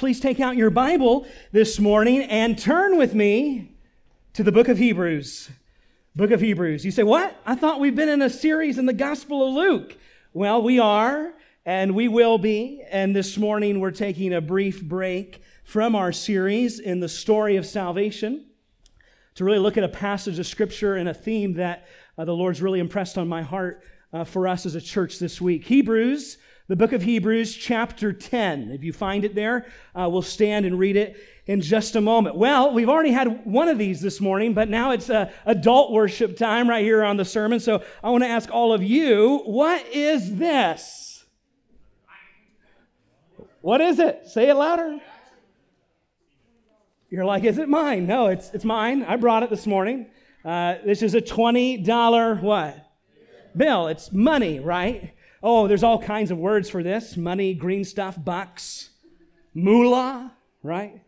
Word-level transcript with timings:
Please 0.00 0.18
take 0.18 0.40
out 0.40 0.56
your 0.56 0.70
Bible 0.70 1.26
this 1.52 1.78
morning 1.78 2.22
and 2.22 2.58
turn 2.58 2.96
with 2.96 3.14
me 3.14 3.72
to 4.32 4.42
the 4.42 4.50
book 4.50 4.68
of 4.68 4.78
Hebrews. 4.78 5.50
Book 6.16 6.30
of 6.30 6.40
Hebrews. 6.40 6.86
You 6.86 6.90
say, 6.90 7.02
What? 7.02 7.36
I 7.44 7.54
thought 7.54 7.80
we've 7.80 7.94
been 7.94 8.08
in 8.08 8.22
a 8.22 8.30
series 8.30 8.78
in 8.78 8.86
the 8.86 8.94
Gospel 8.94 9.46
of 9.46 9.52
Luke. 9.52 9.98
Well, 10.32 10.62
we 10.62 10.78
are, 10.78 11.34
and 11.66 11.94
we 11.94 12.08
will 12.08 12.38
be. 12.38 12.82
And 12.90 13.14
this 13.14 13.36
morning 13.36 13.78
we're 13.78 13.90
taking 13.90 14.32
a 14.32 14.40
brief 14.40 14.82
break 14.82 15.42
from 15.64 15.94
our 15.94 16.12
series 16.12 16.80
in 16.80 17.00
the 17.00 17.08
story 17.08 17.56
of 17.56 17.66
salvation 17.66 18.46
to 19.34 19.44
really 19.44 19.58
look 19.58 19.76
at 19.76 19.84
a 19.84 19.88
passage 19.88 20.38
of 20.38 20.46
Scripture 20.46 20.96
and 20.96 21.10
a 21.10 21.14
theme 21.14 21.52
that 21.56 21.86
uh, 22.16 22.24
the 22.24 22.32
Lord's 22.32 22.62
really 22.62 22.80
impressed 22.80 23.18
on 23.18 23.28
my 23.28 23.42
heart 23.42 23.82
uh, 24.14 24.24
for 24.24 24.48
us 24.48 24.64
as 24.64 24.74
a 24.74 24.80
church 24.80 25.18
this 25.18 25.42
week. 25.42 25.66
Hebrews 25.66 26.38
the 26.70 26.76
book 26.76 26.92
of 26.92 27.02
Hebrews, 27.02 27.56
chapter 27.56 28.12
10. 28.12 28.70
If 28.70 28.84
you 28.84 28.92
find 28.92 29.24
it 29.24 29.34
there, 29.34 29.66
uh, 29.92 30.08
we'll 30.08 30.22
stand 30.22 30.64
and 30.64 30.78
read 30.78 30.94
it 30.94 31.16
in 31.46 31.62
just 31.62 31.96
a 31.96 32.00
moment. 32.00 32.36
Well, 32.36 32.72
we've 32.72 32.88
already 32.88 33.10
had 33.10 33.44
one 33.44 33.66
of 33.66 33.76
these 33.76 34.00
this 34.00 34.20
morning, 34.20 34.54
but 34.54 34.68
now 34.68 34.92
it's 34.92 35.10
uh, 35.10 35.32
adult 35.46 35.90
worship 35.90 36.36
time 36.36 36.70
right 36.70 36.84
here 36.84 37.02
on 37.02 37.16
the 37.16 37.24
sermon. 37.24 37.58
So 37.58 37.82
I 38.04 38.10
want 38.10 38.22
to 38.22 38.28
ask 38.28 38.52
all 38.52 38.72
of 38.72 38.84
you, 38.84 39.38
what 39.46 39.84
is 39.88 40.36
this? 40.36 41.24
What 43.62 43.80
is 43.80 43.98
it? 43.98 44.28
Say 44.28 44.48
it 44.48 44.54
louder. 44.54 45.00
You're 47.08 47.24
like, 47.24 47.42
is 47.42 47.58
it 47.58 47.68
mine? 47.68 48.06
No, 48.06 48.28
it's, 48.28 48.48
it's 48.50 48.64
mine. 48.64 49.02
I 49.02 49.16
brought 49.16 49.42
it 49.42 49.50
this 49.50 49.66
morning. 49.66 50.06
Uh, 50.44 50.76
this 50.86 51.02
is 51.02 51.16
a 51.16 51.20
$20 51.20 52.40
what? 52.40 52.76
Bill. 53.56 53.88
It's 53.88 54.12
money, 54.12 54.60
right? 54.60 55.14
Oh, 55.42 55.66
there's 55.66 55.82
all 55.82 55.98
kinds 55.98 56.30
of 56.30 56.38
words 56.38 56.68
for 56.68 56.82
this 56.82 57.16
money, 57.16 57.54
green 57.54 57.84
stuff, 57.84 58.22
bucks, 58.22 58.90
moolah, 59.54 60.32
right? 60.62 61.02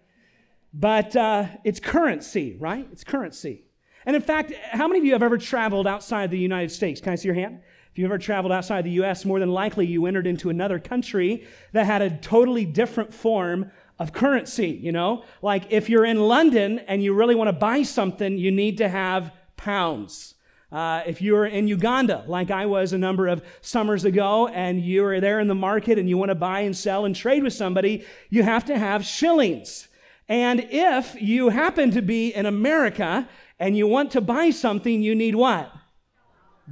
But 0.73 1.15
uh, 1.15 1.47
it's 1.65 1.81
currency, 1.81 2.57
right? 2.59 2.89
It's 2.93 3.05
currency. 3.05 3.65
And 4.07 4.17
in 4.17 4.23
fact, 4.23 4.53
how 4.71 4.89
many 4.89 4.99
of 5.01 5.05
you 5.05 5.13
have 5.13 5.23
ever 5.23 5.39
traveled 5.39 5.87
outside 5.87 6.31
the 6.31 6.39
United 6.39 6.71
States? 6.71 7.01
Can 7.01 7.13
I 7.13 7.17
see 7.17 7.29
your 7.29 7.35
hand? 7.35 7.61
If 7.91 7.99
you've 7.99 8.07
ever 8.07 8.19
traveled 8.19 8.53
outside 8.53 8.85
the 8.85 9.03
US, 9.03 9.27
more 9.27 9.39
than 9.39 9.51
likely 9.51 9.87
you 9.87 10.07
entered 10.07 10.27
into 10.27 10.49
another 10.49 10.79
country 10.79 11.47
that 11.73 11.85
had 11.85 12.01
a 12.01 12.17
totally 12.17 12.65
different 12.65 13.13
form 13.13 13.71
of 13.99 14.15
currency, 14.15 14.69
you 14.69 14.93
know? 14.93 15.25
Like 15.43 15.71
if 15.71 15.91
you're 15.91 16.07
in 16.07 16.21
London 16.21 16.79
and 16.81 17.03
you 17.03 17.13
really 17.13 17.35
want 17.35 17.49
to 17.49 17.53
buy 17.53 17.83
something, 17.83 18.39
you 18.39 18.51
need 18.51 18.79
to 18.79 18.89
have 18.89 19.31
pounds. 19.59 20.32
Uh, 20.73 21.03
if 21.07 21.21
you're 21.21 21.45
in 21.45 21.69
Uganda, 21.69 22.25
like 22.27 22.51
I 22.51 22.65
was 22.65 22.95
a 22.95 22.99
number 22.99 23.29
of 23.29 23.45
summers 23.61 24.07
ago, 24.07 24.49
and 24.49 24.83
you're 24.83 25.21
there 25.21 25.39
in 25.39 25.47
the 25.47 25.55
market 25.55 25.99
and 25.99 26.09
you 26.09 26.17
want 26.17 26.31
to 26.31 26.35
buy 26.35 26.61
and 26.61 26.75
sell 26.75 27.05
and 27.05 27.15
trade 27.15 27.43
with 27.43 27.53
somebody, 27.53 28.07
you 28.31 28.43
have 28.43 28.65
to 28.65 28.79
have 28.79 29.05
shillings. 29.05 29.89
And 30.29 30.67
if 30.71 31.21
you 31.21 31.51
happen 31.51 31.91
to 31.91 32.01
be 32.01 32.35
in 32.35 32.47
America 32.47 33.29
and 33.59 33.77
you 33.77 33.87
want 33.87 34.13
to 34.13 34.23
buy 34.23 34.49
something, 34.49 35.03
you 35.03 35.15
need 35.15 35.35
what? 35.35 35.71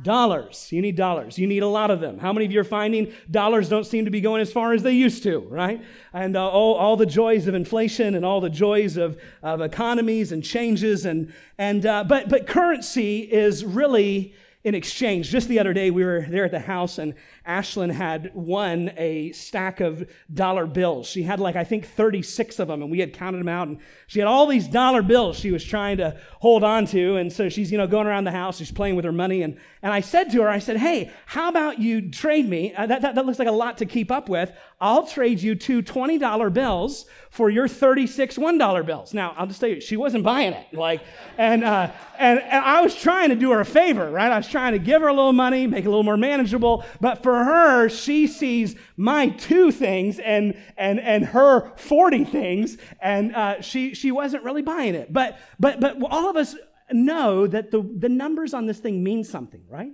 Dollars. 0.03 0.71
You 0.71 0.81
need 0.81 0.97
dollars. 0.97 1.37
You 1.37 1.49
need 1.49 1.65
a 1.65 1.69
lot 1.69 1.91
of 1.91 2.01
them. 2.01 2.19
How 2.19 2.33
many 2.33 2.47
of 2.47 2.53
you 2.53 2.61
are 2.61 2.65
finding 2.65 3.13
dollars 3.29 3.69
don't 3.69 3.85
seem 3.85 4.05
to 4.05 4.11
be 4.11 4.21
going 4.21 4.41
as 4.41 4.53
far 4.53 4.73
as 4.73 4.85
they 4.85 4.93
used 4.93 5.25
to, 5.25 5.41
right? 5.41 5.83
And 6.13 6.37
uh, 6.37 6.49
all, 6.49 6.75
all 6.75 6.97
the 6.97 7.07
joys 7.07 7.49
of 7.49 7.57
inflation 7.57 8.15
and 8.15 8.25
all 8.25 8.41
the 8.41 8.51
joys 8.51 8.97
of, 8.97 9.21
of 9.43 9.61
economies 9.61 10.31
and 10.31 10.45
changes. 10.45 11.05
And, 11.05 11.33
and, 11.59 11.85
uh, 11.85 12.05
but, 12.05 12.29
but 12.29 12.47
currency 12.47 13.21
is 13.21 13.65
really 13.65 14.33
in 14.63 14.75
exchange. 14.75 15.31
Just 15.31 15.49
the 15.49 15.59
other 15.59 15.73
day, 15.73 15.91
we 15.91 16.05
were 16.05 16.27
there 16.29 16.45
at 16.45 16.51
the 16.51 16.61
house, 16.61 16.99
and 16.99 17.15
Ashlyn 17.47 17.91
had 17.91 18.31
won 18.35 18.93
a 18.99 19.33
stack 19.33 19.81
of 19.81 20.09
dollar 20.33 20.67
bills. 20.67 21.09
She 21.09 21.23
had 21.23 21.41
like, 21.41 21.57
I 21.57 21.65
think, 21.65 21.87
36 21.87 22.59
of 22.59 22.69
them, 22.69 22.83
and 22.83 22.91
we 22.91 22.99
had 22.99 23.15
counted 23.15 23.39
them 23.39 23.49
out. 23.49 23.69
And 23.69 23.79
she 24.07 24.19
had 24.19 24.29
all 24.29 24.47
these 24.47 24.69
dollar 24.69 25.03
bills 25.03 25.39
she 25.39 25.51
was 25.51 25.65
trying 25.65 25.97
to 25.97 26.19
hold 26.41 26.63
on 26.63 26.85
to. 26.87 27.17
And 27.17 27.33
so 27.33 27.49
she's, 27.49 27.73
you 27.73 27.79
know, 27.79 27.87
going 27.87 28.07
around 28.07 28.25
the 28.25 28.33
house, 28.33 28.59
she's 28.59 28.71
playing 28.71 28.97
with 28.97 29.07
her 29.07 29.13
money. 29.13 29.43
And, 29.43 29.59
and 29.83 29.95
I 29.95 30.01
said 30.01 30.31
to 30.33 30.43
her, 30.43 30.49
I 30.49 30.59
said, 30.59 30.77
hey, 30.77 31.11
how 31.25 31.49
about 31.49 31.79
you 31.79 32.11
trade 32.11 32.47
me? 32.47 32.75
Uh, 32.75 32.87
that, 32.87 33.01
that, 33.01 33.15
that 33.15 33.25
looks 33.25 33.39
like 33.39 33.49
a 33.49 33.53
lot 33.53 33.79
to 33.79 33.87
keep 33.87 34.11
up 34.11 34.29
with. 34.29 34.53
I'll 34.79 35.07
trade 35.07 35.41
you 35.41 35.55
two 35.55 35.83
$20 35.83 36.53
bills 36.53 37.07
for 37.31 37.49
your 37.49 37.67
36 37.69 38.37
$1 38.37 38.87
bills. 38.87 39.15
Now, 39.15 39.35
I'll 39.37 39.47
just 39.47 39.61
tell 39.61 39.69
you, 39.69 39.81
she 39.81 39.97
wasn't 39.97 40.25
buying 40.25 40.53
it. 40.53 40.75
Like, 40.75 41.03
and, 41.39 41.65
uh, 41.65 41.91
and, 42.19 42.41
and 42.41 42.65
I 42.65 42.83
was 42.83 42.95
trying 42.95 43.31
to 43.31 43.35
do 43.35 43.51
her 43.53 43.61
a 43.61 43.65
favor, 43.65 44.11
right? 44.11 44.31
I 44.31 44.37
was 44.37 44.49
trying 44.51 44.73
to 44.73 44.79
give 44.79 45.03
her 45.03 45.09
a 45.09 45.13
little 45.13 45.33
money, 45.33 45.67
make 45.67 45.85
it 45.85 45.87
a 45.87 45.91
little 45.91 46.05
more 46.05 46.17
manageable. 46.17 46.85
But 47.01 47.23
for 47.23 47.45
her, 47.45 47.89
she 47.89 48.27
sees 48.27 48.77
my 48.97 49.29
two 49.29 49.71
things 49.71 50.19
and, 50.19 50.55
and, 50.77 51.01
and 51.01 51.25
her 51.27 51.73
40 51.77 52.25
things, 52.25 52.77
and 53.01 53.35
uh, 53.35 53.61
she, 53.61 53.95
she 53.95 54.11
wasn't 54.11 54.45
really 54.45 54.63
buying 54.63 54.95
it. 54.95 55.13
But, 55.13 55.39
but, 55.59 55.81
but 55.81 55.97
all 56.11 56.29
of 56.29 56.37
us 56.37 56.55
know 56.93 57.47
that 57.47 57.71
the, 57.71 57.83
the 57.99 58.09
numbers 58.09 58.55
on 58.55 58.67
this 58.67 58.79
thing 58.79 59.03
mean 59.03 59.25
something, 59.25 59.63
right? 59.69 59.93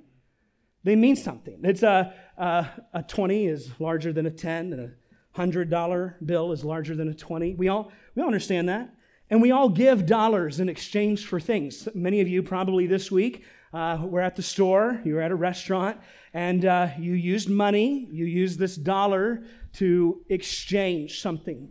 They 0.84 0.97
mean 0.97 1.17
something. 1.17 1.61
It's 1.65 1.83
a, 1.83 2.15
a, 2.37 2.67
a 2.94 3.03
20 3.03 3.47
is 3.47 3.71
larger 3.78 4.12
than 4.12 4.27
a 4.27 4.31
10, 4.31 4.73
and 4.73 4.81
a 4.81 4.93
$100 5.37 6.15
bill 6.25 6.53
is 6.53 6.65
larger 6.65 6.94
than 6.94 7.09
a 7.09 7.15
20. 7.15 7.55
We 7.55 7.69
all, 7.69 7.93
we 8.15 8.23
all 8.23 8.28
understand 8.28 8.69
that. 8.69 8.93
And 9.28 9.43
we 9.43 9.50
all 9.50 9.69
give 9.69 10.06
dollars 10.06 10.61
in 10.61 10.69
exchange 10.69 11.27
for 11.27 11.41
things. 11.41 11.88
Many 11.94 12.21
of 12.21 12.28
you 12.28 12.43
probably 12.43 12.87
this 12.87 13.11
week 13.11 13.44
uh, 13.76 13.98
were 14.06 14.22
at 14.22 14.37
the 14.37 14.42
store, 14.42 15.03
you 15.04 15.14
were 15.14 15.20
at 15.20 15.31
a 15.31 15.34
restaurant, 15.34 15.98
and 16.32 16.64
uh, 16.64 16.88
you 16.98 17.12
used 17.12 17.48
money, 17.50 18.09
you 18.10 18.25
used 18.25 18.59
this 18.59 18.75
dollar 18.75 19.44
to 19.75 20.25
exchange 20.31 21.20
something. 21.20 21.69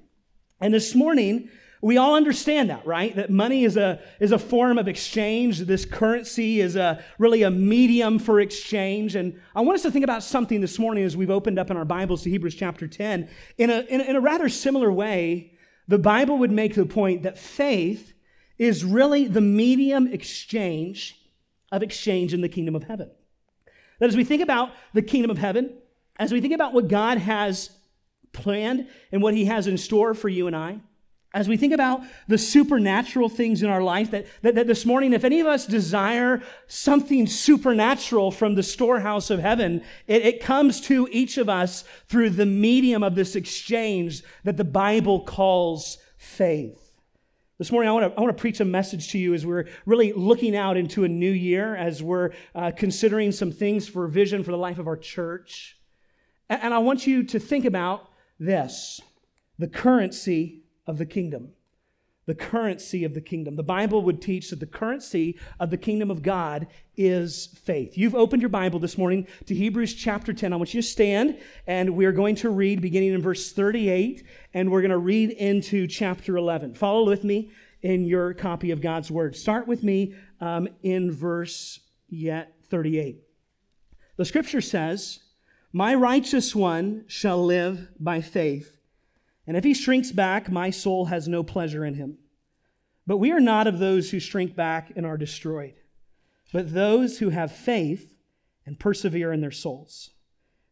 And 0.61 0.71
this 0.71 0.93
morning, 0.93 1.49
we 1.81 1.97
all 1.97 2.15
understand 2.15 2.69
that, 2.69 2.85
right? 2.85 3.15
That 3.15 3.31
money 3.31 3.63
is 3.63 3.75
a, 3.75 3.99
is 4.19 4.31
a 4.31 4.37
form 4.37 4.77
of 4.77 4.87
exchange. 4.87 5.59
This 5.59 5.83
currency 5.83 6.59
is 6.59 6.75
a, 6.75 7.03
really 7.17 7.41
a 7.41 7.49
medium 7.49 8.19
for 8.19 8.39
exchange. 8.39 9.15
And 9.15 9.41
I 9.55 9.61
want 9.61 9.75
us 9.75 9.81
to 9.81 9.91
think 9.91 10.03
about 10.03 10.21
something 10.21 10.61
this 10.61 10.77
morning 10.77 11.05
as 11.05 11.17
we've 11.17 11.31
opened 11.31 11.57
up 11.57 11.71
in 11.71 11.77
our 11.77 11.85
Bibles 11.85 12.21
to 12.23 12.29
Hebrews 12.29 12.55
chapter 12.55 12.87
10. 12.87 13.29
In 13.57 13.69
a, 13.71 13.79
in 13.79 14.01
a, 14.01 14.03
in 14.03 14.15
a 14.15 14.21
rather 14.21 14.47
similar 14.47 14.91
way, 14.91 15.53
the 15.87 15.99
Bible 15.99 16.37
would 16.37 16.51
make 16.51 16.75
the 16.75 16.85
point 16.85 17.23
that 17.23 17.39
faith 17.39 18.13
is 18.59 18.85
really 18.85 19.27
the 19.27 19.41
medium 19.41 20.07
exchange 20.07 21.19
of 21.75 21.83
exchange 21.83 22.33
in 22.33 22.41
the 22.41 22.49
kingdom 22.49 22.75
of 22.75 22.83
heaven. 22.83 23.11
That 23.99 24.09
as 24.09 24.17
we 24.17 24.23
think 24.23 24.41
about 24.41 24.71
the 24.93 25.01
kingdom 25.01 25.31
of 25.31 25.37
heaven, 25.37 25.73
as 26.17 26.31
we 26.31 26.41
think 26.41 26.53
about 26.53 26.73
what 26.73 26.87
God 26.87 27.17
has 27.17 27.69
planned 28.33 28.87
and 29.11 29.21
what 29.21 29.33
he 29.33 29.45
has 29.45 29.67
in 29.67 29.77
store 29.77 30.13
for 30.13 30.29
you 30.29 30.47
and 30.47 30.55
I, 30.55 30.79
as 31.35 31.49
we 31.49 31.57
think 31.57 31.73
about 31.73 32.01
the 32.29 32.37
supernatural 32.37 33.27
things 33.27 33.61
in 33.61 33.69
our 33.69 33.81
life, 33.81 34.11
that, 34.11 34.25
that, 34.41 34.55
that, 34.55 34.67
this 34.67 34.85
morning, 34.85 35.11
if 35.11 35.25
any 35.25 35.41
of 35.41 35.47
us 35.47 35.65
desire 35.65 36.41
something 36.67 37.27
supernatural 37.27 38.31
from 38.31 38.55
the 38.55 38.63
storehouse 38.63 39.29
of 39.29 39.39
heaven, 39.39 39.83
it, 40.07 40.25
it 40.25 40.41
comes 40.41 40.79
to 40.81 41.09
each 41.11 41.37
of 41.37 41.49
us 41.49 41.83
through 42.07 42.29
the 42.29 42.45
medium 42.45 43.03
of 43.03 43.15
this 43.15 43.35
exchange 43.35 44.23
that 44.45 44.55
the 44.55 44.63
Bible 44.63 45.19
calls 45.19 45.97
faith. 46.17 46.84
This 47.57 47.71
morning, 47.71 47.87
I 47.87 47.93
want, 47.93 48.11
to, 48.11 48.19
I 48.19 48.21
want 48.21 48.35
to 48.35 48.41
preach 48.41 48.59
a 48.59 48.65
message 48.65 49.11
to 49.11 49.17
you 49.17 49.33
as 49.33 49.45
we're 49.45 49.67
really 49.85 50.11
looking 50.11 50.57
out 50.57 50.75
into 50.75 51.05
a 51.05 51.07
new 51.07 51.31
year, 51.31 51.73
as 51.73 52.03
we're 52.03 52.31
uh, 52.53 52.71
considering 52.75 53.31
some 53.31 53.49
things 53.49 53.87
for 53.87 54.07
vision 54.07 54.43
for 54.43 54.51
the 54.51 54.57
life 54.57 54.77
of 54.77 54.87
our 54.87 54.97
church. 54.97 55.77
And, 56.49 56.63
and 56.63 56.73
I 56.73 56.79
want 56.79 57.07
you 57.07 57.23
to 57.23 57.39
think 57.39 57.63
about 57.63 58.09
this 58.37 58.99
the 59.57 59.69
currency 59.69 60.63
of 60.85 60.97
the 60.97 61.05
kingdom. 61.05 61.53
The 62.25 62.35
currency 62.35 63.03
of 63.03 63.13
the 63.13 63.21
kingdom. 63.21 63.55
The 63.55 63.63
Bible 63.63 64.01
would 64.03 64.21
teach 64.21 64.49
that 64.49 64.59
the 64.59 64.65
currency 64.65 65.37
of 65.59 65.69
the 65.69 65.77
kingdom 65.77 66.09
of 66.09 66.23
God 66.23 66.67
is 66.97 67.47
faith. 67.63 67.97
You've 67.97 68.15
opened 68.15 68.41
your 68.41 68.49
Bible 68.49 68.79
this 68.79 68.97
morning 68.97 69.27
to 69.45 69.53
Hebrews 69.53 69.93
chapter 69.93 70.33
10. 70.33 70.51
I 70.51 70.55
want 70.55 70.73
you 70.73 70.81
to 70.81 70.87
stand, 70.87 71.37
and 71.67 71.95
we're 71.95 72.11
going 72.11 72.35
to 72.37 72.49
read 72.49 72.81
beginning 72.81 73.13
in 73.13 73.21
verse 73.21 73.51
38, 73.51 74.23
and 74.55 74.71
we're 74.71 74.81
going 74.81 74.89
to 74.89 74.97
read 74.97 75.31
into 75.31 75.85
chapter 75.85 76.35
11. 76.35 76.73
Follow 76.73 77.05
with 77.05 77.23
me 77.23 77.51
in 77.83 78.05
your 78.05 78.33
copy 78.33 78.71
of 78.71 78.81
God's 78.81 79.11
Word. 79.11 79.35
Start 79.35 79.67
with 79.67 79.83
me 79.83 80.15
um, 80.41 80.67
in 80.81 81.11
verse 81.11 81.79
yet 82.09 82.55
38. 82.69 83.21
The 84.17 84.25
scripture 84.25 84.61
says, 84.61 85.19
My 85.71 85.93
righteous 85.93 86.55
one 86.55 87.03
shall 87.07 87.45
live 87.45 87.89
by 87.99 88.21
faith. 88.21 88.77
And 89.47 89.55
if 89.55 89.63
he 89.63 89.73
shrinks 89.73 90.11
back, 90.11 90.51
my 90.51 90.69
soul 90.69 91.05
has 91.05 91.27
no 91.27 91.43
pleasure 91.43 91.85
in 91.85 91.95
him. 91.95 92.17
But 93.07 93.17
we 93.17 93.31
are 93.31 93.39
not 93.39 93.67
of 93.67 93.79
those 93.79 94.09
who 94.09 94.19
shrink 94.19 94.55
back 94.55 94.91
and 94.95 95.05
are 95.05 95.17
destroyed, 95.17 95.75
but 96.51 96.73
those 96.73 97.19
who 97.19 97.29
have 97.29 97.51
faith 97.51 98.13
and 98.65 98.79
persevere 98.79 99.31
in 99.31 99.41
their 99.41 99.51
souls. 99.51 100.11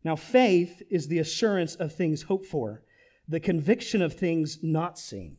Now, 0.04 0.16
faith 0.16 0.82
is 0.90 1.08
the 1.08 1.20
assurance 1.20 1.76
of 1.76 1.94
things 1.94 2.24
hoped 2.24 2.48
for, 2.48 2.84
the 3.28 3.40
conviction 3.40 4.02
of 4.02 4.14
things 4.14 4.60
not 4.64 4.98
seen. 4.98 5.38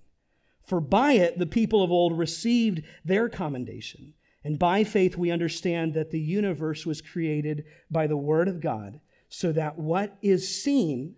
For 0.65 0.81
by 0.81 1.13
it 1.13 1.39
the 1.39 1.47
people 1.47 1.83
of 1.83 1.91
old 1.91 2.17
received 2.17 2.83
their 3.05 3.29
commendation. 3.29 4.15
And 4.43 4.59
by 4.59 4.85
faith 4.85 5.17
we 5.17 5.31
understand 5.31 5.95
that 5.95 6.11
the 6.11 6.21
universe 6.21 6.87
was 6.87 7.03
created 7.03 7.65
by 7.91 8.07
the 8.07 8.17
Word 8.17 8.49
of 8.49 8.61
God, 8.61 9.01
so 9.29 9.53
that 9.53 9.79
what 9.79 10.17
is 10.23 10.63
seen 10.63 11.17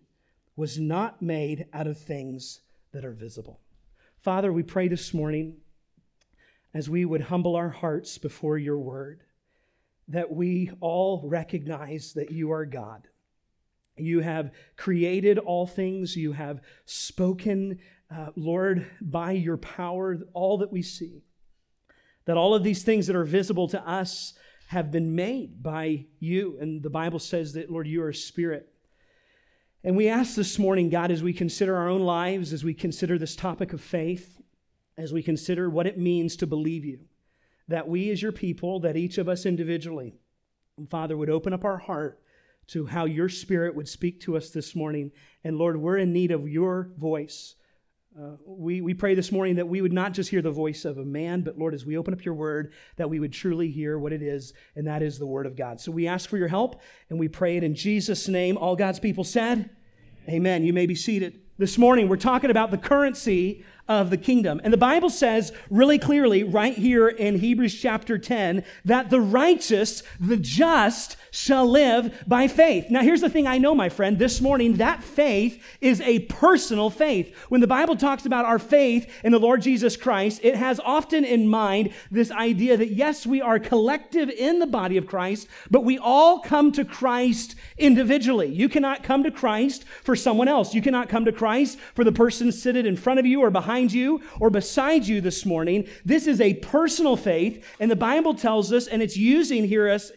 was 0.56 0.78
not 0.78 1.22
made 1.22 1.66
out 1.72 1.86
of 1.86 1.98
things 1.98 2.60
that 2.92 3.04
are 3.04 3.12
visible. 3.12 3.60
Father, 4.18 4.52
we 4.52 4.62
pray 4.62 4.88
this 4.88 5.12
morning 5.12 5.58
as 6.74 6.90
we 6.90 7.04
would 7.04 7.20
humble 7.22 7.54
our 7.54 7.68
hearts 7.68 8.18
before 8.18 8.58
your 8.58 8.78
word 8.78 9.22
that 10.08 10.30
we 10.30 10.70
all 10.80 11.22
recognize 11.24 12.12
that 12.14 12.30
you 12.30 12.52
are 12.52 12.64
God. 12.64 13.08
You 13.96 14.20
have 14.20 14.52
created 14.76 15.38
all 15.38 15.66
things, 15.66 16.16
you 16.16 16.32
have 16.32 16.60
spoken, 16.84 17.78
uh, 18.14 18.28
Lord, 18.36 18.86
by 19.00 19.32
your 19.32 19.56
power, 19.56 20.18
all 20.32 20.58
that 20.58 20.70
we 20.70 20.82
see. 20.82 21.22
That 22.26 22.36
all 22.36 22.54
of 22.54 22.62
these 22.62 22.82
things 22.82 23.06
that 23.06 23.16
are 23.16 23.24
visible 23.24 23.68
to 23.68 23.88
us 23.88 24.34
have 24.68 24.90
been 24.90 25.14
made 25.14 25.62
by 25.62 26.06
you. 26.18 26.58
And 26.60 26.82
the 26.82 26.90
Bible 26.90 27.18
says 27.18 27.52
that, 27.54 27.70
Lord, 27.70 27.86
you 27.86 28.02
are 28.02 28.10
a 28.10 28.14
spirit. 28.14 28.68
And 29.86 29.96
we 29.96 30.08
ask 30.08 30.34
this 30.34 30.58
morning, 30.58 30.90
God, 30.90 31.12
as 31.12 31.22
we 31.22 31.32
consider 31.32 31.76
our 31.76 31.88
own 31.88 32.00
lives, 32.00 32.52
as 32.52 32.64
we 32.64 32.74
consider 32.74 33.18
this 33.18 33.36
topic 33.36 33.72
of 33.72 33.80
faith, 33.80 34.40
as 34.98 35.12
we 35.12 35.22
consider 35.22 35.70
what 35.70 35.86
it 35.86 35.96
means 35.96 36.34
to 36.38 36.46
believe 36.48 36.84
you, 36.84 37.02
that 37.68 37.86
we 37.86 38.10
as 38.10 38.20
your 38.20 38.32
people, 38.32 38.80
that 38.80 38.96
each 38.96 39.16
of 39.16 39.28
us 39.28 39.46
individually, 39.46 40.16
Father, 40.90 41.16
would 41.16 41.30
open 41.30 41.52
up 41.52 41.64
our 41.64 41.78
heart 41.78 42.20
to 42.66 42.86
how 42.86 43.04
your 43.04 43.28
spirit 43.28 43.76
would 43.76 43.86
speak 43.86 44.20
to 44.22 44.36
us 44.36 44.50
this 44.50 44.74
morning. 44.74 45.12
And 45.44 45.56
Lord, 45.56 45.76
we're 45.76 45.98
in 45.98 46.12
need 46.12 46.32
of 46.32 46.48
your 46.48 46.90
voice. 46.98 47.54
Uh, 48.20 48.38
we, 48.44 48.80
we 48.80 48.92
pray 48.92 49.14
this 49.14 49.30
morning 49.30 49.54
that 49.54 49.68
we 49.68 49.82
would 49.82 49.92
not 49.92 50.14
just 50.14 50.30
hear 50.30 50.42
the 50.42 50.50
voice 50.50 50.84
of 50.84 50.98
a 50.98 51.04
man, 51.04 51.42
but 51.42 51.58
Lord, 51.58 51.74
as 51.74 51.86
we 51.86 51.96
open 51.96 52.12
up 52.12 52.24
your 52.24 52.34
word, 52.34 52.72
that 52.96 53.08
we 53.08 53.20
would 53.20 53.32
truly 53.32 53.70
hear 53.70 54.00
what 54.00 54.12
it 54.12 54.22
is, 54.22 54.52
and 54.74 54.88
that 54.88 55.02
is 55.02 55.18
the 55.18 55.26
word 55.26 55.46
of 55.46 55.54
God. 55.54 55.80
So 55.80 55.92
we 55.92 56.08
ask 56.08 56.28
for 56.28 56.38
your 56.38 56.48
help, 56.48 56.80
and 57.08 57.20
we 57.20 57.28
pray 57.28 57.56
it 57.56 57.62
in 57.62 57.76
Jesus' 57.76 58.26
name. 58.26 58.56
All 58.56 58.74
God's 58.74 58.98
people 58.98 59.22
said, 59.22 59.70
Amen. 60.28 60.64
You 60.64 60.72
may 60.72 60.86
be 60.86 60.94
seated. 60.96 61.40
This 61.58 61.78
morning, 61.78 62.08
we're 62.08 62.16
talking 62.16 62.50
about 62.50 62.72
the 62.72 62.78
currency 62.78 63.64
of 63.88 64.10
the 64.10 64.16
kingdom. 64.16 64.60
And 64.64 64.72
the 64.72 64.78
Bible 64.78 65.10
says 65.10 65.52
really 65.70 65.98
clearly, 65.98 66.42
right 66.42 66.76
here 66.76 67.08
in 67.08 67.38
Hebrews 67.38 67.74
chapter 67.80 68.18
10, 68.18 68.64
that 68.84 69.10
the 69.10 69.20
righteous, 69.20 70.02
the 70.18 70.36
just, 70.36 71.16
shall 71.30 71.66
live 71.68 72.24
by 72.26 72.48
faith. 72.48 72.86
Now, 72.88 73.02
here's 73.02 73.20
the 73.20 73.28
thing 73.28 73.46
I 73.46 73.58
know, 73.58 73.74
my 73.74 73.90
friend. 73.90 74.18
This 74.18 74.40
morning, 74.40 74.76
that 74.76 75.02
faith 75.02 75.62
is 75.82 76.00
a 76.00 76.20
personal 76.20 76.88
faith. 76.88 77.36
When 77.50 77.60
the 77.60 77.66
Bible 77.66 77.94
talks 77.94 78.24
about 78.24 78.46
our 78.46 78.58
faith 78.58 79.10
in 79.22 79.32
the 79.32 79.38
Lord 79.38 79.60
Jesus 79.60 79.96
Christ, 79.96 80.40
it 80.42 80.56
has 80.56 80.80
often 80.80 81.24
in 81.24 81.46
mind 81.46 81.92
this 82.10 82.30
idea 82.30 82.76
that 82.78 82.92
yes, 82.92 83.26
we 83.26 83.42
are 83.42 83.58
collective 83.58 84.30
in 84.30 84.60
the 84.60 84.66
body 84.66 84.96
of 84.96 85.06
Christ, 85.06 85.46
but 85.70 85.84
we 85.84 85.98
all 85.98 86.40
come 86.40 86.72
to 86.72 86.84
Christ 86.84 87.54
individually. 87.76 88.48
You 88.48 88.70
cannot 88.70 89.02
come 89.02 89.22
to 89.22 89.30
Christ 89.30 89.84
for 90.02 90.16
someone 90.16 90.48
else. 90.48 90.74
You 90.74 90.80
cannot 90.80 91.10
come 91.10 91.26
to 91.26 91.32
Christ 91.32 91.78
for 91.94 92.02
the 92.02 92.12
person 92.12 92.50
seated 92.50 92.86
in 92.86 92.96
front 92.96 93.20
of 93.20 93.26
you 93.26 93.42
or 93.42 93.50
behind 93.50 93.75
you 93.76 94.22
or 94.40 94.50
beside 94.50 95.06
you 95.06 95.20
this 95.20 95.44
morning. 95.44 95.88
This 96.04 96.26
is 96.26 96.40
a 96.40 96.54
personal 96.54 97.16
faith, 97.16 97.64
and 97.80 97.90
the 97.90 97.96
Bible 97.96 98.34
tells 98.34 98.72
us, 98.72 98.86
and 98.86 99.02
it's 99.02 99.16
using 99.16 99.64
here 99.64 99.88
us, 99.88 100.12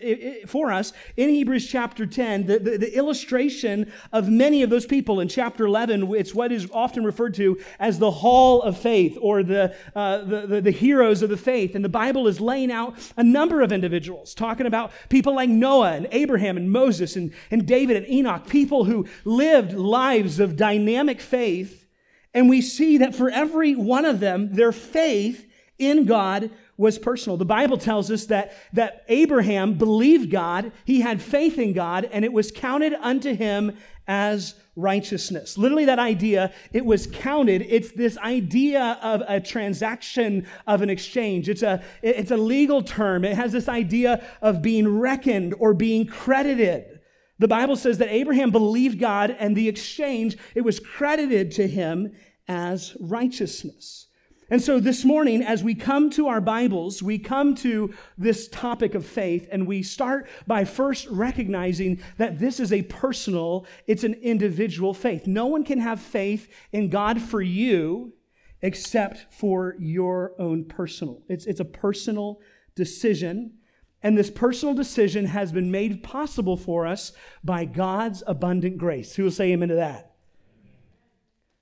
for 0.47 0.71
us 0.71 0.93
in 1.17 1.29
Hebrews 1.29 1.67
chapter 1.67 2.05
10, 2.05 2.45
the, 2.45 2.59
the, 2.59 2.77
the, 2.77 2.97
illustration 2.97 3.91
of 4.11 4.29
many 4.29 4.63
of 4.63 4.69
those 4.69 4.85
people. 4.85 5.19
In 5.19 5.27
chapter 5.27 5.65
11, 5.65 6.13
it's 6.15 6.33
what 6.33 6.51
is 6.51 6.67
often 6.71 7.03
referred 7.03 7.33
to 7.35 7.59
as 7.79 7.99
the 7.99 8.11
hall 8.11 8.61
of 8.61 8.77
faith 8.77 9.17
or 9.21 9.43
the, 9.43 9.75
uh, 9.95 10.19
the, 10.19 10.47
the, 10.47 10.61
the 10.61 10.71
heroes 10.71 11.21
of 11.21 11.29
the 11.29 11.37
faith. 11.37 11.75
And 11.75 11.85
the 11.85 11.89
Bible 11.89 12.27
is 12.27 12.41
laying 12.41 12.71
out 12.71 12.97
a 13.17 13.23
number 13.23 13.61
of 13.61 13.71
individuals, 13.71 14.33
talking 14.33 14.65
about 14.65 14.91
people 15.09 15.35
like 15.35 15.49
Noah 15.49 15.93
and 15.93 16.07
Abraham 16.11 16.57
and 16.57 16.71
Moses 16.71 17.15
and, 17.15 17.33
and 17.51 17.65
David 17.65 17.97
and 17.97 18.09
Enoch, 18.09 18.47
people 18.47 18.85
who 18.85 19.07
lived 19.23 19.73
lives 19.73 20.39
of 20.39 20.55
dynamic 20.55 21.21
faith. 21.21 21.88
And 22.33 22.49
we 22.49 22.61
see 22.61 22.97
that 22.97 23.15
for 23.15 23.29
every 23.29 23.75
one 23.75 24.05
of 24.05 24.19
them, 24.19 24.53
their 24.53 24.71
faith 24.71 25.47
in 25.77 26.05
God 26.05 26.51
was 26.77 26.99
personal. 26.99 27.37
The 27.37 27.45
Bible 27.45 27.77
tells 27.77 28.11
us 28.11 28.27
that, 28.27 28.53
that 28.73 29.03
Abraham 29.07 29.73
believed 29.73 30.29
God, 30.29 30.71
he 30.85 31.01
had 31.01 31.21
faith 31.21 31.57
in 31.57 31.73
God, 31.73 32.07
and 32.11 32.23
it 32.23 32.31
was 32.31 32.51
counted 32.51 32.93
unto 32.93 33.35
him 33.35 33.77
as 34.07 34.55
righteousness. 34.75 35.57
Literally, 35.57 35.85
that 35.85 35.99
idea, 35.99 36.53
it 36.71 36.85
was 36.85 37.07
counted. 37.07 37.65
It's 37.67 37.91
this 37.91 38.17
idea 38.17 38.97
of 39.03 39.23
a 39.27 39.39
transaction 39.39 40.47
of 40.65 40.81
an 40.81 40.89
exchange. 40.89 41.49
It's 41.49 41.63
a, 41.63 41.83
it's 42.01 42.31
a 42.31 42.37
legal 42.37 42.81
term. 42.81 43.25
It 43.25 43.35
has 43.35 43.51
this 43.51 43.67
idea 43.67 44.25
of 44.41 44.61
being 44.61 44.99
reckoned 44.99 45.53
or 45.59 45.73
being 45.73 46.05
credited. 46.05 46.98
The 47.39 47.47
Bible 47.47 47.77
says 47.77 47.97
that 47.97 48.09
Abraham 48.09 48.51
believed 48.51 48.99
God, 48.99 49.35
and 49.39 49.55
the 49.55 49.69
exchange, 49.69 50.37
it 50.53 50.61
was 50.61 50.79
credited 50.79 51.51
to 51.53 51.67
him 51.67 52.11
as 52.47 52.95
righteousness. 52.99 54.07
And 54.51 54.61
so 54.61 54.79
this 54.79 55.05
morning, 55.05 55.43
as 55.43 55.63
we 55.63 55.75
come 55.75 56.09
to 56.11 56.27
our 56.27 56.41
Bibles, 56.41 57.03
we 57.03 57.19
come 57.19 57.53
to 57.55 57.93
this 58.17 58.47
topic 58.47 58.95
of 58.95 59.05
faith, 59.05 59.47
and 59.51 59.67
we 59.67 59.83
start 59.83 60.27
by 60.47 60.65
first 60.65 61.07
recognizing 61.07 62.01
that 62.17 62.39
this 62.39 62.59
is 62.59 62.73
a 62.73 62.81
personal, 62.81 63.67
it's 63.85 64.03
an 64.03 64.15
individual 64.15 64.93
faith. 64.93 65.27
No 65.27 65.45
one 65.45 65.63
can 65.63 65.79
have 65.79 66.01
faith 66.01 66.51
in 66.71 66.89
God 66.89 67.21
for 67.21 67.41
you 67.41 68.13
except 68.61 69.31
for 69.31 69.75
your 69.79 70.33
own 70.39 70.65
personal. 70.65 71.21
It's, 71.29 71.45
it's 71.45 71.61
a 71.61 71.65
personal 71.65 72.41
decision. 72.75 73.58
And 74.01 74.17
this 74.17 74.29
personal 74.29 74.73
decision 74.73 75.25
has 75.25 75.51
been 75.51 75.71
made 75.71 76.03
possible 76.03 76.55
for 76.55 76.87
us 76.87 77.11
by 77.43 77.65
God's 77.65 78.23
abundant 78.25 78.77
grace. 78.77 79.15
Who 79.15 79.23
will 79.23 79.31
say 79.31 79.51
amen 79.51 79.69
to 79.69 79.75
that? 79.75 80.15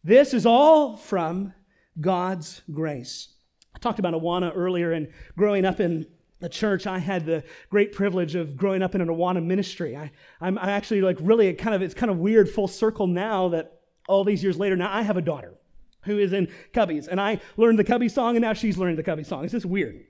This 0.03 0.33
is 0.33 0.45
all 0.45 0.95
from 0.95 1.53
God's 1.99 2.61
grace. 2.71 3.29
I 3.75 3.79
talked 3.79 3.99
about 3.99 4.13
Awana 4.13 4.51
earlier, 4.55 4.91
and 4.91 5.07
growing 5.35 5.65
up 5.65 5.79
in 5.79 6.05
the 6.39 6.49
church, 6.49 6.85
I 6.85 6.99
had 6.99 7.25
the 7.25 7.43
great 7.69 7.91
privilege 7.91 8.35
of 8.35 8.55
growing 8.55 8.83
up 8.83 8.93
in 8.93 9.01
an 9.01 9.07
Awana 9.07 9.43
ministry. 9.43 9.97
I, 9.97 10.11
I'm 10.39 10.57
I 10.59 10.71
actually 10.71 11.01
like 11.01 11.17
really 11.19 11.51
kind 11.53 11.75
of, 11.75 11.81
it's 11.81 11.95
kind 11.95 12.11
of 12.11 12.19
weird 12.19 12.47
full 12.49 12.67
circle 12.67 13.07
now 13.07 13.49
that 13.49 13.79
all 14.07 14.23
these 14.23 14.43
years 14.43 14.57
later, 14.57 14.75
now 14.75 14.93
I 14.93 15.01
have 15.01 15.17
a 15.17 15.21
daughter 15.21 15.55
who 16.03 16.19
is 16.19 16.33
in 16.33 16.47
Cubbies, 16.73 17.07
and 17.07 17.19
I 17.19 17.41
learned 17.57 17.79
the 17.79 17.83
Cubby 17.83 18.07
song, 18.07 18.35
and 18.35 18.43
now 18.43 18.53
she's 18.53 18.77
learning 18.77 18.95
the 18.95 19.03
Cubby 19.03 19.23
song. 19.23 19.43
It's 19.43 19.51
just 19.51 19.65
weird, 19.65 20.05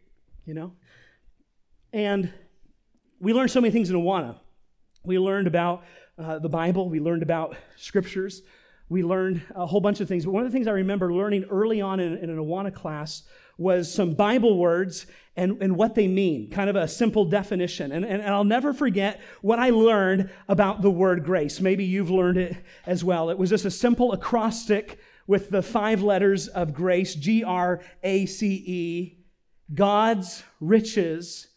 you 0.45 0.53
know? 0.53 0.73
And 1.93 2.33
we 3.19 3.33
learned 3.33 3.51
so 3.51 3.61
many 3.61 3.71
things 3.71 3.89
in 3.89 3.95
Awana. 3.95 4.37
We 5.03 5.17
learned 5.19 5.47
about 5.47 5.83
uh, 6.17 6.39
the 6.39 6.49
Bible, 6.49 6.89
we 6.89 6.99
learned 6.99 7.23
about 7.23 7.55
scriptures, 7.75 8.41
we 8.89 9.03
learned 9.03 9.41
a 9.55 9.65
whole 9.65 9.81
bunch 9.81 9.99
of 9.99 10.07
things. 10.07 10.25
But 10.25 10.31
one 10.31 10.45
of 10.45 10.51
the 10.51 10.55
things 10.55 10.67
I 10.67 10.71
remember 10.71 11.13
learning 11.13 11.45
early 11.45 11.81
on 11.81 11.99
in, 11.99 12.17
in 12.17 12.29
an 12.29 12.37
Awana 12.37 12.73
class 12.73 13.23
was 13.57 13.93
some 13.93 14.13
Bible 14.13 14.57
words 14.57 15.07
and, 15.35 15.61
and 15.61 15.75
what 15.75 15.95
they 15.95 16.07
mean, 16.07 16.49
kind 16.49 16.69
of 16.69 16.75
a 16.75 16.87
simple 16.87 17.25
definition. 17.25 17.91
And, 17.91 18.05
and, 18.05 18.21
and 18.21 18.33
I'll 18.33 18.43
never 18.43 18.73
forget 18.73 19.21
what 19.41 19.59
I 19.59 19.69
learned 19.69 20.29
about 20.47 20.81
the 20.81 20.91
word 20.91 21.23
grace. 21.23 21.59
Maybe 21.59 21.83
you've 21.83 22.09
learned 22.09 22.37
it 22.37 22.57
as 22.85 23.03
well. 23.03 23.29
It 23.29 23.37
was 23.37 23.49
just 23.49 23.65
a 23.65 23.71
simple 23.71 24.13
acrostic 24.13 24.99
with 25.27 25.49
the 25.49 25.61
five 25.61 26.01
letters 26.01 26.47
of 26.47 26.73
grace 26.73 27.13
G 27.13 27.43
R 27.43 27.81
A 28.03 28.25
C 28.25 28.63
E, 28.65 29.25
God's 29.73 30.43
riches 30.59 31.47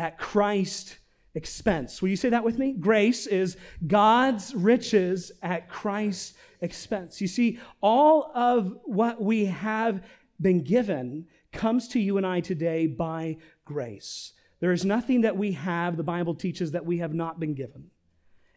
at 0.00 0.16
Christ's 0.16 0.96
expense. 1.34 2.00
Will 2.00 2.08
you 2.08 2.16
say 2.16 2.30
that 2.30 2.42
with 2.42 2.58
me? 2.58 2.72
Grace 2.72 3.26
is 3.26 3.58
God's 3.86 4.54
riches 4.54 5.30
at 5.42 5.68
Christ's 5.68 6.32
expense. 6.62 7.20
You 7.20 7.28
see, 7.28 7.60
all 7.82 8.32
of 8.34 8.78
what 8.84 9.20
we 9.20 9.44
have 9.44 10.02
been 10.40 10.64
given 10.64 11.26
comes 11.52 11.86
to 11.88 12.00
you 12.00 12.16
and 12.16 12.26
I 12.26 12.40
today 12.40 12.86
by 12.86 13.36
grace. 13.66 14.32
There 14.60 14.72
is 14.72 14.86
nothing 14.86 15.20
that 15.20 15.36
we 15.36 15.52
have, 15.52 15.98
the 15.98 16.02
Bible 16.02 16.34
teaches, 16.34 16.72
that 16.72 16.86
we 16.86 16.98
have 16.98 17.12
not 17.12 17.38
been 17.38 17.52
given. 17.52 17.90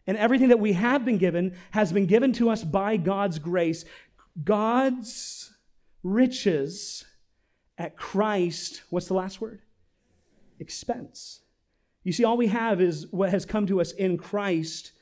And 0.06 0.16
everything 0.16 0.48
that 0.48 0.60
we 0.60 0.72
have 0.72 1.04
been 1.04 1.18
given 1.18 1.56
has 1.72 1.92
been 1.92 2.06
given 2.06 2.32
to 2.34 2.48
us 2.48 2.64
by 2.64 2.96
God's 2.96 3.38
grace. 3.38 3.84
God's 4.42 5.52
riches 6.02 7.04
at 7.76 7.98
Christ, 7.98 8.82
what's 8.88 9.08
the 9.08 9.14
last 9.14 9.42
word? 9.42 9.60
Expense. 10.58 11.40
You 12.02 12.12
see, 12.12 12.24
all 12.24 12.36
we 12.36 12.48
have 12.48 12.80
is 12.80 13.06
what 13.10 13.30
has 13.30 13.46
come 13.46 13.66
to 13.66 13.80
us 13.80 13.92
in 13.92 14.18
Christ 14.18 14.92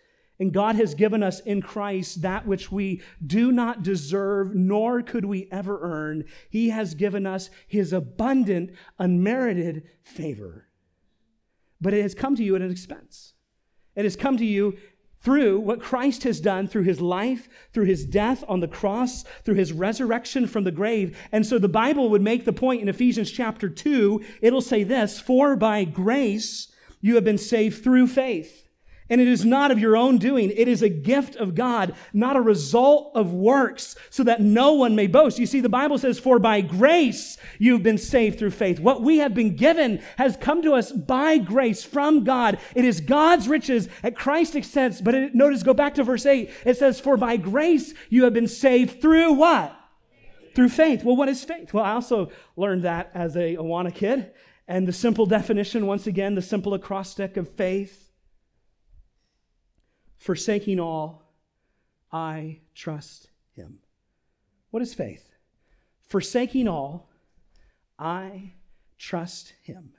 and 0.42 0.52
God 0.52 0.74
has 0.74 0.94
given 0.94 1.22
us 1.22 1.38
in 1.38 1.62
Christ 1.62 2.22
that 2.22 2.48
which 2.48 2.72
we 2.72 3.00
do 3.24 3.52
not 3.52 3.84
deserve, 3.84 4.56
nor 4.56 5.00
could 5.00 5.24
we 5.24 5.46
ever 5.52 5.78
earn. 5.80 6.24
He 6.50 6.70
has 6.70 6.94
given 6.94 7.26
us 7.26 7.48
His 7.68 7.92
abundant, 7.92 8.72
unmerited 8.98 9.84
favor. 10.02 10.66
But 11.80 11.94
it 11.94 12.02
has 12.02 12.16
come 12.16 12.34
to 12.34 12.42
you 12.42 12.56
at 12.56 12.62
an 12.62 12.72
expense. 12.72 13.34
It 13.94 14.04
has 14.04 14.16
come 14.16 14.36
to 14.38 14.44
you 14.44 14.78
through 15.22 15.60
what 15.60 15.80
Christ 15.80 16.24
has 16.24 16.40
done 16.40 16.66
through 16.66 16.82
his 16.82 17.00
life, 17.00 17.48
through 17.72 17.84
his 17.84 18.04
death 18.04 18.44
on 18.48 18.60
the 18.60 18.68
cross, 18.68 19.24
through 19.44 19.54
his 19.54 19.72
resurrection 19.72 20.46
from 20.46 20.64
the 20.64 20.72
grave. 20.72 21.16
And 21.30 21.46
so 21.46 21.58
the 21.58 21.68
Bible 21.68 22.10
would 22.10 22.22
make 22.22 22.44
the 22.44 22.52
point 22.52 22.82
in 22.82 22.88
Ephesians 22.88 23.30
chapter 23.30 23.68
2, 23.68 24.22
it'll 24.40 24.60
say 24.60 24.84
this 24.84 25.20
For 25.20 25.56
by 25.56 25.84
grace 25.84 26.70
you 27.00 27.14
have 27.14 27.24
been 27.24 27.38
saved 27.38 27.82
through 27.82 28.08
faith 28.08 28.62
And 29.10 29.20
it 29.20 29.28
is 29.28 29.44
not 29.44 29.70
of 29.70 29.78
your 29.78 29.96
own 29.96 30.18
doing. 30.18 30.50
It 30.50 30.68
is 30.68 30.80
a 30.80 30.88
gift 30.88 31.36
of 31.36 31.54
God, 31.54 31.94
not 32.12 32.36
a 32.36 32.40
result 32.40 33.12
of 33.14 33.32
works, 33.32 33.96
so 34.10 34.22
that 34.24 34.40
no 34.40 34.72
one 34.72 34.94
may 34.94 35.06
boast. 35.06 35.38
You 35.38 35.46
see, 35.46 35.60
the 35.60 35.68
Bible 35.68 35.98
says, 35.98 36.18
For 36.18 36.38
by 36.38 36.60
grace 36.60 37.36
you've 37.58 37.82
been 37.82 37.98
saved 37.98 38.38
through 38.38 38.52
faith. 38.52 38.78
What 38.78 39.02
we 39.02 39.18
have 39.18 39.34
been 39.34 39.56
given 39.56 40.02
has 40.16 40.36
come 40.36 40.62
to 40.62 40.74
us 40.74 40.92
by 40.92 41.38
grace 41.38 41.82
from 41.82 42.24
God. 42.24 42.58
It 42.74 42.84
is 42.84 43.00
God's 43.00 43.48
riches 43.48 43.88
at 44.02 44.16
Christ's 44.16 44.56
expense. 44.56 45.00
But 45.00 45.14
it, 45.14 45.34
notice, 45.34 45.62
go 45.62 45.74
back 45.74 45.94
to 45.94 46.04
verse 46.04 46.24
8. 46.24 46.50
It 46.64 46.76
says, 46.76 47.00
For 47.00 47.16
by 47.16 47.36
grace 47.36 47.94
you 48.08 48.24
have 48.24 48.32
been 48.32 48.48
saved 48.48 49.02
through 49.02 49.32
what? 49.32 49.76
Through 50.54 50.68
faith. 50.68 51.02
Well, 51.02 51.16
what 51.16 51.28
is 51.28 51.42
faith? 51.42 51.74
Well, 51.74 51.84
I 51.84 51.92
also 51.92 52.30
learned 52.56 52.84
that 52.84 53.10
as 53.14 53.36
a 53.36 53.56
Awana 53.56 53.92
kid. 53.92 54.30
And 54.68 54.86
the 54.86 54.92
simple 54.92 55.26
definition, 55.26 55.86
once 55.86 56.06
again, 56.06 56.34
the 56.34 56.42
simple 56.42 56.72
acrostic 56.72 57.36
of 57.36 57.48
faith 57.48 58.11
Forsaking 60.22 60.78
all, 60.78 61.24
I 62.12 62.60
trust 62.76 63.28
him. 63.56 63.80
What 64.70 64.80
is 64.80 64.94
faith? 64.94 65.32
Forsaking 66.06 66.68
all, 66.68 67.10
I 67.98 68.52
trust 68.96 69.52
him. 69.64 69.94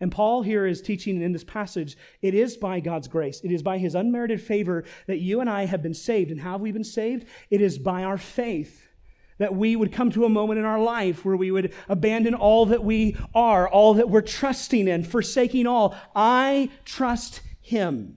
And 0.00 0.10
Paul 0.10 0.40
here 0.40 0.64
is 0.64 0.80
teaching 0.80 1.20
in 1.20 1.32
this 1.32 1.44
passage 1.44 1.98
it 2.22 2.32
is 2.32 2.56
by 2.56 2.80
God's 2.80 3.06
grace, 3.06 3.42
it 3.44 3.52
is 3.52 3.62
by 3.62 3.76
his 3.76 3.94
unmerited 3.94 4.40
favor 4.40 4.82
that 5.06 5.18
you 5.18 5.42
and 5.42 5.50
I 5.50 5.66
have 5.66 5.82
been 5.82 5.92
saved. 5.92 6.30
And 6.30 6.40
how 6.40 6.52
have 6.52 6.62
we 6.62 6.72
been 6.72 6.82
saved? 6.82 7.26
It 7.50 7.60
is 7.60 7.78
by 7.78 8.02
our 8.02 8.16
faith 8.16 8.88
that 9.36 9.54
we 9.54 9.76
would 9.76 9.92
come 9.92 10.10
to 10.12 10.24
a 10.24 10.30
moment 10.30 10.58
in 10.58 10.64
our 10.64 10.80
life 10.80 11.22
where 11.22 11.36
we 11.36 11.50
would 11.50 11.74
abandon 11.86 12.32
all 12.32 12.64
that 12.64 12.82
we 12.82 13.14
are, 13.34 13.68
all 13.68 13.92
that 13.92 14.08
we're 14.08 14.22
trusting 14.22 14.88
in, 14.88 15.04
forsaking 15.04 15.66
all. 15.66 15.94
I 16.16 16.70
trust 16.86 17.42
him. 17.60 18.16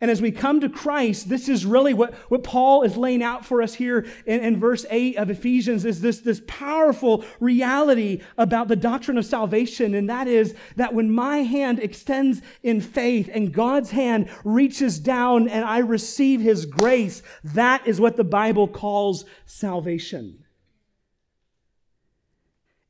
And 0.00 0.10
as 0.10 0.20
we 0.20 0.30
come 0.30 0.60
to 0.60 0.68
Christ, 0.68 1.30
this 1.30 1.48
is 1.48 1.64
really 1.64 1.94
what, 1.94 2.12
what 2.28 2.42
Paul 2.42 2.82
is 2.82 2.98
laying 2.98 3.22
out 3.22 3.46
for 3.46 3.62
us 3.62 3.72
here 3.74 4.06
in, 4.26 4.40
in, 4.40 4.60
verse 4.60 4.84
8 4.90 5.16
of 5.16 5.30
Ephesians 5.30 5.86
is 5.86 6.02
this, 6.02 6.20
this 6.20 6.42
powerful 6.46 7.24
reality 7.40 8.20
about 8.36 8.68
the 8.68 8.76
doctrine 8.76 9.16
of 9.16 9.24
salvation. 9.24 9.94
And 9.94 10.10
that 10.10 10.28
is 10.28 10.54
that 10.76 10.92
when 10.92 11.10
my 11.10 11.38
hand 11.38 11.78
extends 11.78 12.42
in 12.62 12.82
faith 12.82 13.30
and 13.32 13.54
God's 13.54 13.90
hand 13.90 14.28
reaches 14.44 14.98
down 14.98 15.48
and 15.48 15.64
I 15.64 15.78
receive 15.78 16.42
his 16.42 16.66
grace, 16.66 17.22
that 17.42 17.86
is 17.86 17.98
what 17.98 18.16
the 18.16 18.24
Bible 18.24 18.68
calls 18.68 19.24
salvation. 19.46 20.44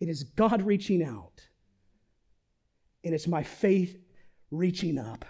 It 0.01 0.09
is 0.09 0.25
God 0.25 0.63
reaching 0.63 1.03
out, 1.03 1.47
and 3.03 3.15
it's 3.15 3.27
my 3.27 3.45
faith 3.45 3.97
reaching 4.51 4.99
up 4.99 5.25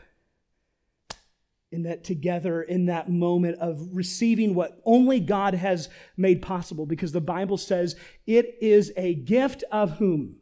in 1.77 1.83
that 1.83 2.03
together 2.03 2.63
in 2.63 2.87
that 2.87 3.11
moment 3.11 3.59
of 3.59 3.79
receiving 3.93 4.55
what 4.55 4.81
only 4.85 5.21
God 5.21 5.55
has 5.55 5.91
made 6.17 6.41
possible 6.41 6.87
because 6.87 7.13
the 7.13 7.21
Bible 7.21 7.59
says 7.59 7.97
it 8.27 8.57
is 8.63 8.93
a 8.97 9.15
gift 9.15 9.63
of 9.71 9.99
whom? 9.99 10.37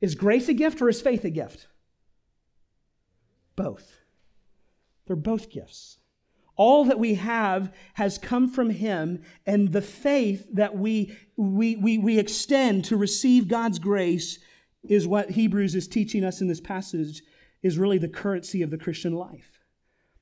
Is 0.00 0.14
grace 0.14 0.48
a 0.48 0.54
gift 0.54 0.80
or 0.80 0.88
is 0.88 1.02
faith 1.02 1.24
a 1.24 1.30
gift? 1.30 1.66
Both. 3.54 3.98
They're 5.06 5.14
both 5.14 5.50
gifts. 5.50 5.98
All 6.56 6.86
that 6.86 6.98
we 6.98 7.14
have 7.14 7.72
has 7.94 8.18
come 8.18 8.48
from 8.48 8.70
Him, 8.70 9.22
and 9.46 9.72
the 9.72 9.82
faith 9.82 10.46
that 10.54 10.76
we, 10.76 11.16
we, 11.36 11.76
we, 11.76 11.98
we 11.98 12.18
extend 12.18 12.84
to 12.86 12.96
receive 12.96 13.46
God's 13.46 13.78
grace 13.78 14.38
is 14.88 15.06
what 15.06 15.30
Hebrews 15.30 15.74
is 15.74 15.86
teaching 15.86 16.24
us 16.24 16.40
in 16.40 16.48
this 16.48 16.60
passage 16.60 17.22
is 17.62 17.78
really 17.78 17.98
the 17.98 18.08
currency 18.08 18.62
of 18.62 18.70
the 18.70 18.78
Christian 18.78 19.14
life. 19.14 19.58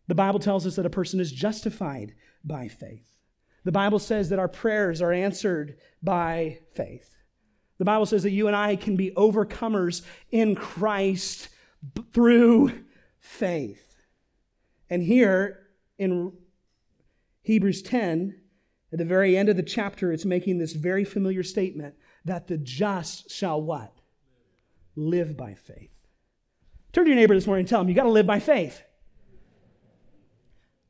The 0.09 0.15
Bible 0.15 0.39
tells 0.39 0.67
us 0.67 0.77
that 0.77 0.87
a 0.87 0.91
person 0.91 1.21
is 1.21 1.33
justified 1.33 2.15
by 2.45 2.69
faith. 2.69 3.17
The 3.65 3.73
Bible 3.73 3.99
says 3.99 4.29
that 4.29 4.39
our 4.39 4.49
prayers 4.49 5.03
are 5.03 5.13
answered 5.13 5.77
by 6.03 6.61
faith. 6.75 7.17
The 7.79 7.85
Bible 7.85 8.07
says 8.07 8.23
that 8.23 8.31
you 8.31 8.47
and 8.47 8.57
I 8.57 8.77
can 8.77 8.97
be 8.97 9.11
overcomers 9.17 10.03
in 10.31 10.55
Christ 10.55 11.49
through 12.13 12.85
faith. 13.19 14.05
And 14.89 15.03
here 15.03 15.67
in 15.99 16.33
Hebrews 17.43 17.83
10, 17.83 18.41
at 18.93 18.99
the 18.99 19.05
very 19.05 19.37
end 19.37 19.49
of 19.49 19.57
the 19.57 19.63
chapter, 19.63 20.13
it's 20.13 20.25
making 20.25 20.59
this 20.59 20.73
very 20.73 21.05
familiar 21.05 21.43
statement 21.43 21.97
that 22.25 22.47
the 22.47 22.57
just 22.57 23.31
shall 23.31 23.61
what? 23.61 24.01
Live 24.95 25.37
by 25.37 25.55
faith. 25.55 25.96
Turn 26.97 27.05
to 27.05 27.11
your 27.11 27.21
neighbor 27.21 27.35
this 27.35 27.47
morning 27.47 27.65
and 27.65 27.69
tell 27.69 27.83
him, 27.83 27.91
you 27.91 27.95
got 27.95 28.05
to 28.05 28.09
live 28.09 28.25
by 28.25 28.41
faith. 28.41 28.81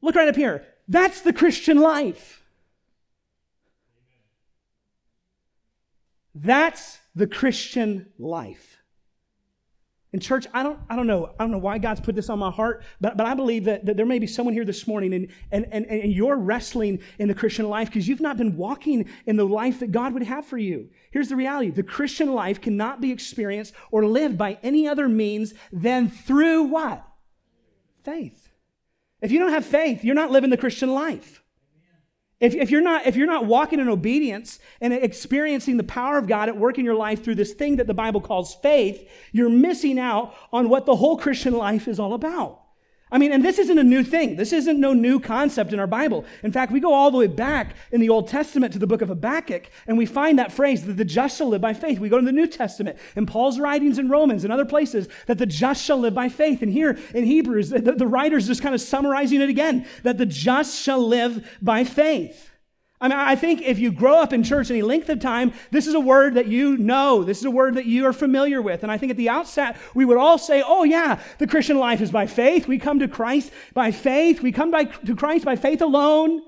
Look 0.01 0.15
right 0.15 0.29
up 0.29 0.37
here. 0.37 0.65
That's 0.87 1.21
the 1.21 1.33
Christian 1.33 1.81
life. 1.81 2.45
That's 6.33 7.01
the 7.17 7.27
Christian 7.27 8.13
life. 8.21 8.76
In 10.17 10.21
church, 10.21 10.47
I 10.55 10.63
don't, 10.63 10.79
I 10.89 10.97
don't 10.97 11.07
know. 11.07 11.35
I 11.39 11.45
don't 11.45 11.51
know 11.51 11.59
why 11.59 11.77
God's 11.77 12.01
put 12.01 12.15
this 12.15 12.31
on 12.31 12.39
my 12.39 12.51
heart, 12.51 12.83
but, 13.03 13.19
but 13.19 13.27
I 13.27 13.35
believe 13.35 13.65
that, 13.65 13.85
that 13.85 13.99
there 13.99 14.07
may 14.07 14.19
be 14.19 14.27
someone 14.27 14.55
here 14.55 14.65
this 14.65 14.87
morning 14.87 15.13
and, 15.13 15.29
and, 15.53 15.67
and, 15.71 15.85
and 15.85 16.11
you're 16.11 16.39
wrestling 16.39 17.01
in 17.19 17.29
the 17.29 17.35
Christian 17.35 17.69
life 17.69 17.89
because 17.89 18.09
you've 18.09 18.23
not 18.23 18.39
been 18.39 18.57
walking 18.57 19.11
in 19.27 19.37
the 19.37 19.45
life 19.45 19.81
that 19.81 19.93
God 19.93 20.15
would 20.15 20.23
have 20.23 20.47
for 20.47 20.57
you. 20.57 20.89
Here's 21.11 21.29
the 21.29 21.37
reality 21.37 21.69
the 21.69 21.83
Christian 21.83 22.33
life 22.33 22.63
cannot 22.63 23.03
be 23.03 23.13
experienced 23.13 23.75
or 23.91 24.07
lived 24.07 24.39
by 24.39 24.57
any 24.63 24.89
other 24.89 25.07
means 25.07 25.53
than 25.71 26.09
through 26.09 26.63
what? 26.63 27.07
Faith. 28.03 28.49
If 29.21 29.31
you 29.31 29.39
don't 29.39 29.53
have 29.53 29.67
faith, 29.67 30.03
you're 30.03 30.15
not 30.15 30.31
living 30.31 30.49
the 30.49 30.57
Christian 30.57 30.95
life. 30.95 31.43
If, 32.39 32.55
if, 32.55 32.71
you're 32.71 32.83
not, 32.83 33.07
if 33.07 33.17
you're 33.17 33.27
not 33.27 33.47
walking 33.47 33.81
in 33.81 33.89
obedience 33.89 34.59
and 34.81 34.93
experiencing 34.93 35.79
the 35.79 35.85
power 35.85 36.19
of 36.19 36.27
God 36.27 36.51
at 36.51 36.57
work 36.57 36.79
in 36.79 36.85
your 36.85 36.95
life 36.95 37.25
through 37.25 37.37
this 37.37 37.55
thing 37.55 37.77
that 37.77 37.87
the 37.87 37.95
Bible 37.95 38.21
calls 38.21 38.55
faith, 38.57 39.09
you're 39.33 39.49
missing 39.49 39.99
out 39.99 40.35
on 40.53 40.69
what 40.69 40.85
the 40.85 40.97
whole 40.97 41.17
Christian 41.17 41.55
life 41.55 41.89
is 41.89 41.99
all 41.99 42.13
about. 42.13 42.61
I 43.17 43.19
mean, 43.19 43.33
and 43.33 43.43
this 43.43 43.59
isn't 43.59 43.79
a 43.79 43.83
new 43.83 44.05
thing. 44.05 44.37
This 44.37 44.53
isn't 44.53 44.79
no 44.79 44.93
new 44.93 45.19
concept 45.19 45.73
in 45.73 45.81
our 45.81 45.87
Bible. 45.87 46.27
In 46.43 46.53
fact, 46.53 46.71
we 46.71 46.81
go 46.81 46.93
all 46.93 47.11
the 47.11 47.17
way 47.17 47.27
back 47.27 47.75
in 47.91 48.03
the 48.03 48.11
Old 48.11 48.29
Testament 48.29 48.75
to 48.75 48.79
the 48.79 48.87
book 48.87 49.01
of 49.01 49.09
Habakkuk, 49.09 49.71
and 49.87 49.97
we 49.97 50.05
find 50.05 50.39
that 50.39 50.53
phrase 50.53 50.85
that 50.85 50.99
the 50.99 51.05
just 51.07 51.39
shall 51.39 51.49
live 51.49 51.63
by 51.63 51.73
faith. 51.73 51.99
We 51.99 52.11
go 52.11 52.19
to 52.19 52.27
the 52.27 52.31
New 52.31 52.47
Testament 52.47 52.99
in 53.17 53.25
Paul's 53.25 53.59
writings 53.59 53.99
in 53.99 54.11
Romans 54.11 54.45
and 54.45 54.53
other 54.53 54.67
places 54.67 55.09
that 55.29 55.39
the 55.39 55.47
just 55.47 55.83
shall 55.83 55.97
live 55.97 56.13
by 56.13 56.29
faith. 56.29 56.61
And 56.61 56.71
here 56.71 56.99
in 57.15 57.25
Hebrews, 57.25 57.71
the, 57.71 57.81
the 57.81 58.07
writer's 58.07 58.49
just 58.49 58.61
kind 58.61 58.75
of 58.75 58.83
summarizing 58.83 59.41
it 59.41 59.49
again 59.49 59.87
that 60.03 60.19
the 60.19 60.27
just 60.27 60.79
shall 60.79 61.01
live 61.01 61.57
by 61.63 61.85
faith. 61.85 62.51
I 62.99 63.09
mean, 63.09 63.19
I 63.19 63.37
think 63.37 63.61
if 63.61 63.79
you 63.79 63.93
grow 63.93 64.21
up 64.23 64.33
in 64.33 64.43
church 64.43 64.71
any 64.71 64.81
length 64.81 65.11
of 65.11 65.21
time, 65.21 65.53
this 65.71 65.87
is 65.87 65.93
a 65.93 66.01
word 66.01 66.35
that 66.35 66.47
you 66.47 66.79
know. 66.79 67.25
This 67.25 67.39
is 67.39 67.45
a 67.45 67.51
word 67.51 67.75
that 67.75 67.85
you 67.85 68.07
are 68.07 68.13
familiar 68.13 68.63
with. 68.63 68.83
And 68.83 68.91
I 68.91 68.97
think 68.97 69.11
at 69.11 69.19
the 69.19 69.29
outset, 69.29 69.77
we 69.95 70.07
would 70.07 70.17
all 70.17 70.39
say, 70.39 70.63
oh, 70.67 70.85
yeah, 70.85 71.21
the 71.39 71.47
Christian 71.47 71.79
life 71.79 72.01
is 72.01 72.11
by 72.11 72.27
faith. 72.27 72.67
We 72.67 72.79
come 72.79 72.99
to 73.01 73.09
Christ 73.09 73.53
by 73.75 73.91
faith. 73.91 74.41
We 74.41 74.51
come 74.51 74.71
by, 74.71 74.85
to 74.85 75.15
Christ 75.15 75.45
by 75.45 75.57
faith 75.57 75.83
alone, 75.83 76.41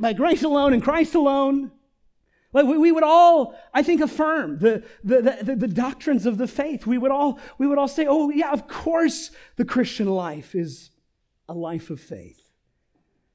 by 0.00 0.14
grace 0.14 0.42
alone, 0.42 0.72
and 0.72 0.82
Christ 0.82 1.14
alone. 1.14 1.72
Like 2.54 2.66
we, 2.66 2.78
we 2.78 2.90
would 2.90 3.04
all, 3.04 3.54
I 3.74 3.82
think, 3.82 4.00
affirm 4.00 4.58
the, 4.60 4.82
the, 5.04 5.38
the, 5.42 5.56
the 5.56 5.68
doctrines 5.68 6.24
of 6.24 6.38
the 6.38 6.48
faith. 6.48 6.86
We 6.86 6.96
would, 6.96 7.10
all, 7.10 7.38
we 7.58 7.66
would 7.66 7.78
all 7.78 7.86
say, 7.86 8.06
oh, 8.08 8.30
yeah, 8.30 8.50
of 8.50 8.66
course 8.66 9.30
the 9.56 9.66
Christian 9.66 10.08
life 10.08 10.54
is 10.54 10.90
a 11.50 11.54
life 11.54 11.90
of 11.90 12.00
faith. 12.00 12.40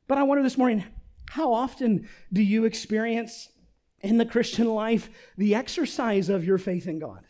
But 0.08 0.18
I 0.18 0.24
wonder 0.24 0.44
this 0.44 0.58
morning, 0.58 0.84
how 1.30 1.54
often 1.54 2.08
do 2.32 2.42
you 2.42 2.66
experience 2.66 3.50
in 4.02 4.18
the 4.18 4.26
Christian 4.26 4.68
life 4.68 5.10
the 5.38 5.56
exercise 5.56 6.30
of 6.30 6.46
your 6.46 6.58
faith 6.58 6.88
in 6.88 7.00
God? 7.00 7.26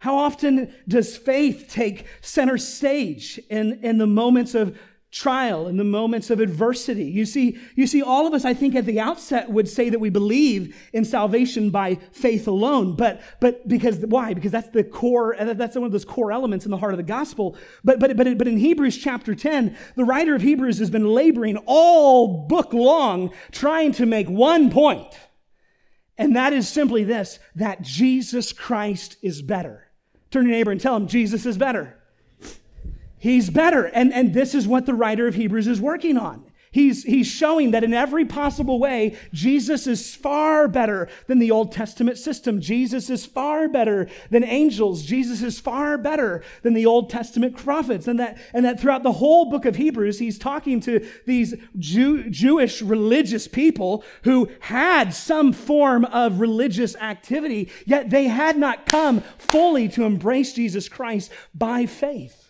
How 0.00 0.16
often 0.16 0.72
does 0.86 1.16
faith 1.16 1.68
take 1.70 2.06
center 2.20 2.58
stage 2.58 3.40
in, 3.50 3.80
in 3.82 3.98
the 3.98 4.06
moments 4.06 4.54
of 4.54 4.78
trial 5.10 5.66
in 5.66 5.78
the 5.78 5.84
moments 5.84 6.28
of 6.28 6.38
adversity. 6.38 7.04
You 7.04 7.24
see, 7.24 7.58
you 7.74 7.86
see, 7.86 8.02
all 8.02 8.26
of 8.26 8.34
us, 8.34 8.44
I 8.44 8.52
think, 8.52 8.74
at 8.74 8.84
the 8.84 9.00
outset 9.00 9.50
would 9.50 9.68
say 9.68 9.88
that 9.88 9.98
we 9.98 10.10
believe 10.10 10.76
in 10.92 11.04
salvation 11.04 11.70
by 11.70 11.94
faith 12.12 12.46
alone. 12.46 12.94
But, 12.94 13.22
but 13.40 13.66
because 13.66 13.98
why? 14.00 14.34
Because 14.34 14.52
that's 14.52 14.68
the 14.68 14.84
core, 14.84 15.34
uh, 15.40 15.54
that's 15.54 15.76
one 15.76 15.86
of 15.86 15.92
those 15.92 16.04
core 16.04 16.30
elements 16.30 16.66
in 16.66 16.70
the 16.70 16.76
heart 16.76 16.92
of 16.92 16.98
the 16.98 17.04
gospel. 17.04 17.56
But, 17.82 18.00
but, 18.00 18.16
but, 18.16 18.36
but 18.36 18.48
in 18.48 18.58
Hebrews 18.58 18.98
chapter 18.98 19.34
10, 19.34 19.76
the 19.96 20.04
writer 20.04 20.34
of 20.34 20.42
Hebrews 20.42 20.78
has 20.78 20.90
been 20.90 21.06
laboring 21.06 21.56
all 21.64 22.46
book 22.46 22.74
long 22.74 23.32
trying 23.50 23.92
to 23.92 24.04
make 24.04 24.28
one 24.28 24.70
point. 24.70 25.18
And 26.18 26.36
that 26.36 26.52
is 26.52 26.68
simply 26.68 27.04
this, 27.04 27.38
that 27.54 27.80
Jesus 27.80 28.52
Christ 28.52 29.16
is 29.22 29.40
better. 29.40 29.86
Turn 30.30 30.44
to 30.44 30.50
your 30.50 30.58
neighbor 30.58 30.72
and 30.72 30.80
tell 30.80 30.96
him 30.96 31.06
Jesus 31.06 31.46
is 31.46 31.56
better. 31.56 31.97
He's 33.18 33.50
better. 33.50 33.84
And, 33.86 34.12
and 34.12 34.34
this 34.34 34.54
is 34.54 34.68
what 34.68 34.86
the 34.86 34.94
writer 34.94 35.26
of 35.26 35.34
Hebrews 35.34 35.66
is 35.66 35.80
working 35.80 36.16
on. 36.16 36.44
He's, 36.70 37.04
he's 37.04 37.26
showing 37.26 37.70
that 37.70 37.82
in 37.82 37.94
every 37.94 38.26
possible 38.26 38.78
way, 38.78 39.16
Jesus 39.32 39.86
is 39.86 40.14
far 40.14 40.68
better 40.68 41.08
than 41.26 41.38
the 41.38 41.50
Old 41.50 41.72
Testament 41.72 42.18
system. 42.18 42.60
Jesus 42.60 43.08
is 43.08 43.24
far 43.24 43.68
better 43.68 44.06
than 44.30 44.44
angels. 44.44 45.02
Jesus 45.02 45.42
is 45.42 45.58
far 45.58 45.96
better 45.96 46.42
than 46.62 46.74
the 46.74 46.84
Old 46.84 47.08
Testament 47.08 47.56
prophets. 47.56 48.06
And 48.06 48.20
that, 48.20 48.36
and 48.52 48.66
that 48.66 48.78
throughout 48.78 49.02
the 49.02 49.12
whole 49.12 49.46
book 49.46 49.64
of 49.64 49.76
Hebrews, 49.76 50.18
he's 50.18 50.38
talking 50.38 50.80
to 50.80 51.08
these 51.26 51.54
Jew, 51.78 52.28
Jewish 52.28 52.82
religious 52.82 53.48
people 53.48 54.04
who 54.24 54.50
had 54.60 55.14
some 55.14 55.54
form 55.54 56.04
of 56.04 56.38
religious 56.38 56.94
activity, 56.96 57.70
yet 57.86 58.10
they 58.10 58.24
had 58.24 58.58
not 58.58 58.84
come 58.84 59.22
fully 59.38 59.88
to 59.88 60.04
embrace 60.04 60.52
Jesus 60.52 60.88
Christ 60.88 61.32
by 61.54 61.86
faith. 61.86 62.47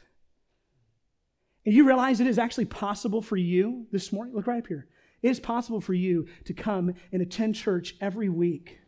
And 1.69 1.77
you 1.77 1.85
realize 1.85 2.19
it 2.19 2.27
is 2.27 2.39
actually 2.39 2.65
possible 2.65 3.21
for 3.21 3.37
you 3.37 3.87
this 3.93 4.11
morning? 4.11 4.35
Look 4.35 4.47
right 4.47 4.61
up 4.61 4.69
here. 4.69 4.87
It 5.21 5.29
is 5.29 5.39
possible 5.39 5.83
for 5.83 5.93
you 5.93 6.27
to 6.47 6.55
come 6.55 6.95
and 7.13 7.21
attend 7.21 7.57
church 7.57 7.95
every 8.01 8.31
week 8.31 8.79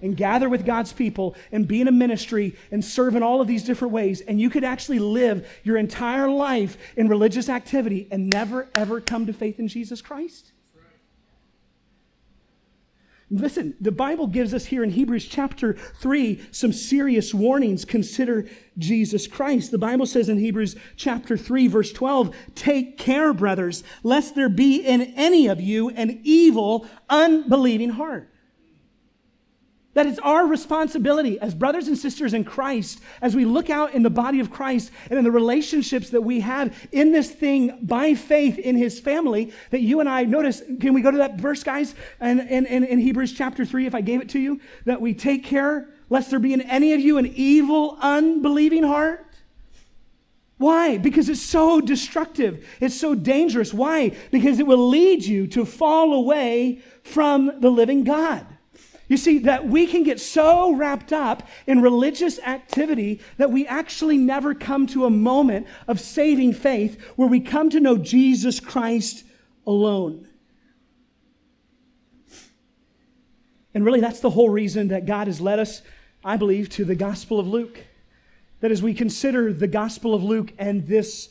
and 0.00 0.16
gather 0.16 0.48
with 0.48 0.64
God's 0.64 0.94
people 0.94 1.36
and 1.52 1.68
be 1.68 1.82
in 1.82 1.88
a 1.88 1.92
ministry 1.92 2.56
and 2.70 2.82
serve 2.82 3.16
in 3.16 3.22
all 3.22 3.42
of 3.42 3.48
these 3.48 3.64
different 3.64 3.92
ways. 3.92 4.22
And 4.22 4.40
you 4.40 4.48
could 4.48 4.64
actually 4.64 4.98
live 4.98 5.46
your 5.62 5.76
entire 5.76 6.30
life 6.30 6.78
in 6.96 7.06
religious 7.06 7.50
activity 7.50 8.08
and 8.10 8.30
never, 8.30 8.66
ever 8.74 9.02
come 9.02 9.26
to 9.26 9.34
faith 9.34 9.58
in 9.58 9.68
Jesus 9.68 10.00
Christ. 10.00 10.52
Listen, 13.32 13.74
the 13.80 13.90
Bible 13.90 14.26
gives 14.26 14.52
us 14.52 14.66
here 14.66 14.84
in 14.84 14.90
Hebrews 14.90 15.26
chapter 15.26 15.72
3 15.72 16.38
some 16.50 16.72
serious 16.72 17.32
warnings. 17.32 17.86
Consider 17.86 18.46
Jesus 18.76 19.26
Christ. 19.26 19.70
The 19.70 19.78
Bible 19.78 20.04
says 20.04 20.28
in 20.28 20.38
Hebrews 20.38 20.76
chapter 20.96 21.38
3, 21.38 21.66
verse 21.66 21.92
12, 21.92 22.36
Take 22.54 22.98
care, 22.98 23.32
brothers, 23.32 23.84
lest 24.02 24.34
there 24.34 24.50
be 24.50 24.86
in 24.86 25.00
any 25.16 25.46
of 25.46 25.62
you 25.62 25.88
an 25.90 26.20
evil, 26.22 26.86
unbelieving 27.08 27.90
heart 27.90 28.31
that 29.94 30.06
it's 30.06 30.18
our 30.20 30.46
responsibility 30.46 31.38
as 31.40 31.54
brothers 31.54 31.88
and 31.88 31.98
sisters 31.98 32.34
in 32.34 32.44
Christ, 32.44 33.00
as 33.20 33.36
we 33.36 33.44
look 33.44 33.70
out 33.70 33.94
in 33.94 34.02
the 34.02 34.10
body 34.10 34.40
of 34.40 34.50
Christ 34.50 34.90
and 35.10 35.18
in 35.18 35.24
the 35.24 35.30
relationships 35.30 36.10
that 36.10 36.22
we 36.22 36.40
have 36.40 36.74
in 36.92 37.12
this 37.12 37.30
thing 37.30 37.78
by 37.82 38.14
faith 38.14 38.58
in 38.58 38.76
his 38.76 38.98
family, 39.00 39.52
that 39.70 39.80
you 39.80 40.00
and 40.00 40.08
I 40.08 40.24
notice. 40.24 40.62
Can 40.80 40.94
we 40.94 41.02
go 41.02 41.10
to 41.10 41.18
that 41.18 41.36
verse, 41.36 41.62
guys? 41.62 41.94
And 42.20 42.40
in, 42.40 42.66
in, 42.66 42.84
in 42.84 42.98
Hebrews 42.98 43.32
chapter 43.32 43.64
3, 43.64 43.86
if 43.86 43.94
I 43.94 44.00
gave 44.00 44.20
it 44.20 44.30
to 44.30 44.38
you, 44.38 44.60
that 44.84 45.00
we 45.00 45.14
take 45.14 45.44
care 45.44 45.88
lest 46.12 46.28
there 46.28 46.38
be 46.38 46.52
in 46.52 46.60
any 46.60 46.92
of 46.92 47.00
you 47.00 47.16
an 47.16 47.26
evil, 47.34 47.96
unbelieving 48.00 48.82
heart. 48.82 49.26
Why? 50.58 50.98
Because 50.98 51.28
it's 51.28 51.40
so 51.40 51.80
destructive. 51.80 52.68
It's 52.80 52.94
so 52.94 53.14
dangerous. 53.14 53.72
Why? 53.72 54.14
Because 54.30 54.60
it 54.60 54.66
will 54.66 54.88
lead 54.88 55.24
you 55.24 55.46
to 55.48 55.64
fall 55.64 56.12
away 56.12 56.82
from 57.02 57.60
the 57.60 57.70
living 57.70 58.04
God. 58.04 58.46
You 59.12 59.18
see, 59.18 59.40
that 59.40 59.68
we 59.68 59.86
can 59.86 60.04
get 60.04 60.20
so 60.20 60.72
wrapped 60.74 61.12
up 61.12 61.46
in 61.66 61.82
religious 61.82 62.38
activity 62.38 63.20
that 63.36 63.50
we 63.50 63.66
actually 63.66 64.16
never 64.16 64.54
come 64.54 64.86
to 64.86 65.04
a 65.04 65.10
moment 65.10 65.66
of 65.86 66.00
saving 66.00 66.54
faith 66.54 66.98
where 67.16 67.28
we 67.28 67.38
come 67.38 67.68
to 67.68 67.78
know 67.78 67.98
Jesus 67.98 68.58
Christ 68.58 69.24
alone. 69.66 70.28
And 73.74 73.84
really, 73.84 74.00
that's 74.00 74.20
the 74.20 74.30
whole 74.30 74.48
reason 74.48 74.88
that 74.88 75.04
God 75.04 75.26
has 75.26 75.42
led 75.42 75.58
us, 75.58 75.82
I 76.24 76.38
believe, 76.38 76.70
to 76.70 76.84
the 76.86 76.94
Gospel 76.94 77.38
of 77.38 77.46
Luke. 77.46 77.80
That 78.60 78.70
as 78.70 78.82
we 78.82 78.94
consider 78.94 79.52
the 79.52 79.68
Gospel 79.68 80.14
of 80.14 80.24
Luke 80.24 80.54
and 80.58 80.86
this 80.86 81.28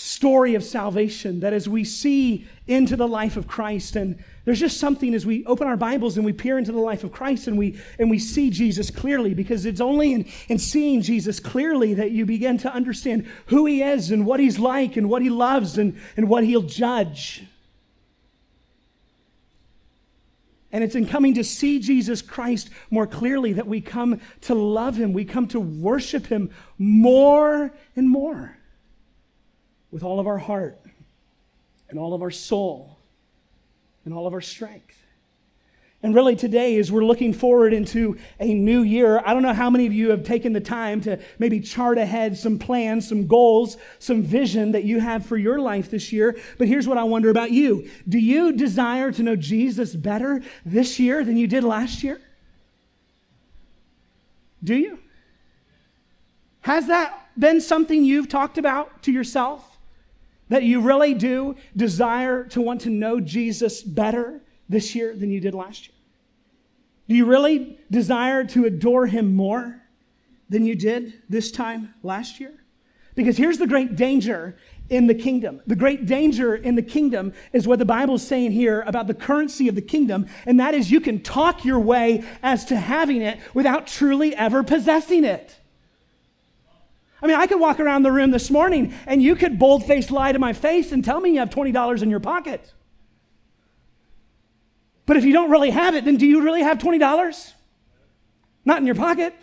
story 0.00 0.54
of 0.54 0.64
salvation, 0.64 1.40
that 1.40 1.52
as 1.52 1.68
we 1.68 1.84
see 1.84 2.46
into 2.66 2.96
the 2.96 3.06
life 3.06 3.36
of 3.36 3.46
Christ, 3.46 3.96
and 3.96 4.18
there's 4.46 4.58
just 4.58 4.78
something 4.78 5.14
as 5.14 5.26
we 5.26 5.44
open 5.44 5.68
our 5.68 5.76
Bibles 5.76 6.16
and 6.16 6.24
we 6.24 6.32
peer 6.32 6.56
into 6.56 6.72
the 6.72 6.78
life 6.78 7.04
of 7.04 7.12
Christ 7.12 7.46
and 7.46 7.58
we 7.58 7.78
and 7.98 8.08
we 8.08 8.18
see 8.18 8.48
Jesus 8.48 8.90
clearly, 8.90 9.34
because 9.34 9.66
it's 9.66 9.80
only 9.80 10.14
in, 10.14 10.26
in 10.48 10.58
seeing 10.58 11.02
Jesus 11.02 11.38
clearly 11.38 11.92
that 11.94 12.12
you 12.12 12.24
begin 12.24 12.56
to 12.58 12.72
understand 12.72 13.26
who 13.46 13.66
he 13.66 13.82
is 13.82 14.10
and 14.10 14.24
what 14.24 14.40
he's 14.40 14.58
like 14.58 14.96
and 14.96 15.10
what 15.10 15.20
he 15.20 15.28
loves 15.28 15.76
and, 15.76 15.98
and 16.16 16.30
what 16.30 16.44
he'll 16.44 16.62
judge. 16.62 17.44
And 20.72 20.82
it's 20.82 20.94
in 20.94 21.06
coming 21.06 21.34
to 21.34 21.44
see 21.44 21.78
Jesus 21.78 22.22
Christ 22.22 22.70
more 22.90 23.06
clearly 23.06 23.52
that 23.52 23.66
we 23.66 23.82
come 23.82 24.22
to 24.42 24.54
love 24.54 24.96
him. 24.96 25.12
We 25.12 25.26
come 25.26 25.46
to 25.48 25.60
worship 25.60 26.26
him 26.26 26.50
more 26.78 27.70
and 27.96 28.08
more 28.08 28.56
with 29.90 30.02
all 30.02 30.20
of 30.20 30.26
our 30.26 30.38
heart 30.38 30.78
and 31.88 31.98
all 31.98 32.14
of 32.14 32.22
our 32.22 32.30
soul 32.30 32.98
and 34.04 34.14
all 34.14 34.26
of 34.26 34.32
our 34.32 34.40
strength. 34.40 34.96
And 36.02 36.14
really, 36.14 36.34
today, 36.34 36.78
as 36.78 36.90
we're 36.90 37.04
looking 37.04 37.34
forward 37.34 37.74
into 37.74 38.16
a 38.38 38.54
new 38.54 38.80
year, 38.80 39.22
I 39.24 39.34
don't 39.34 39.42
know 39.42 39.52
how 39.52 39.68
many 39.68 39.84
of 39.84 39.92
you 39.92 40.10
have 40.10 40.24
taken 40.24 40.54
the 40.54 40.60
time 40.60 41.02
to 41.02 41.18
maybe 41.38 41.60
chart 41.60 41.98
ahead 41.98 42.38
some 42.38 42.58
plans, 42.58 43.06
some 43.06 43.26
goals, 43.26 43.76
some 43.98 44.22
vision 44.22 44.72
that 44.72 44.84
you 44.84 44.98
have 44.98 45.26
for 45.26 45.36
your 45.36 45.60
life 45.60 45.90
this 45.90 46.10
year. 46.10 46.38
But 46.56 46.68
here's 46.68 46.88
what 46.88 46.96
I 46.96 47.04
wonder 47.04 47.28
about 47.28 47.50
you 47.50 47.90
Do 48.08 48.18
you 48.18 48.52
desire 48.52 49.12
to 49.12 49.22
know 49.22 49.36
Jesus 49.36 49.94
better 49.94 50.40
this 50.64 50.98
year 50.98 51.22
than 51.22 51.36
you 51.36 51.46
did 51.46 51.64
last 51.64 52.02
year? 52.02 52.18
Do 54.64 54.74
you? 54.74 54.98
Has 56.62 56.86
that 56.86 57.28
been 57.38 57.60
something 57.60 58.04
you've 58.04 58.28
talked 58.30 58.56
about 58.56 59.02
to 59.02 59.12
yourself? 59.12 59.69
That 60.50 60.64
you 60.64 60.80
really 60.80 61.14
do 61.14 61.56
desire 61.74 62.44
to 62.48 62.60
want 62.60 62.82
to 62.82 62.90
know 62.90 63.20
Jesus 63.20 63.82
better 63.82 64.42
this 64.68 64.94
year 64.94 65.16
than 65.16 65.30
you 65.30 65.40
did 65.40 65.54
last 65.54 65.88
year? 65.88 65.96
Do 67.08 67.14
you 67.14 67.24
really 67.24 67.78
desire 67.90 68.44
to 68.44 68.66
adore 68.66 69.06
him 69.06 69.34
more 69.34 69.82
than 70.48 70.66
you 70.66 70.74
did 70.74 71.22
this 71.28 71.50
time 71.50 71.94
last 72.02 72.38
year? 72.38 72.52
Because 73.14 73.36
here's 73.36 73.58
the 73.58 73.66
great 73.66 73.96
danger 73.96 74.56
in 74.88 75.06
the 75.06 75.14
kingdom. 75.14 75.60
The 75.66 75.76
great 75.76 76.06
danger 76.06 76.54
in 76.54 76.74
the 76.74 76.82
kingdom 76.82 77.32
is 77.52 77.66
what 77.66 77.78
the 77.78 77.84
Bible 77.84 78.16
is 78.16 78.26
saying 78.26 78.52
here 78.52 78.82
about 78.86 79.06
the 79.06 79.14
currency 79.14 79.68
of 79.68 79.76
the 79.76 79.82
kingdom, 79.82 80.26
and 80.46 80.58
that 80.58 80.74
is 80.74 80.90
you 80.90 81.00
can 81.00 81.20
talk 81.22 81.64
your 81.64 81.78
way 81.78 82.24
as 82.42 82.64
to 82.66 82.76
having 82.76 83.22
it 83.22 83.38
without 83.54 83.86
truly 83.86 84.34
ever 84.34 84.64
possessing 84.64 85.24
it. 85.24 85.59
I 87.22 87.26
mean, 87.26 87.36
I 87.36 87.46
could 87.46 87.60
walk 87.60 87.80
around 87.80 88.02
the 88.02 88.12
room 88.12 88.30
this 88.30 88.50
morning 88.50 88.94
and 89.06 89.22
you 89.22 89.36
could 89.36 89.58
bold 89.58 89.84
faced 89.84 90.10
lie 90.10 90.32
to 90.32 90.38
my 90.38 90.52
face 90.52 90.92
and 90.92 91.04
tell 91.04 91.20
me 91.20 91.32
you 91.32 91.40
have 91.40 91.50
$20 91.50 92.02
in 92.02 92.10
your 92.10 92.20
pocket. 92.20 92.72
But 95.06 95.16
if 95.16 95.24
you 95.24 95.32
don't 95.32 95.50
really 95.50 95.70
have 95.70 95.94
it, 95.94 96.04
then 96.04 96.16
do 96.16 96.26
you 96.26 96.42
really 96.42 96.62
have 96.62 96.78
$20? 96.78 97.52
Not 98.64 98.78
in 98.78 98.86
your 98.86 98.94
pocket. 98.94 99.34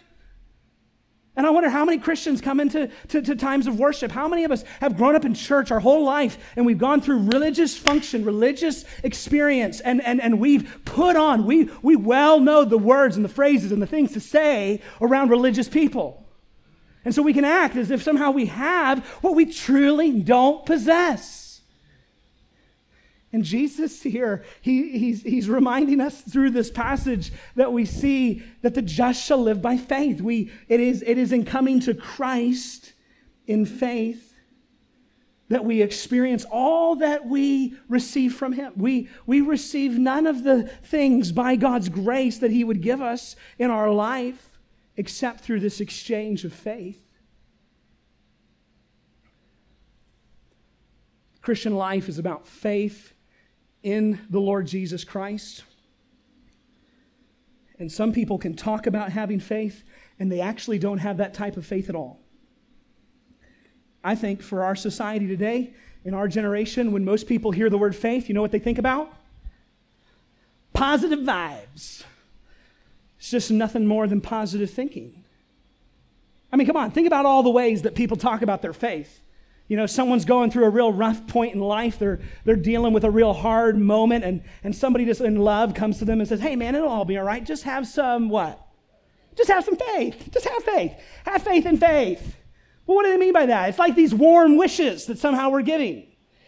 And 1.36 1.46
I 1.46 1.52
wonder 1.52 1.70
how 1.70 1.86
many 1.86 2.00
Christians 2.00 2.42
come 2.42 2.60
into 2.60 2.90
to, 3.10 3.22
to, 3.22 3.36
times 3.36 3.68
of 3.68 3.78
worship. 3.78 4.12
How 4.12 4.28
many 4.28 4.44
of 4.44 4.52
us 4.52 4.64
have 4.82 4.98
grown 4.98 5.16
up 5.16 5.24
in 5.24 5.36
church 5.36 5.70
our 5.70 5.80
whole 5.80 6.04
life 6.04 6.40
and 6.56 6.66
we've 6.66 6.80
gone 6.80 7.00
through 7.00 7.20
religious 7.20 7.78
function, 7.78 8.26
religious 8.26 8.86
experience, 9.04 9.80
and, 9.80 10.02
and, 10.02 10.20
and 10.20 10.40
we've 10.40 10.82
put 10.84 11.16
on, 11.16 11.46
we, 11.46 11.66
we 11.84 11.96
well 11.96 12.40
know 12.40 12.66
the 12.66 12.78
words 12.78 13.18
and 13.18 13.24
the 13.24 13.30
phrases 13.30 13.72
and 13.72 13.80
the 13.82 13.88
things 13.88 14.14
to 14.14 14.20
say 14.20 14.82
around 15.00 15.30
religious 15.30 15.70
people. 15.70 16.27
And 17.08 17.16
so 17.16 17.22
we 17.22 17.32
can 17.32 17.46
act 17.46 17.78
as 17.78 17.90
if 17.90 18.04
somehow 18.04 18.32
we 18.32 18.48
have 18.48 19.00
what 19.22 19.34
we 19.34 19.46
truly 19.46 20.12
don't 20.12 20.66
possess. 20.66 21.62
And 23.32 23.46
Jesus 23.46 24.04
here, 24.04 24.44
he, 24.60 25.00
he's, 25.00 25.24
he's 25.24 25.48
reminding 25.48 26.02
us 26.02 26.20
through 26.20 26.50
this 26.50 26.70
passage 26.70 27.32
that 27.56 27.72
we 27.72 27.86
see 27.86 28.44
that 28.62 28.74
the 28.74 28.82
just 28.82 29.26
shall 29.26 29.42
live 29.42 29.62
by 29.62 29.78
faith. 29.78 30.20
We, 30.20 30.52
it, 30.68 30.82
is, 30.82 31.02
it 31.02 31.18
is 31.18 31.32
in 31.32 31.46
coming 31.46 31.80
to 31.80 31.94
Christ 31.94 32.92
in 33.46 33.66
faith 33.66 34.36
that 35.48 35.64
we 35.64 35.82
experience 35.82 36.44
all 36.52 36.98
that 36.98 37.26
we 37.26 37.78
receive 37.88 38.34
from 38.34 38.52
Him. 38.52 38.74
We, 38.76 39.08
we 39.26 39.40
receive 39.40 39.98
none 39.98 40.28
of 40.28 40.44
the 40.44 40.64
things 40.84 41.32
by 41.32 41.56
God's 41.56 41.88
grace 41.88 42.40
that 42.40 42.52
He 42.52 42.66
would 42.66 42.82
give 42.82 43.02
us 43.02 43.38
in 43.58 43.72
our 43.72 43.90
life 43.94 44.57
except 44.98 45.42
through 45.42 45.60
this 45.60 45.80
exchange 45.80 46.44
of 46.44 46.52
faith. 46.52 47.02
Christian 51.42 51.76
life 51.76 52.10
is 52.10 52.20
about 52.20 52.46
faith 52.46 53.14
in 53.84 54.20
the 54.30 54.40
Lord 54.40 54.68
Jesus 54.68 55.04
Christ. 55.04 55.64
And 57.80 57.92
some 57.92 58.12
people 58.12 58.38
can 58.38 58.56
talk 58.56 58.88
about 58.88 59.12
having 59.12 59.40
faith, 59.40 59.84
and 60.20 60.32
they 60.32 60.42
actually 60.42 60.80
don't 60.80 60.98
have 60.98 61.18
that 61.18 61.34
type 61.34 61.56
of 61.56 61.66
faith 61.66 61.90
at 61.90 61.96
all. 61.96 62.20
I 64.04 64.16
think 64.16 64.42
for 64.42 64.64
our 64.64 64.76
society 64.76 65.28
today, 65.28 65.74
in 66.04 66.14
our 66.14 66.28
generation, 66.28 66.92
when 66.92 67.06
most 67.06 67.28
people 67.28 67.52
hear 67.52 67.70
the 67.70 67.78
word 67.78 67.96
faith, 67.96 68.28
you 68.28 68.34
know 68.34 68.42
what 68.42 68.52
they 68.52 68.60
think 68.60 68.78
about? 68.78 69.14
Positive 70.74 71.20
vibes. 71.20 72.04
It's 73.28 73.32
just 73.34 73.52
nothing 73.52 73.86
more 73.86 74.08
than 74.08 74.22
positive 74.22 74.72
thinking. 74.72 75.26
I 76.50 76.56
mean, 76.56 76.66
come 76.66 76.78
on, 76.78 76.92
think 76.92 77.08
about 77.08 77.26
all 77.26 77.44
the 77.44 77.50
ways 77.50 77.82
that 77.82 77.94
people 77.94 78.16
talk 78.16 78.42
about 78.42 78.62
their 78.62 78.72
faith. 78.72 79.22
You 79.68 79.76
know, 79.76 79.86
someone's 79.86 80.24
going 80.24 80.50
through 80.50 80.64
a 80.64 80.70
real 80.70 80.94
rough 80.94 81.28
point 81.28 81.54
in 81.54 81.60
life. 81.60 82.00
They're, 82.00 82.22
they're 82.46 82.56
dealing 82.56 82.94
with 82.94 83.04
a 83.04 83.12
real 83.12 83.34
hard 83.34 83.78
moment, 83.78 84.24
and, 84.24 84.44
and 84.64 84.74
somebody 84.74 85.04
just 85.04 85.20
in 85.20 85.36
love 85.36 85.74
comes 85.74 86.00
to 86.00 86.06
them 86.06 86.22
and 86.22 86.30
says, 86.30 86.40
Hey, 86.40 86.56
man, 86.56 86.74
it'll 86.74 86.88
all 86.88 87.04
be 87.04 87.18
all 87.18 87.26
right. 87.26 87.44
Just 87.44 87.64
have 87.64 87.86
some 87.86 88.30
what? 88.30 88.66
Just 89.36 89.50
have 89.50 89.66
some 89.66 89.76
faith. 89.76 90.30
Just 90.32 90.48
have 90.48 90.64
faith. 90.64 90.94
Have 91.26 91.44
faith 91.44 91.66
in 91.66 91.76
faith. 91.76 92.38
Well, 92.86 92.96
what 92.96 93.04
do 93.04 93.12
they 93.12 93.18
mean 93.18 93.34
by 93.34 93.46
that? 93.48 93.68
It's 93.68 93.78
like 93.78 93.96
these 93.96 94.14
warm 94.14 94.56
wishes 94.56 95.06
that 95.08 95.20
somehow 95.20 95.50
we're 95.50 95.64
giving. 95.64 96.08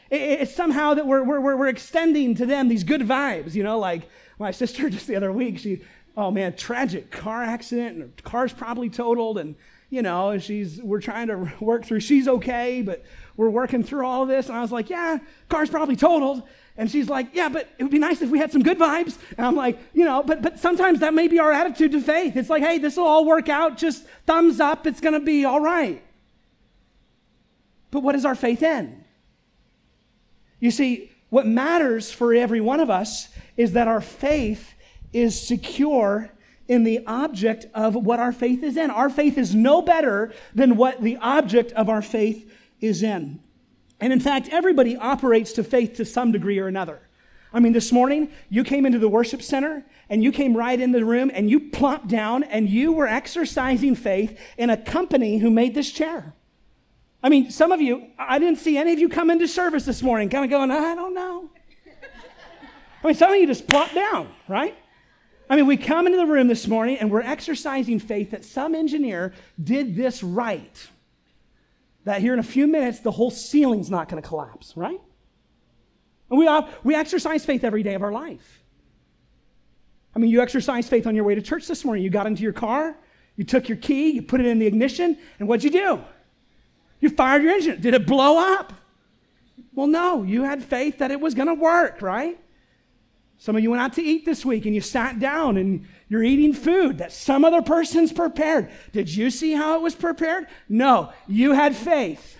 It's 0.09 0.55
somehow 0.55 0.93
that 0.93 1.05
we're, 1.05 1.25
we're, 1.25 1.57
we're 1.57 1.67
extending 1.67 2.35
to 2.35 2.45
them 2.45 2.69
these 2.69 2.85
good 2.85 3.01
vibes. 3.01 3.53
You 3.53 3.63
know, 3.63 3.79
like 3.79 4.03
my 4.39 4.51
sister 4.63 4.89
just 4.89 5.07
the 5.07 5.17
other 5.17 5.33
week, 5.33 5.59
she, 5.59 5.81
oh 6.19 6.29
man, 6.29 6.53
tragic 6.53 7.09
car 7.09 7.41
accident, 7.41 7.93
and 7.93 8.01
her 8.03 8.09
car's 8.23 8.51
probably 8.51 8.89
totaled, 8.89 9.37
and 9.37 9.55
you 9.89 10.01
know, 10.01 10.29
and 10.31 10.43
she's 10.43 10.81
we're 10.81 10.99
trying 10.99 11.27
to 11.27 11.51
work 11.61 11.85
through. 11.85 12.01
She's 12.01 12.27
okay, 12.27 12.81
but 12.81 13.05
we're 13.37 13.49
working 13.49 13.83
through 13.83 14.05
all 14.05 14.25
this. 14.25 14.49
And 14.49 14.57
I 14.57 14.61
was 14.61 14.71
like, 14.71 14.89
yeah, 14.89 15.19
car's 15.47 15.69
probably 15.69 15.95
totaled. 15.95 16.43
And 16.75 16.91
she's 16.91 17.09
like, 17.09 17.33
yeah, 17.33 17.49
but 17.49 17.69
it 17.77 17.83
would 17.83 17.91
be 17.91 17.99
nice 17.99 18.21
if 18.21 18.29
we 18.29 18.37
had 18.37 18.51
some 18.51 18.63
good 18.63 18.77
vibes. 18.77 19.17
And 19.37 19.47
I'm 19.47 19.55
like, 19.55 19.79
you 19.93 20.03
know, 20.03 20.21
but 20.21 20.41
but 20.41 20.59
sometimes 20.59 20.99
that 20.99 21.13
may 21.13 21.29
be 21.29 21.39
our 21.39 21.53
attitude 21.53 21.93
to 21.93 22.01
faith. 22.01 22.35
It's 22.35 22.49
like, 22.49 22.63
hey, 22.63 22.79
this 22.79 22.97
will 22.97 23.07
all 23.07 23.25
work 23.25 23.47
out. 23.47 23.77
Just 23.77 24.05
thumbs 24.25 24.59
up. 24.59 24.85
It's 24.85 24.99
to 24.99 25.21
be 25.21 25.45
all 25.45 25.61
right. 25.61 26.03
But 27.91 28.01
what 28.01 28.13
is 28.13 28.25
our 28.25 28.35
faith 28.35 28.61
in? 28.61 29.05
You 30.59 30.71
see, 30.71 31.11
what 31.29 31.47
matters 31.47 32.11
for 32.11 32.33
every 32.33 32.59
one 32.59 32.81
of 32.81 32.89
us 32.89 33.29
is 33.55 33.71
that 33.73 33.87
our 33.87 34.01
faith 34.01 34.73
is 35.13 35.39
secure 35.39 36.29
in 36.67 36.83
the 36.83 37.05
object 37.07 37.65
of 37.73 37.95
what 37.95 38.19
our 38.19 38.31
faith 38.31 38.63
is 38.63 38.77
in. 38.77 38.91
Our 38.91 39.09
faith 39.09 39.37
is 39.37 39.55
no 39.55 39.81
better 39.81 40.31
than 40.53 40.77
what 40.77 41.01
the 41.01 41.17
object 41.17 41.71
of 41.73 41.89
our 41.89 42.01
faith 42.01 42.51
is 42.79 43.01
in. 43.01 43.39
And 43.99 44.13
in 44.13 44.19
fact, 44.19 44.49
everybody 44.51 44.95
operates 44.95 45.51
to 45.53 45.63
faith 45.63 45.95
to 45.95 46.05
some 46.05 46.31
degree 46.31 46.59
or 46.59 46.67
another. 46.67 47.01
I 47.51 47.59
mean, 47.59 47.73
this 47.73 47.91
morning, 47.91 48.31
you 48.49 48.63
came 48.63 48.85
into 48.85 48.99
the 48.99 49.09
worship 49.09 49.41
center 49.41 49.83
and 50.09 50.23
you 50.23 50.31
came 50.31 50.55
right 50.55 50.79
into 50.79 50.99
the 50.99 51.05
room 51.05 51.31
and 51.33 51.49
you 51.49 51.71
plopped 51.71 52.07
down 52.07 52.43
and 52.43 52.69
you 52.69 52.91
were 52.91 53.07
exercising 53.07 53.95
faith 53.95 54.39
in 54.57 54.69
a 54.69 54.77
company 54.77 55.39
who 55.39 55.49
made 55.49 55.73
this 55.73 55.91
chair. 55.91 56.33
I 57.23 57.29
mean, 57.29 57.49
some 57.49 57.71
of 57.71 57.81
you, 57.81 58.07
I 58.17 58.39
didn't 58.39 58.59
see 58.59 58.77
any 58.77 58.93
of 58.93 58.99
you 58.99 59.09
come 59.09 59.29
into 59.29 59.47
service 59.47 59.83
this 59.83 60.01
morning 60.01 60.29
kind 60.29 60.45
of 60.45 60.51
going, 60.51 60.71
I 60.71 60.95
don't 60.95 61.15
know. 61.15 61.49
I 63.03 63.07
mean, 63.07 63.15
some 63.15 63.31
of 63.31 63.39
you 63.39 63.47
just 63.47 63.67
plopped 63.67 63.95
down, 63.95 64.29
right? 64.47 64.77
I 65.49 65.55
mean, 65.55 65.65
we 65.65 65.77
come 65.77 66.05
into 66.05 66.17
the 66.17 66.27
room 66.27 66.47
this 66.47 66.67
morning 66.67 66.97
and 66.97 67.09
we're 67.09 67.21
exercising 67.21 67.99
faith 67.99 68.31
that 68.31 68.45
some 68.45 68.75
engineer 68.75 69.33
did 69.61 69.95
this 69.95 70.21
right. 70.21 70.87
That 72.03 72.21
here 72.21 72.33
in 72.33 72.39
a 72.39 72.43
few 72.43 72.67
minutes, 72.67 72.99
the 72.99 73.11
whole 73.11 73.31
ceiling's 73.31 73.89
not 73.89 74.09
going 74.09 74.21
to 74.21 74.27
collapse, 74.27 74.77
right? 74.77 75.01
And 76.29 76.37
we, 76.37 76.47
we 76.83 76.95
exercise 76.95 77.45
faith 77.45 77.63
every 77.63 77.81
day 77.81 77.95
of 77.95 78.03
our 78.03 78.11
life. 78.11 78.63
I 80.15 80.19
mean, 80.19 80.29
you 80.29 80.41
exercise 80.41 80.87
faith 80.87 81.07
on 81.07 81.15
your 81.15 81.23
way 81.23 81.33
to 81.33 81.41
church 81.41 81.67
this 81.67 81.83
morning. 81.83 82.03
You 82.03 82.09
got 82.09 82.27
into 82.27 82.43
your 82.43 82.53
car, 82.53 82.95
you 83.35 83.43
took 83.43 83.69
your 83.69 83.77
key, 83.77 84.11
you 84.11 84.21
put 84.21 84.39
it 84.39 84.45
in 84.45 84.59
the 84.59 84.67
ignition, 84.67 85.17
and 85.39 85.47
what'd 85.47 85.63
you 85.63 85.71
do? 85.71 86.03
You 86.99 87.09
fired 87.09 87.41
your 87.41 87.53
engine. 87.53 87.81
Did 87.81 87.93
it 87.93 88.05
blow 88.05 88.37
up? 88.37 88.73
Well, 89.73 89.87
no, 89.87 90.23
you 90.23 90.43
had 90.43 90.63
faith 90.63 90.99
that 90.99 91.09
it 91.11 91.19
was 91.19 91.33
going 91.33 91.47
to 91.47 91.53
work, 91.53 92.01
right? 92.01 92.39
Some 93.41 93.55
of 93.55 93.63
you 93.63 93.71
went 93.71 93.81
out 93.81 93.93
to 93.93 94.03
eat 94.03 94.25
this 94.25 94.45
week 94.45 94.65
and 94.65 94.75
you 94.75 94.81
sat 94.81 95.17
down 95.17 95.55
and 95.55 95.87
you're 96.09 96.23
eating 96.23 96.53
food 96.53 96.97
that 96.97 97.13
some 97.13 97.45
other 97.45 97.61
person's 97.61 98.11
prepared. 98.11 98.69
Did 98.91 99.15
you 99.15 99.31
see 99.31 99.53
how 99.53 99.75
it 99.75 99.81
was 99.81 99.95
prepared? 99.95 100.47
No, 100.67 101.13
you 101.25 101.53
had 101.53 101.73
faith. 101.73 102.37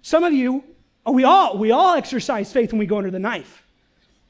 Some 0.00 0.22
of 0.22 0.32
you, 0.32 0.62
oh, 1.04 1.10
we 1.10 1.24
all 1.24 1.58
we 1.58 1.72
all 1.72 1.94
exercise 1.94 2.52
faith 2.52 2.70
when 2.70 2.78
we 2.78 2.86
go 2.86 2.96
under 2.96 3.10
the 3.10 3.18
knife. 3.18 3.64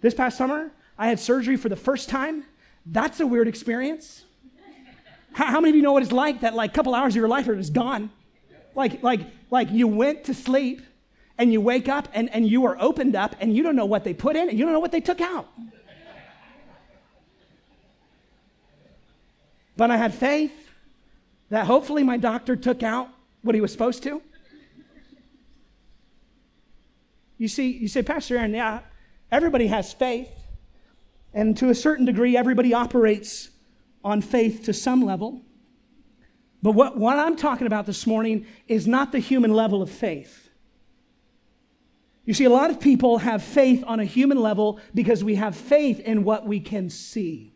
This 0.01 0.15
past 0.15 0.39
summer, 0.39 0.73
I 0.99 1.09
had 1.09 1.21
surgery 1.21 1.57
for 1.57 1.69
the 1.69 1.77
first 1.77 2.09
time. 2.09 2.45
That's 2.87 3.21
a 3.21 3.27
weird 3.27 3.47
experience. 3.47 4.25
How, 5.33 5.47
how 5.47 5.61
many 5.61 5.71
of 5.71 5.77
you 5.77 5.83
know 5.83 5.93
what 5.93 6.03
it's 6.03 6.13
like 6.13 6.41
that 6.41 6.55
like 6.55 6.73
couple 6.73 6.95
hours 6.95 7.13
of 7.13 7.17
your 7.17 7.29
life 7.29 7.47
are 7.47 7.57
just 7.57 7.75
gone? 7.75 8.11
Like 8.75 9.03
like 9.03 9.21
like 9.51 9.71
you 9.71 9.87
went 9.87 10.25
to 10.25 10.35
sleep 10.35 10.81
and 11.43 11.53
you 11.53 11.61
wake 11.61 11.89
up 11.89 12.07
and, 12.15 12.33
and 12.33 12.47
you 12.47 12.65
are 12.67 12.77
opened 12.79 13.17
up 13.17 13.35
and 13.41 13.53
you 13.57 13.65
don't 13.65 13.75
know 13.75 13.85
what 13.85 14.05
they 14.05 14.15
put 14.15 14.37
in 14.37 14.49
and 14.49 14.57
you 14.57 14.65
don't 14.65 14.73
know 14.73 14.79
what 14.79 14.93
they 14.93 15.01
took 15.01 15.21
out. 15.21 15.49
But 19.77 19.91
I 19.91 19.97
had 19.97 20.15
faith 20.15 20.53
that 21.51 21.67
hopefully 21.67 22.05
my 22.05 22.17
doctor 22.17 22.55
took 22.55 22.85
out 22.85 23.09
what 23.43 23.57
he 23.57 23.61
was 23.61 23.73
supposed 23.73 24.05
to. 24.05 24.23
You 27.39 27.49
see, 27.49 27.73
you 27.73 27.89
say, 27.89 28.05
Pastor 28.05 28.39
Aaron, 28.39 28.55
yeah, 28.55 28.79
everybody 29.33 29.67
has 29.67 29.93
faith. 29.93 30.31
And 31.35 31.57
to 31.57 31.71
a 31.71 31.75
certain 31.75 32.05
degree, 32.05 32.37
everybody 32.37 32.73
operates 32.73 33.51
on 34.05 34.21
faith 34.21 34.63
to 34.67 34.73
some 34.73 35.05
level. 35.05 35.43
But 36.63 36.77
what, 36.77 36.97
what 36.97 37.19
I'm 37.19 37.35
talking 37.35 37.67
about 37.67 37.87
this 37.87 38.07
morning 38.07 38.47
is 38.69 38.87
not 38.87 39.11
the 39.11 39.19
human 39.19 39.53
level 39.53 39.83
of 39.83 39.91
faith. 39.91 40.42
You 42.25 42.35
see, 42.35 42.45
a 42.45 42.51
lot 42.51 42.71
of 42.71 42.79
people 42.79 43.19
have 43.19 43.43
faith 43.43 43.83
on 43.87 43.99
a 43.99 44.05
human 44.05 44.41
level 44.41 44.79
because 44.95 45.25
we 45.25 45.35
have 45.37 45.57
faith 45.57 45.99
in 46.01 46.23
what 46.23 46.47
we 46.47 46.61
can 46.61 46.89
see. 46.89 47.53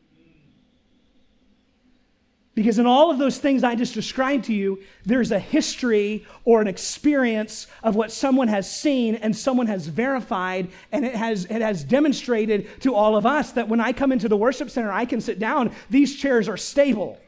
Because 2.56 2.78
in 2.78 2.86
all 2.86 3.10
of 3.10 3.18
those 3.18 3.36
things 3.36 3.62
I 3.62 3.74
just 3.74 3.92
described 3.92 4.46
to 4.46 4.54
you, 4.54 4.80
there's 5.04 5.30
a 5.30 5.38
history 5.38 6.26
or 6.44 6.62
an 6.62 6.66
experience 6.66 7.66
of 7.82 7.96
what 7.96 8.10
someone 8.10 8.48
has 8.48 8.68
seen 8.68 9.14
and 9.14 9.36
someone 9.36 9.66
has 9.66 9.86
verified, 9.86 10.68
and 10.90 11.04
it 11.04 11.14
has, 11.14 11.44
it 11.44 11.60
has 11.60 11.84
demonstrated 11.84 12.80
to 12.80 12.94
all 12.94 13.14
of 13.14 13.26
us 13.26 13.52
that 13.52 13.68
when 13.68 13.78
I 13.78 13.92
come 13.92 14.10
into 14.10 14.26
the 14.26 14.38
worship 14.38 14.70
center, 14.70 14.90
I 14.90 15.04
can 15.04 15.20
sit 15.20 15.38
down, 15.38 15.70
these 15.90 16.16
chairs 16.16 16.48
are 16.48 16.56
stable, 16.56 17.20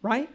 right? 0.00 0.30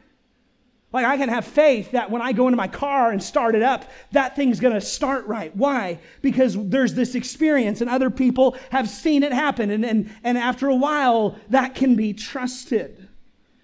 Like 0.93 1.05
I 1.05 1.17
can 1.17 1.29
have 1.29 1.45
faith 1.45 1.91
that 1.91 2.09
when 2.09 2.21
I 2.21 2.31
go 2.31 2.47
into 2.47 2.55
my 2.55 2.67
car 2.67 3.11
and 3.11 3.21
start 3.21 3.55
it 3.55 3.61
up, 3.61 3.85
that 4.13 4.35
thing's 4.35 4.59
going 4.59 4.73
to 4.73 4.81
start 4.81 5.27
right. 5.27 5.53
Why? 5.55 5.99
Because 6.21 6.55
there's 6.57 6.93
this 6.93 7.13
experience 7.13 7.81
and 7.81 7.89
other 7.89 8.09
people 8.09 8.55
have 8.71 8.89
seen 8.89 9.23
it 9.23 9.33
happen. 9.33 9.69
And, 9.69 9.85
and, 9.85 10.09
and 10.23 10.37
after 10.37 10.67
a 10.67 10.75
while, 10.75 11.37
that 11.49 11.75
can 11.75 11.95
be 11.95 12.13
trusted. 12.13 13.09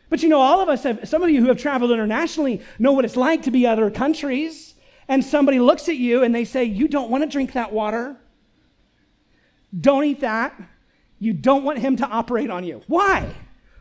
But 0.10 0.22
you 0.22 0.30
know, 0.30 0.42
all 0.42 0.60
of 0.60 0.70
us 0.70 0.84
have, 0.84 1.08
some 1.08 1.24
of 1.24 1.30
you 1.30 1.42
who 1.42 1.48
have 1.48 1.58
traveled 1.58 1.92
internationally 1.92 2.62
know 2.78 2.92
what 2.92 3.06
it's 3.06 3.16
like 3.16 3.44
to 3.44 3.52
be 3.52 3.66
other 3.66 3.90
countries. 3.90 4.76
And 5.08 5.24
somebody 5.24 5.60
looks 5.60 5.90
at 5.90 5.96
you 5.96 6.24
and 6.24 6.36
they 6.36 6.46
say, 6.46 6.66
You 6.66 6.88
don't 6.88 7.10
want 7.10 7.24
to 7.24 7.30
drink 7.30 7.54
that 7.54 7.74
water. 7.74 8.18
Don't 9.78 10.04
eat 10.04 10.20
that. 10.20 10.54
You 11.20 11.34
don't 11.34 11.64
want 11.64 11.80
him 11.80 11.96
to 11.98 12.06
operate 12.06 12.50
on 12.50 12.64
you. 12.64 12.82
Why? 12.88 13.34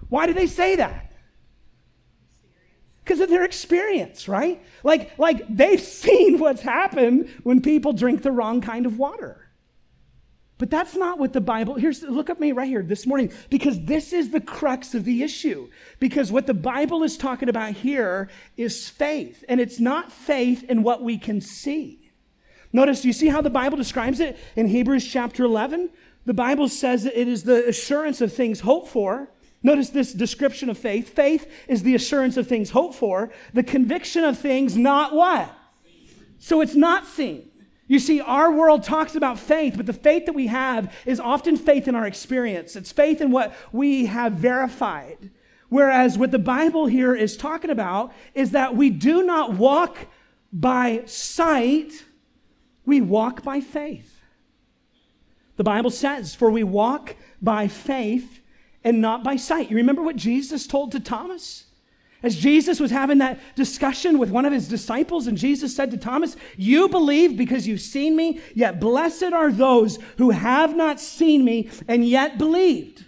Why 0.09 0.27
do 0.27 0.33
they 0.33 0.47
say 0.47 0.77
that? 0.77 1.12
Because 3.05 3.21
of 3.21 3.29
their 3.29 3.45
experience, 3.45 4.29
right? 4.29 4.63
Like, 4.83 5.19
like 5.19 5.45
they've 5.49 5.81
seen 6.05 6.39
what's 6.39 6.63
happened 6.63 7.29
when 7.43 7.61
people 7.61 7.93
drink 7.93 8.23
the 8.23 8.33
wrong 8.33 8.61
kind 8.61 8.87
of 8.87 8.99
water. 8.99 9.39
But 10.59 10.71
that's 10.71 10.95
not 10.95 11.19
what 11.19 11.33
the 11.33 11.41
Bible, 11.41 11.75
here's, 11.75 12.03
look 12.05 12.31
at 12.31 12.39
me 12.39 12.53
right 12.53 12.69
here 12.69 12.85
this 12.85 13.05
morning, 13.05 13.33
because 13.51 13.81
this 13.85 14.13
is 14.13 14.31
the 14.31 14.41
crux 14.41 14.95
of 14.95 15.05
the 15.05 15.25
issue. 15.25 15.69
Because 15.99 16.31
what 16.31 16.47
the 16.47 16.55
Bible 16.55 17.03
is 17.03 17.17
talking 17.17 17.49
about 17.49 17.73
here 17.73 18.29
is 18.57 18.89
faith, 18.89 19.43
and 19.49 19.61
it's 19.61 19.81
not 19.81 20.13
faith 20.13 20.63
in 20.71 20.85
what 20.85 21.03
we 21.03 21.19
can 21.19 21.41
see. 21.41 22.13
Notice, 22.73 23.01
do 23.01 23.09
you 23.09 23.13
see 23.13 23.27
how 23.27 23.43
the 23.43 23.51
Bible 23.51 23.77
describes 23.77 24.21
it 24.21 24.39
in 24.55 24.69
Hebrews 24.69 25.05
chapter 25.05 25.43
11? 25.45 25.91
The 26.27 26.35
Bible 26.35 26.69
says 26.69 27.03
that 27.03 27.21
it 27.21 27.27
is 27.27 27.43
the 27.43 27.67
assurance 27.69 28.21
of 28.21 28.33
things 28.33 28.61
hoped 28.61 28.89
for 28.89 29.31
Notice 29.63 29.91
this 29.91 30.13
description 30.13 30.69
of 30.69 30.79
faith. 30.79 31.11
Faith 31.11 31.51
is 31.69 31.83
the 31.83 31.95
assurance 31.95 32.37
of 32.37 32.49
things 32.49 32.71
hoped 32.71 32.97
for, 32.97 33.31
the 33.53 33.63
conviction 33.63 34.25
of 34.25 34.39
things 34.39 34.77
not 34.77 35.15
what? 35.15 35.53
So 36.39 36.61
it's 36.61 36.75
not 36.75 37.07
seen. 37.07 37.49
You 37.87 37.99
see, 37.99 38.21
our 38.21 38.51
world 38.51 38.83
talks 38.83 39.15
about 39.15 39.39
faith, 39.39 39.75
but 39.77 39.87
the 39.87 39.93
faith 39.93 40.27
that 40.27 40.35
we 40.35 40.47
have 40.49 40.93
is 41.05 41.21
often 41.21 41.57
faith 41.57 41.87
in 41.87 41.95
our 41.95 42.07
experience. 42.07 42.75
It's 42.75 42.91
faith 42.91 43.21
in 43.21 43.31
what 43.31 43.55
we 43.71 44.07
have 44.07 44.33
verified. 44.33 45.31
Whereas 45.69 46.19
what 46.19 46.31
the 46.31 46.39
Bible 46.39 46.87
here 46.87 47.15
is 47.15 47.37
talking 47.37 47.71
about 47.71 48.13
is 48.35 48.51
that 48.51 48.77
we 48.77 48.91
do 48.91 49.23
not 49.23 49.55
walk 49.55 49.99
by 50.53 51.03
sight, 51.07 52.05
we 52.85 53.01
walk 53.01 53.43
by 53.43 53.61
faith. 53.61 54.21
The 55.57 55.65
Bible 55.65 55.91
says, 55.91 56.35
For 56.35 56.51
we 56.51 56.65
walk 56.65 57.17
by 57.41 57.69
faith 57.69 58.42
and 58.85 59.01
not 59.01 59.23
by 59.23 59.37
sight. 59.37 59.71
You 59.71 59.77
remember 59.77 60.03
what 60.03 60.17
Jesus 60.17 60.67
told 60.67 60.93
to 60.93 61.01
Thomas? 61.01 61.65
As 62.23 62.37
Jesus 62.37 62.79
was 62.79 62.93
having 62.93 63.19
that 63.19 63.41
discussion 63.57 64.19
with 64.19 64.31
one 64.31 64.45
of 64.45 64.53
his 64.53 64.69
disciples, 64.69 65.27
and 65.27 65.37
Jesus 65.37 65.75
said 65.75 65.91
to 65.91 65.97
Thomas, 65.97 66.37
You 66.57 66.89
believe 66.89 67.37
because 67.37 67.67
you've 67.67 67.81
seen 67.81 68.15
me, 68.15 68.41
yet 68.55 68.79
blessed 68.79 69.33
are 69.33 69.51
those 69.51 69.99
who 70.19 70.31
have 70.31 70.77
not 70.77 71.01
seen 71.01 71.45
me 71.45 71.69
and 71.89 72.07
yet 72.07 72.39
believed. 72.39 73.05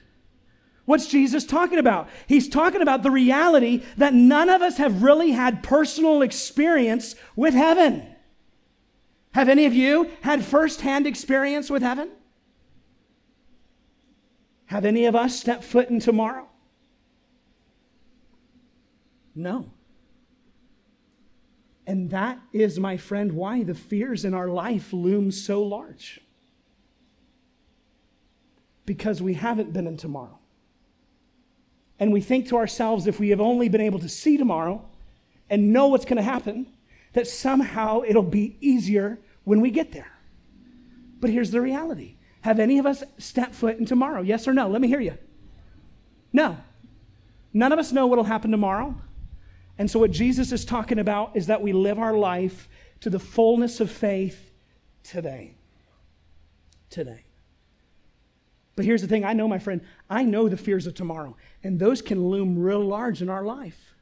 What's 0.85 1.07
Jesus 1.07 1.45
talking 1.45 1.79
about? 1.79 2.09
He's 2.27 2.49
talking 2.49 2.83
about 2.83 3.03
the 3.03 3.11
reality 3.11 3.83
that 3.97 4.15
none 4.15 4.49
of 4.49 4.63
us 4.63 4.77
have 4.79 5.03
really 5.03 5.31
had 5.31 5.63
personal 5.63 6.21
experience 6.21 7.15
with 7.37 7.55
heaven. 7.55 8.07
Have 9.33 9.49
any 9.49 9.65
of 9.65 9.75
you 9.75 10.11
had 10.23 10.45
firsthand 10.45 11.07
experience 11.07 11.71
with 11.71 11.83
heaven? 11.83 12.11
Have 14.75 14.85
any 14.85 15.05
of 15.05 15.15
us 15.15 15.39
stepped 15.39 15.63
foot 15.63 15.89
in 15.89 16.01
tomorrow? 16.01 16.49
No. 19.33 19.71
And 21.87 22.11
that 22.11 22.41
is, 22.53 22.81
my 22.81 22.97
friend, 22.97 23.35
why 23.35 23.63
the 23.63 23.77
fears 23.77 24.25
in 24.25 24.35
our 24.35 24.49
life 24.49 24.93
loom 24.93 25.31
so 25.31 25.63
large. 25.63 26.21
Because 28.85 29.23
we 29.23 29.35
haven't 29.35 29.73
been 29.73 29.87
in 29.87 29.97
tomorrow. 29.97 30.41
And 32.01 32.13
we 32.13 32.21
think 32.21 32.49
to 32.49 32.57
ourselves, 32.57 33.07
if 33.07 33.21
we 33.21 33.29
have 33.29 33.41
only 33.41 33.69
been 33.69 33.81
able 33.81 34.01
to 34.01 34.09
see 34.09 34.37
tomorrow 34.37 34.85
and 35.49 35.73
know 35.73 35.87
what's 35.87 36.05
going 36.05 36.17
to 36.17 36.23
happen, 36.25 36.67
that 37.13 37.29
somehow 37.29 38.03
it'll 38.05 38.25
be 38.25 38.57
easier 38.61 39.21
when 39.45 39.61
we 39.61 39.71
get 39.71 39.93
there. 39.93 40.11
But 41.21 41.31
here's 41.31 41.53
the 41.53 41.61
reality 41.61 42.14
Have 42.45 42.61
any 42.61 42.79
of 42.79 42.85
us 42.85 43.03
stepped 43.17 43.55
foot 43.55 43.79
in 43.79 43.87
tomorrow? 43.87 44.21
Yes 44.21 44.47
or 44.47 44.53
no? 44.53 44.69
Let 44.69 44.83
me 44.83 44.89
hear 44.89 45.01
you. 45.01 45.17
No. 46.31 46.59
None 47.55 47.73
of 47.73 47.79
us 47.79 47.91
know 47.91 48.07
what'll 48.07 48.25
happen 48.25 48.51
tomorrow. 48.51 48.95
And 49.79 49.91
so, 49.91 49.99
what 49.99 50.11
Jesus 50.11 50.53
is 50.53 50.67
talking 50.67 50.99
about 50.99 51.35
is 51.35 51.47
that 51.47 51.63
we 51.63 51.73
live 51.73 51.99
our 51.99 52.13
life 52.13 52.69
to 53.01 53.09
the 53.09 53.19
fullness 53.19 53.81
of 53.81 53.91
faith 53.91 54.51
today. 55.03 55.55
Today. 56.91 57.25
But 58.77 58.85
here's 58.85 59.01
the 59.01 59.09
thing 59.09 59.25
I 59.25 59.33
know, 59.33 59.49
my 59.49 59.59
friend, 59.59 59.81
I 60.11 60.25
know 60.25 60.47
the 60.47 60.59
fears 60.59 60.87
of 60.87 60.93
tomorrow, 60.93 61.39
and 61.63 61.81
those 61.81 62.03
can 62.03 62.29
loom 62.29 62.59
real 62.59 62.85
large 62.85 63.23
in 63.23 63.31
our 63.31 63.43
life. 63.43 63.95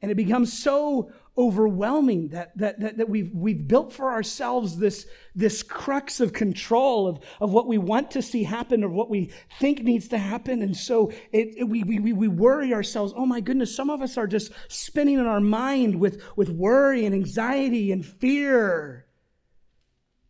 And 0.00 0.10
it 0.10 0.14
becomes 0.14 0.58
so 0.58 1.12
overwhelming 1.38 2.28
that, 2.30 2.56
that, 2.58 2.80
that, 2.80 2.96
that, 2.98 3.08
we've, 3.08 3.30
we've 3.32 3.68
built 3.68 3.92
for 3.92 4.10
ourselves 4.10 4.76
this, 4.76 5.06
this 5.36 5.62
crux 5.62 6.18
of 6.18 6.32
control 6.32 7.06
of, 7.06 7.20
of 7.40 7.52
what 7.52 7.68
we 7.68 7.78
want 7.78 8.10
to 8.10 8.20
see 8.20 8.42
happen 8.42 8.82
or 8.82 8.88
what 8.88 9.08
we 9.08 9.30
think 9.60 9.84
needs 9.84 10.08
to 10.08 10.18
happen. 10.18 10.62
And 10.62 10.76
so 10.76 11.12
it, 11.30 11.54
it, 11.56 11.64
we, 11.68 11.84
we, 11.84 12.12
we 12.12 12.26
worry 12.26 12.74
ourselves. 12.74 13.12
Oh 13.16 13.24
my 13.24 13.40
goodness, 13.40 13.74
some 13.74 13.88
of 13.88 14.02
us 14.02 14.18
are 14.18 14.26
just 14.26 14.50
spinning 14.66 15.20
in 15.20 15.26
our 15.26 15.40
mind 15.40 16.00
with, 16.00 16.20
with 16.34 16.50
worry 16.50 17.06
and 17.06 17.14
anxiety 17.14 17.92
and 17.92 18.04
fear 18.04 19.06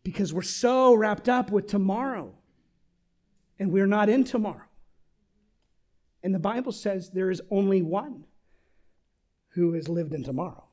because 0.03 0.31
we're 0.31 0.43
so 0.43 0.93
wrapped 0.93 1.27
up 1.27 1.49
with 1.49 1.65
tomorrow 1.65 2.35
and 3.57 3.71
we're 3.71 3.87
not 3.87 4.09
in 4.09 4.23
tomorrow. 4.23 4.61
And 6.21 6.35
the 6.35 6.39
Bible 6.39 6.71
says 6.71 7.09
there 7.09 7.31
is 7.31 7.41
only 7.49 7.81
one 7.81 8.25
who 9.53 9.73
has 9.73 9.89
lived 9.89 10.13
in 10.13 10.23
tomorrow 10.23 10.68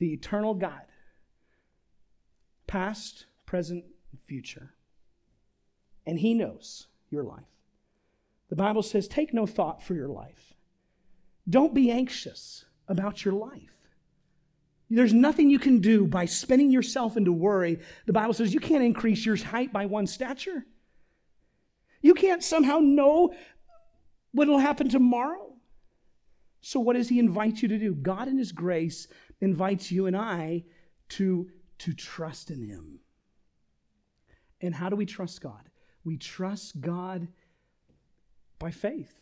the 0.00 0.12
eternal 0.12 0.54
God, 0.54 0.82
past, 2.66 3.26
present, 3.46 3.84
and 4.10 4.20
future. 4.26 4.74
And 6.06 6.18
He 6.18 6.34
knows 6.34 6.88
your 7.10 7.22
life. 7.22 7.44
The 8.48 8.56
Bible 8.56 8.82
says, 8.82 9.06
take 9.06 9.32
no 9.32 9.46
thought 9.46 9.82
for 9.82 9.94
your 9.94 10.08
life. 10.08 10.54
Don't 11.48 11.74
be 11.74 11.90
anxious 11.90 12.64
about 12.88 13.24
your 13.24 13.34
life. 13.34 13.70
There's 14.88 15.12
nothing 15.12 15.50
you 15.50 15.60
can 15.60 15.78
do 15.78 16.06
by 16.06 16.24
spinning 16.24 16.72
yourself 16.72 17.16
into 17.16 17.30
worry. 17.30 17.78
The 18.06 18.12
Bible 18.12 18.34
says 18.34 18.52
you 18.52 18.58
can't 18.58 18.82
increase 18.82 19.24
your 19.24 19.36
height 19.36 19.72
by 19.72 19.86
one 19.86 20.08
stature. 20.08 20.64
You 22.02 22.14
can't 22.14 22.42
somehow 22.42 22.78
know 22.80 23.32
what 24.32 24.48
will 24.48 24.58
happen 24.58 24.88
tomorrow. 24.88 25.54
So, 26.60 26.80
what 26.80 26.96
does 26.96 27.08
He 27.08 27.20
invite 27.20 27.62
you 27.62 27.68
to 27.68 27.78
do? 27.78 27.94
God, 27.94 28.26
in 28.26 28.36
His 28.36 28.52
grace, 28.52 29.06
invites 29.40 29.90
you 29.90 30.06
and 30.06 30.16
I 30.16 30.64
to, 31.10 31.50
to 31.78 31.92
trust 31.92 32.50
in 32.50 32.62
Him. 32.62 33.00
And 34.60 34.74
how 34.74 34.88
do 34.88 34.96
we 34.96 35.06
trust 35.06 35.40
God? 35.40 35.70
We 36.04 36.16
trust 36.16 36.80
God 36.80 37.28
by 38.58 38.70
faith. 38.70 39.14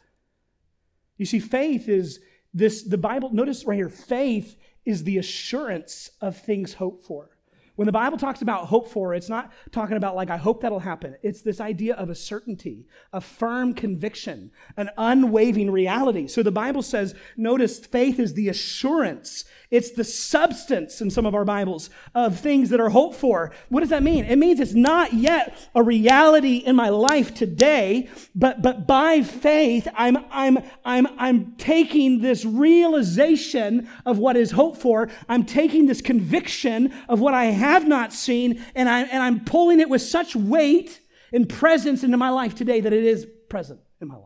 You 1.17 1.27
see, 1.27 1.39
faith 1.39 1.89
is 1.89 2.21
this, 2.55 2.83
the 2.83 2.99
Bible, 2.99 3.31
notice 3.33 3.65
right 3.65 3.77
here, 3.77 3.89
faith 3.89 4.57
is 4.85 5.05
the 5.05 5.19
assurance 5.19 6.11
of 6.21 6.37
things 6.37 6.75
hoped 6.75 7.05
for. 7.05 7.31
When 7.79 7.87
the 7.87 7.93
Bible 7.93 8.19
talks 8.19 8.43
about 8.43 8.67
hope 8.67 8.91
for, 8.91 9.15
it's 9.15 9.29
not 9.29 9.53
talking 9.71 9.97
about 9.97 10.17
like, 10.17 10.31
I 10.31 10.37
hope 10.37 10.63
that'll 10.63 10.81
happen. 10.81 11.15
It's 11.23 11.43
this 11.43 11.61
idea 11.61 11.95
of 11.95 12.11
a 12.11 12.15
certainty, 12.17 12.87
a 13.13 13.21
firm 13.21 13.73
conviction, 13.73 14.51
an 14.77 14.91
unwavering 14.99 15.71
reality. 15.71 16.27
So 16.27 16.43
the 16.43 16.51
Bible 16.51 16.83
says, 16.83 17.15
notice 17.37 17.79
faith 17.79 18.19
is 18.19 18.35
the 18.35 18.49
assurance. 18.49 19.45
It's 19.71 19.93
the 19.93 20.03
substance 20.03 21.01
in 21.01 21.09
some 21.09 21.25
of 21.25 21.37
our 21.37 21.45
Bibles 21.45 21.89
of 22.17 22.41
things 22.41 22.71
that 22.71 22.81
are 22.81 22.89
hoped 22.89 23.15
for. 23.15 23.53
What 23.69 23.81
does 23.81 23.91
that 23.91 24.03
mean? 24.03 24.25
It 24.25 24.39
means 24.39 24.59
it's 24.59 24.75
not 24.75 25.13
yet 25.13 25.57
a 25.73 25.83
reality 25.83 26.57
in 26.57 26.75
my 26.75 26.89
life 26.89 27.33
today, 27.33 28.09
but, 28.35 28.61
but 28.61 28.89
by 28.89 29.23
faith, 29.23 29.87
I'm, 29.95 30.17
I'm, 30.33 30.59
I'm, 30.85 31.07
I'm 31.17 31.55
taking 31.59 32.23
this 32.23 32.45
realization 32.45 33.89
of 34.05 34.19
what 34.19 34.37
is 34.37 34.51
hoped 34.51 34.81
for. 34.81 35.11
I'm 35.29 35.45
taking 35.45 35.87
this 35.87 36.01
conviction 36.01 36.93
of 37.09 37.21
what 37.21 37.35
I 37.35 37.45
have 37.45 37.68
have 37.73 37.87
not 37.87 38.13
seen, 38.13 38.65
and, 38.75 38.89
I, 38.89 39.03
and 39.03 39.23
I'm 39.23 39.45
pulling 39.45 39.81
it 39.81 39.89
with 39.89 40.03
such 40.03 40.35
weight 40.35 41.01
and 41.33 41.49
presence 41.49 42.03
into 42.03 42.17
my 42.17 42.31
life 42.31 42.55
today 42.55 42.81
that 42.81 42.93
it 42.93 43.05
is 43.05 43.27
present 43.49 43.81
in 44.01 44.09
my 44.09 44.17
life. 44.17 44.25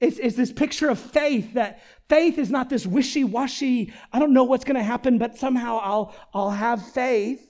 It's, 0.00 0.18
it's 0.18 0.36
this 0.36 0.52
picture 0.52 0.88
of 0.88 0.98
faith 0.98 1.54
that 1.54 1.82
faith 2.08 2.38
is 2.38 2.50
not 2.50 2.68
this 2.68 2.86
wishy 2.86 3.24
washy, 3.24 3.92
I 4.12 4.18
don't 4.18 4.32
know 4.32 4.44
what's 4.44 4.64
going 4.64 4.76
to 4.76 4.82
happen, 4.82 5.18
but 5.18 5.38
somehow 5.38 5.78
I'll, 5.82 6.14
I'll 6.34 6.50
have 6.50 6.86
faith. 6.92 7.42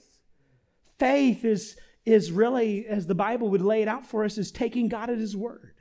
Faith 0.97 1.43
is, 1.43 1.77
is 2.05 2.31
really, 2.31 2.85
as 2.87 3.05
the 3.05 3.15
Bible 3.15 3.49
would 3.49 3.61
lay 3.61 3.81
it 3.81 3.87
out 3.87 4.07
for 4.07 4.23
us, 4.23 4.37
is 4.37 4.51
taking 4.51 4.87
God 4.87 5.09
at 5.09 5.17
His 5.17 5.35
word. 5.35 5.73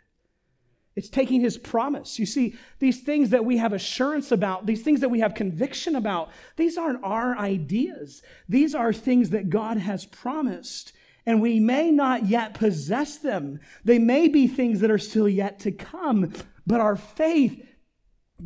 It's 0.96 1.10
taking 1.10 1.42
his 1.42 1.58
promise. 1.58 2.18
You 2.18 2.24
see, 2.24 2.56
these 2.78 3.02
things 3.02 3.28
that 3.30 3.44
we 3.44 3.58
have 3.58 3.74
assurance 3.74 4.32
about, 4.32 4.64
these 4.64 4.82
things 4.82 5.00
that 5.00 5.10
we 5.10 5.20
have 5.20 5.34
conviction 5.34 5.94
about, 5.94 6.30
these 6.56 6.78
aren't 6.78 7.04
our 7.04 7.36
ideas. 7.36 8.22
These 8.48 8.74
are 8.74 8.94
things 8.94 9.28
that 9.30 9.50
God 9.50 9.76
has 9.76 10.06
promised, 10.06 10.94
and 11.26 11.42
we 11.42 11.60
may 11.60 11.90
not 11.90 12.24
yet 12.24 12.54
possess 12.54 13.18
them. 13.18 13.60
They 13.84 13.98
may 13.98 14.26
be 14.26 14.48
things 14.48 14.80
that 14.80 14.90
are 14.90 14.96
still 14.96 15.28
yet 15.28 15.60
to 15.60 15.70
come, 15.70 16.32
but 16.66 16.80
our 16.80 16.96
faith 16.96 17.62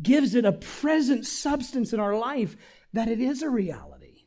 gives 0.01 0.35
it 0.35 0.43
a 0.43 0.51
present 0.51 1.25
substance 1.25 1.93
in 1.93 2.01
our 2.01 2.17
life 2.17 2.57
that 2.91 3.07
it 3.07 3.21
is 3.21 3.41
a 3.41 3.49
reality. 3.49 4.25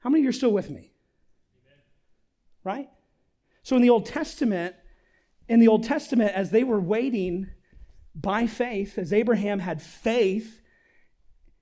How 0.00 0.10
many 0.10 0.22
of 0.22 0.24
you 0.24 0.30
are 0.30 0.32
still 0.32 0.52
with 0.52 0.70
me? 0.70 0.92
Right? 2.64 2.88
So 3.62 3.76
in 3.76 3.82
the 3.82 3.90
Old 3.90 4.06
Testament, 4.06 4.74
in 5.48 5.60
the 5.60 5.68
Old 5.68 5.84
Testament, 5.84 6.32
as 6.34 6.50
they 6.50 6.62
were 6.62 6.80
waiting 6.80 7.48
by 8.14 8.46
faith, 8.46 8.98
as 8.98 9.12
Abraham 9.12 9.60
had 9.60 9.80
faith 9.80 10.60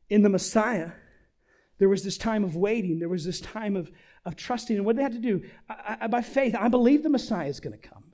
in 0.08 0.22
the 0.22 0.28
Messiah, 0.28 0.92
there 1.78 1.88
was 1.88 2.02
this 2.02 2.16
time 2.18 2.42
of 2.42 2.56
waiting. 2.56 2.98
There 2.98 3.08
was 3.08 3.24
this 3.24 3.40
time 3.40 3.76
of, 3.76 3.90
of 4.24 4.34
trusting. 4.34 4.76
And 4.76 4.86
what 4.86 4.96
they 4.96 5.02
had 5.02 5.12
to 5.12 5.18
do, 5.18 5.42
I, 5.68 5.98
I, 6.02 6.06
by 6.06 6.22
faith, 6.22 6.54
I 6.58 6.68
believe 6.68 7.02
the 7.02 7.10
Messiah 7.10 7.48
is 7.48 7.60
going 7.60 7.78
to 7.78 7.88
come. 7.88 8.04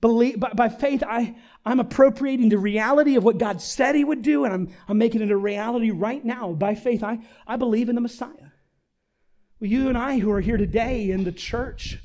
Believe, 0.00 0.40
by, 0.40 0.50
by 0.54 0.70
faith, 0.70 1.02
I, 1.06 1.36
I'm 1.64 1.78
appropriating 1.78 2.48
the 2.48 2.56
reality 2.58 3.16
of 3.16 3.24
what 3.24 3.36
God 3.36 3.60
said 3.60 3.94
He 3.94 4.04
would 4.04 4.22
do, 4.22 4.44
and 4.44 4.54
I'm, 4.54 4.74
I'm 4.88 4.96
making 4.96 5.20
it 5.20 5.30
a 5.30 5.36
reality 5.36 5.90
right 5.90 6.24
now. 6.24 6.52
By 6.52 6.74
faith, 6.74 7.04
I, 7.04 7.18
I 7.46 7.56
believe 7.56 7.90
in 7.90 7.96
the 7.96 8.00
Messiah. 8.00 8.50
Well, 9.60 9.70
you 9.70 9.88
and 9.88 9.98
I 9.98 10.18
who 10.18 10.30
are 10.30 10.40
here 10.40 10.56
today 10.56 11.10
in 11.10 11.24
the 11.24 11.32
church, 11.32 11.98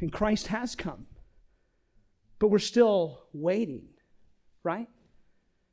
and 0.00 0.10
Christ 0.10 0.46
has 0.46 0.74
come 0.74 1.06
but 2.38 2.48
we're 2.48 2.58
still 2.58 3.24
waiting, 3.32 3.88
right? 4.62 4.88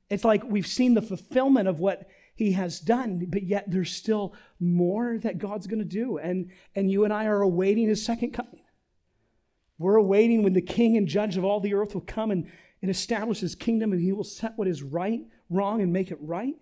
It's 0.09 0.23
like 0.23 0.43
we've 0.43 0.67
seen 0.67 0.93
the 0.93 1.01
fulfillment 1.01 1.67
of 1.67 1.79
what 1.79 2.07
he 2.35 2.53
has 2.53 2.79
done, 2.79 3.25
but 3.27 3.43
yet 3.43 3.69
there's 3.69 3.91
still 3.91 4.33
more 4.59 5.17
that 5.19 5.37
God's 5.37 5.67
going 5.67 5.79
to 5.79 5.85
do. 5.85 6.17
And, 6.17 6.49
and 6.75 6.89
you 6.89 7.03
and 7.03 7.13
I 7.13 7.25
are 7.25 7.41
awaiting 7.41 7.87
his 7.87 8.03
second 8.03 8.31
coming. 8.31 8.61
We're 9.77 9.95
awaiting 9.95 10.43
when 10.43 10.53
the 10.53 10.61
king 10.61 10.97
and 10.97 11.07
judge 11.07 11.37
of 11.37 11.43
all 11.43 11.59
the 11.59 11.73
earth 11.73 11.93
will 11.93 12.01
come 12.01 12.31
and, 12.31 12.49
and 12.81 12.89
establish 12.89 13.39
his 13.39 13.55
kingdom 13.55 13.91
and 13.91 14.01
he 14.01 14.11
will 14.11 14.23
set 14.23 14.53
what 14.55 14.67
is 14.67 14.81
right, 14.81 15.21
wrong, 15.49 15.81
and 15.81 15.91
make 15.91 16.11
it 16.11 16.17
right. 16.21 16.55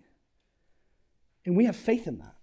And 1.44 1.56
we 1.56 1.64
have 1.64 1.76
faith 1.76 2.06
in 2.06 2.18
that. 2.18 2.36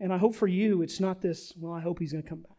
And 0.00 0.12
I 0.12 0.18
hope 0.18 0.34
for 0.34 0.48
you, 0.48 0.82
it's 0.82 1.00
not 1.00 1.20
this, 1.20 1.52
well, 1.56 1.72
I 1.72 1.80
hope 1.80 1.98
he's 2.00 2.12
going 2.12 2.24
to 2.24 2.28
come 2.28 2.40
back. 2.40 2.56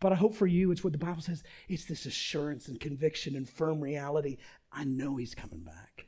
But 0.00 0.12
I 0.12 0.16
hope 0.16 0.34
for 0.34 0.46
you, 0.46 0.72
it's 0.72 0.82
what 0.82 0.94
the 0.94 0.98
Bible 0.98 1.22
says 1.22 1.42
it's 1.68 1.84
this 1.84 2.06
assurance 2.06 2.68
and 2.68 2.80
conviction 2.80 3.36
and 3.36 3.48
firm 3.48 3.80
reality. 3.80 4.38
I 4.72 4.84
know 4.84 5.16
He's 5.16 5.34
coming 5.34 5.60
back. 5.60 6.06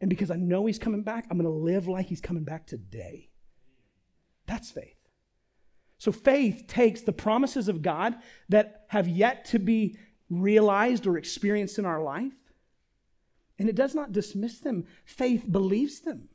And 0.00 0.08
because 0.08 0.30
I 0.30 0.36
know 0.36 0.66
He's 0.66 0.78
coming 0.78 1.02
back, 1.02 1.26
I'm 1.30 1.38
going 1.38 1.50
to 1.50 1.64
live 1.64 1.88
like 1.88 2.06
He's 2.06 2.20
coming 2.20 2.44
back 2.44 2.66
today. 2.66 3.30
That's 4.46 4.70
faith. 4.70 4.94
So 5.98 6.12
faith 6.12 6.66
takes 6.68 7.00
the 7.02 7.12
promises 7.12 7.68
of 7.68 7.82
God 7.82 8.16
that 8.48 8.84
have 8.88 9.08
yet 9.08 9.46
to 9.46 9.58
be 9.58 9.98
realized 10.28 11.06
or 11.06 11.16
experienced 11.16 11.78
in 11.78 11.86
our 11.86 12.02
life, 12.02 12.32
And 13.58 13.68
it 13.68 13.74
does 13.74 13.94
not 13.94 14.12
dismiss 14.12 14.58
them. 14.60 14.86
Faith 15.04 15.50
believes 15.50 16.00
them. 16.00 16.28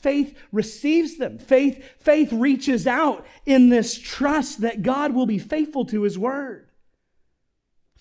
Faith 0.00 0.38
receives 0.52 1.18
them. 1.18 1.38
Faith, 1.38 1.84
faith 1.98 2.32
reaches 2.32 2.86
out 2.86 3.26
in 3.44 3.68
this 3.68 3.98
trust 3.98 4.60
that 4.60 4.82
God 4.82 5.12
will 5.12 5.26
be 5.26 5.38
faithful 5.38 5.84
to 5.86 6.02
his 6.02 6.18
word. 6.18 6.68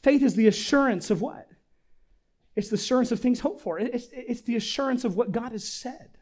Faith 0.03 0.21
is 0.21 0.35
the 0.35 0.47
assurance 0.47 1.09
of 1.09 1.21
what? 1.21 1.47
It's 2.55 2.69
the 2.69 2.75
assurance 2.75 3.11
of 3.11 3.19
things 3.19 3.39
hoped 3.39 3.61
for. 3.61 3.79
It's, 3.79 4.07
it's 4.11 4.41
the 4.41 4.55
assurance 4.55 5.03
of 5.03 5.15
what 5.15 5.31
God 5.31 5.51
has 5.51 5.67
said. 5.67 6.17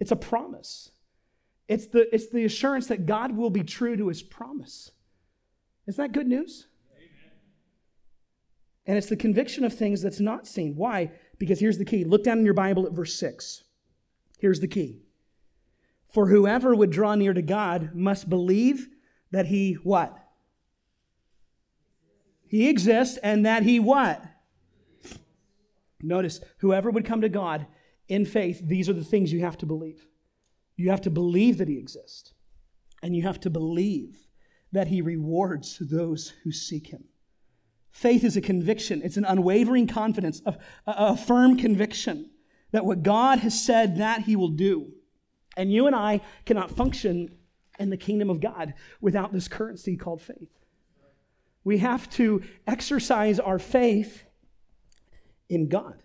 It's 0.00 0.10
a 0.10 0.16
promise. 0.16 0.90
It's 1.68 1.86
the, 1.86 2.12
it's 2.14 2.28
the 2.28 2.44
assurance 2.44 2.88
that 2.88 3.06
God 3.06 3.36
will 3.36 3.50
be 3.50 3.62
true 3.62 3.96
to 3.96 4.08
his 4.08 4.22
promise. 4.22 4.90
Isn't 5.86 6.02
that 6.02 6.12
good 6.12 6.26
news? 6.26 6.66
Amen. 6.96 7.32
And 8.86 8.98
it's 8.98 9.08
the 9.08 9.16
conviction 9.16 9.64
of 9.64 9.72
things 9.72 10.02
that's 10.02 10.20
not 10.20 10.46
seen. 10.46 10.74
Why? 10.76 11.12
Because 11.38 11.60
here's 11.60 11.78
the 11.78 11.84
key. 11.84 12.04
Look 12.04 12.24
down 12.24 12.38
in 12.38 12.44
your 12.44 12.54
Bible 12.54 12.86
at 12.86 12.92
verse 12.92 13.14
6. 13.14 13.64
Here's 14.36 14.60
the 14.60 14.68
key. 14.68 15.02
For 16.08 16.28
whoever 16.28 16.74
would 16.74 16.90
draw 16.90 17.14
near 17.14 17.34
to 17.34 17.42
God 17.42 17.94
must 17.94 18.30
believe 18.30 18.88
that 19.30 19.46
he 19.46 19.74
what? 19.74 20.16
He 22.46 22.68
exists 22.68 23.18
and 23.22 23.44
that 23.44 23.64
he 23.64 23.80
what? 23.80 24.22
Notice, 26.00 26.40
whoever 26.58 26.90
would 26.90 27.04
come 27.04 27.20
to 27.22 27.28
God 27.28 27.66
in 28.08 28.24
faith, 28.24 28.60
these 28.62 28.88
are 28.88 28.94
the 28.94 29.04
things 29.04 29.32
you 29.32 29.40
have 29.40 29.58
to 29.58 29.66
believe. 29.66 30.06
You 30.76 30.90
have 30.90 31.00
to 31.02 31.10
believe 31.10 31.58
that 31.58 31.68
he 31.68 31.78
exists. 31.78 32.32
And 33.02 33.16
you 33.16 33.22
have 33.22 33.40
to 33.40 33.50
believe 33.50 34.28
that 34.72 34.88
he 34.88 35.00
rewards 35.00 35.78
those 35.78 36.34
who 36.44 36.52
seek 36.52 36.88
him. 36.88 37.04
Faith 37.90 38.24
is 38.24 38.36
a 38.36 38.42
conviction, 38.42 39.00
it's 39.02 39.16
an 39.16 39.24
unwavering 39.24 39.86
confidence, 39.86 40.42
a, 40.44 40.56
a, 40.86 41.16
firm 41.16 41.56
conviction 41.56 42.30
that 42.76 42.84
what 42.84 43.02
God 43.02 43.38
has 43.38 43.58
said 43.58 43.96
that 43.96 44.24
he 44.24 44.36
will 44.36 44.50
do. 44.50 44.92
And 45.56 45.72
you 45.72 45.86
and 45.86 45.96
I 45.96 46.20
cannot 46.44 46.70
function 46.70 47.34
in 47.78 47.88
the 47.88 47.96
kingdom 47.96 48.28
of 48.28 48.38
God 48.38 48.74
without 49.00 49.32
this 49.32 49.48
currency 49.48 49.96
called 49.96 50.20
faith. 50.20 50.50
We 51.64 51.78
have 51.78 52.10
to 52.10 52.42
exercise 52.66 53.40
our 53.40 53.58
faith 53.58 54.24
in 55.48 55.70
God, 55.70 56.02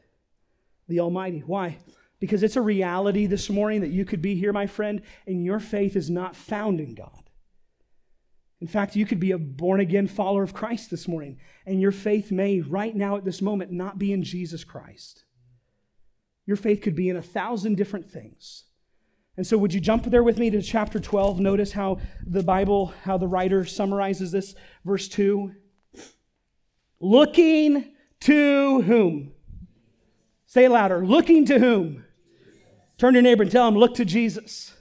the 0.88 1.02
Almighty. 1.02 1.44
Why? 1.46 1.78
Because 2.22 2.42
it's 2.42 2.56
a 2.56 2.62
reality 2.62 3.26
this 3.26 3.50
morning 3.50 3.82
that 3.82 3.92
you 3.92 4.06
could 4.06 4.22
be 4.22 4.36
here, 4.36 4.54
my 4.54 4.66
friend, 4.66 5.02
and 5.28 5.44
your 5.44 5.60
faith 5.60 5.98
is 5.98 6.10
not 6.10 6.38
found 6.38 6.80
in 6.80 6.96
God. 6.96 7.30
In 8.62 8.68
fact, 8.68 8.96
you 8.96 9.06
could 9.06 9.20
be 9.20 9.32
a 9.32 9.38
born 9.38 9.82
again 9.82 10.08
follower 10.08 10.44
of 10.44 10.54
Christ 10.54 10.90
this 10.90 11.06
morning, 11.06 11.38
and 11.66 11.82
your 11.82 11.92
faith 11.92 12.32
may, 12.32 12.62
right 12.62 12.96
now 12.96 13.18
at 13.18 13.26
this 13.26 13.42
moment, 13.42 13.74
not 13.74 14.00
be 14.00 14.14
in 14.14 14.24
Jesus 14.24 14.64
Christ. 14.64 15.26
Your 16.46 16.58
faith 16.58 16.82
could 16.82 16.96
be 16.96 17.10
in 17.10 17.16
a 17.16 17.22
thousand 17.22 17.76
different 17.76 18.06
things. 18.06 18.66
And 19.38 19.48
so, 19.48 19.58
would 19.58 19.74
you 19.74 19.80
jump 19.80 20.04
there 20.06 20.24
with 20.24 20.38
me 20.38 20.50
to 20.50 20.62
chapter 20.62 21.00
12? 21.00 21.40
Notice 21.40 21.72
how 21.72 22.00
the 22.26 22.44
Bible, 22.44 22.94
how 23.04 23.18
the 23.18 23.28
writer 23.28 23.66
summarizes 23.66 24.32
this. 24.32 24.56
Verse 24.84 25.08
2 25.08 25.54
Looking 27.00 27.94
to 28.22 28.82
whom? 28.82 29.32
Say 30.46 30.68
louder. 30.68 31.06
Looking 31.06 31.46
to 31.46 31.60
whom? 31.60 32.06
Turn 32.98 33.14
to 33.14 33.18
your 33.18 33.24
neighbor 33.24 33.44
and 33.44 33.52
tell 33.52 33.68
him, 33.68 33.76
Look 33.76 33.96
to 33.96 34.06
Jesus. 34.06 34.74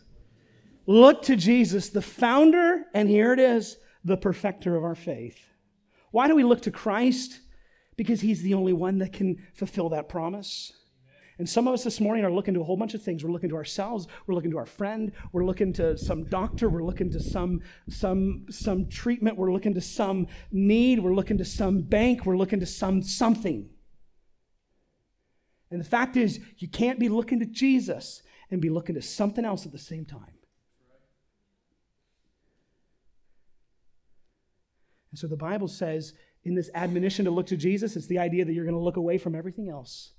Look 0.86 1.22
to 1.22 1.36
Jesus, 1.36 1.90
the 1.90 2.02
founder, 2.02 2.84
and 2.92 3.08
here 3.08 3.32
it 3.32 3.38
is, 3.38 3.76
the 4.04 4.16
perfecter 4.16 4.76
of 4.76 4.82
our 4.82 4.96
faith. 4.96 5.38
Why 6.10 6.26
do 6.26 6.34
we 6.34 6.42
look 6.42 6.62
to 6.62 6.70
Christ? 6.70 7.38
Because 7.96 8.20
he's 8.20 8.42
the 8.42 8.54
only 8.54 8.72
one 8.72 8.98
that 8.98 9.12
can 9.12 9.46
fulfill 9.54 9.90
that 9.90 10.08
promise. 10.08 10.72
And 11.40 11.48
some 11.48 11.66
of 11.66 11.72
us 11.72 11.84
this 11.84 12.00
morning 12.00 12.22
are 12.22 12.30
looking 12.30 12.52
to 12.52 12.60
a 12.60 12.64
whole 12.64 12.76
bunch 12.76 12.92
of 12.92 13.02
things. 13.02 13.24
We're 13.24 13.30
looking 13.30 13.48
to 13.48 13.56
ourselves, 13.56 14.06
we're 14.26 14.34
looking 14.34 14.50
to 14.50 14.58
our 14.58 14.66
friend, 14.66 15.10
we're 15.32 15.46
looking 15.46 15.72
to 15.72 15.96
some 15.96 16.24
doctor, 16.24 16.68
we're 16.68 16.84
looking 16.84 17.10
to 17.12 17.18
some 17.18 17.62
some 17.88 18.44
some 18.50 18.90
treatment, 18.90 19.38
we're 19.38 19.50
looking 19.50 19.72
to 19.72 19.80
some 19.80 20.26
need, 20.52 21.00
we're 21.00 21.14
looking 21.14 21.38
to 21.38 21.44
some 21.46 21.80
bank, 21.80 22.26
we're 22.26 22.36
looking 22.36 22.60
to 22.60 22.66
some 22.66 23.02
something. 23.02 23.70
And 25.70 25.80
the 25.80 25.88
fact 25.88 26.18
is, 26.18 26.40
you 26.58 26.68
can't 26.68 26.98
be 26.98 27.08
looking 27.08 27.40
to 27.40 27.46
Jesus 27.46 28.22
and 28.50 28.60
be 28.60 28.68
looking 28.68 28.96
to 28.96 29.00
something 29.00 29.46
else 29.46 29.64
at 29.64 29.72
the 29.72 29.78
same 29.78 30.04
time. 30.04 30.34
And 35.10 35.18
so 35.18 35.26
the 35.26 35.38
Bible 35.38 35.68
says 35.68 36.12
in 36.44 36.54
this 36.54 36.68
admonition 36.74 37.24
to 37.24 37.30
look 37.30 37.46
to 37.46 37.56
Jesus, 37.56 37.96
it's 37.96 38.08
the 38.08 38.18
idea 38.18 38.44
that 38.44 38.52
you're 38.52 38.66
going 38.66 38.76
to 38.76 38.84
look 38.84 38.98
away 38.98 39.16
from 39.16 39.34
everything 39.34 39.70
else. 39.70 40.12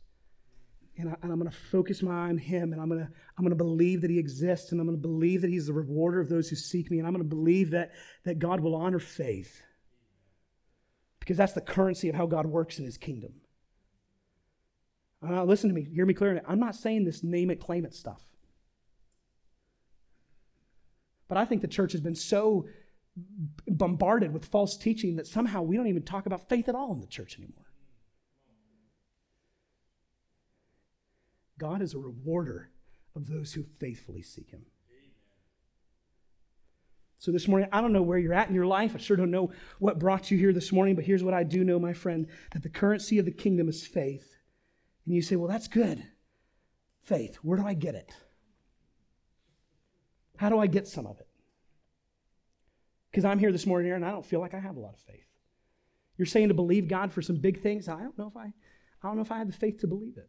And, 1.01 1.15
I, 1.21 1.27
am 1.27 1.39
going 1.39 1.49
to 1.49 1.57
focus 1.57 2.01
my 2.01 2.11
eye 2.11 2.29
on 2.29 2.37
Him, 2.37 2.73
and 2.73 2.81
I'm 2.81 2.89
going 2.89 3.01
to 3.01 3.09
I'm 3.37 3.43
going 3.43 3.57
to 3.57 3.63
believe 3.63 4.01
that 4.01 4.09
He 4.09 4.19
exists, 4.19 4.71
and 4.71 4.79
I'm 4.79 4.87
going 4.87 4.97
to 4.97 5.01
believe 5.01 5.41
that 5.41 5.49
He's 5.49 5.67
the 5.67 5.73
rewarder 5.73 6.19
of 6.19 6.29
those 6.29 6.49
who 6.49 6.55
seek 6.55 6.89
me, 6.91 6.99
and 6.99 7.07
I'm 7.07 7.13
going 7.13 7.27
to 7.27 7.35
believe 7.35 7.71
that, 7.71 7.91
that 8.23 8.39
God 8.39 8.59
will 8.59 8.75
honor 8.75 8.99
faith. 8.99 9.61
Because 11.19 11.37
that's 11.37 11.53
the 11.53 11.61
currency 11.61 12.09
of 12.09 12.15
how 12.15 12.25
God 12.25 12.45
works 12.45 12.79
in 12.79 12.85
His 12.85 12.97
kingdom. 12.97 13.33
Uh, 15.27 15.43
listen 15.43 15.69
to 15.69 15.75
me, 15.75 15.87
hear 15.93 16.05
me 16.05 16.13
clearly. 16.13 16.41
I'm 16.47 16.59
not 16.59 16.75
saying 16.75 17.05
this 17.05 17.23
name 17.23 17.51
it, 17.51 17.59
claim 17.59 17.85
it 17.85 17.93
stuff. 17.93 18.23
But 21.27 21.37
I 21.37 21.45
think 21.45 21.61
the 21.61 21.67
church 21.67 21.91
has 21.93 22.01
been 22.01 22.15
so 22.15 22.67
bombarded 23.67 24.33
with 24.33 24.45
false 24.45 24.77
teaching 24.77 25.15
that 25.17 25.27
somehow 25.27 25.61
we 25.61 25.77
don't 25.77 25.87
even 25.87 26.03
talk 26.03 26.25
about 26.25 26.49
faith 26.49 26.67
at 26.69 26.75
all 26.75 26.93
in 26.93 26.99
the 26.99 27.07
church 27.07 27.37
anymore. 27.37 27.70
God 31.61 31.83
is 31.83 31.93
a 31.93 31.99
rewarder 31.99 32.71
of 33.15 33.27
those 33.27 33.53
who 33.53 33.63
faithfully 33.79 34.23
seek 34.23 34.49
him. 34.49 34.65
So, 37.19 37.31
this 37.31 37.47
morning, 37.47 37.69
I 37.71 37.81
don't 37.81 37.93
know 37.93 38.01
where 38.01 38.17
you're 38.17 38.33
at 38.33 38.49
in 38.49 38.55
your 38.55 38.65
life. 38.65 38.93
I 38.95 38.97
sure 38.97 39.15
don't 39.15 39.29
know 39.29 39.51
what 39.77 39.99
brought 39.99 40.31
you 40.31 40.39
here 40.39 40.53
this 40.53 40.71
morning, 40.71 40.95
but 40.95 41.05
here's 41.05 41.23
what 41.23 41.35
I 41.35 41.43
do 41.43 41.63
know, 41.63 41.77
my 41.77 41.93
friend 41.93 42.25
that 42.53 42.63
the 42.63 42.69
currency 42.69 43.19
of 43.19 43.25
the 43.25 43.31
kingdom 43.31 43.69
is 43.69 43.85
faith. 43.85 44.37
And 45.05 45.13
you 45.13 45.21
say, 45.21 45.35
well, 45.35 45.47
that's 45.47 45.67
good. 45.67 46.03
Faith, 47.03 47.35
where 47.43 47.59
do 47.59 47.67
I 47.67 47.75
get 47.75 47.93
it? 47.93 48.11
How 50.37 50.49
do 50.49 50.57
I 50.57 50.65
get 50.65 50.87
some 50.87 51.05
of 51.05 51.19
it? 51.19 51.27
Because 53.11 53.23
I'm 53.23 53.37
here 53.37 53.51
this 53.51 53.67
morning 53.67 53.91
and 53.91 54.03
I 54.03 54.09
don't 54.09 54.25
feel 54.25 54.39
like 54.39 54.55
I 54.55 54.59
have 54.59 54.77
a 54.77 54.79
lot 54.79 54.95
of 54.95 55.01
faith. 55.01 55.27
You're 56.17 56.25
saying 56.25 56.47
to 56.47 56.55
believe 56.55 56.87
God 56.87 57.13
for 57.13 57.21
some 57.21 57.35
big 57.35 57.61
things. 57.61 57.87
I 57.87 57.99
don't 57.99 58.17
know 58.17 58.27
if 58.27 58.35
I, 58.35 58.45
I 58.45 59.07
don't 59.07 59.17
know 59.17 59.21
if 59.21 59.31
I 59.31 59.37
have 59.37 59.47
the 59.47 59.53
faith 59.53 59.81
to 59.81 59.87
believe 59.87 60.17
it. 60.17 60.27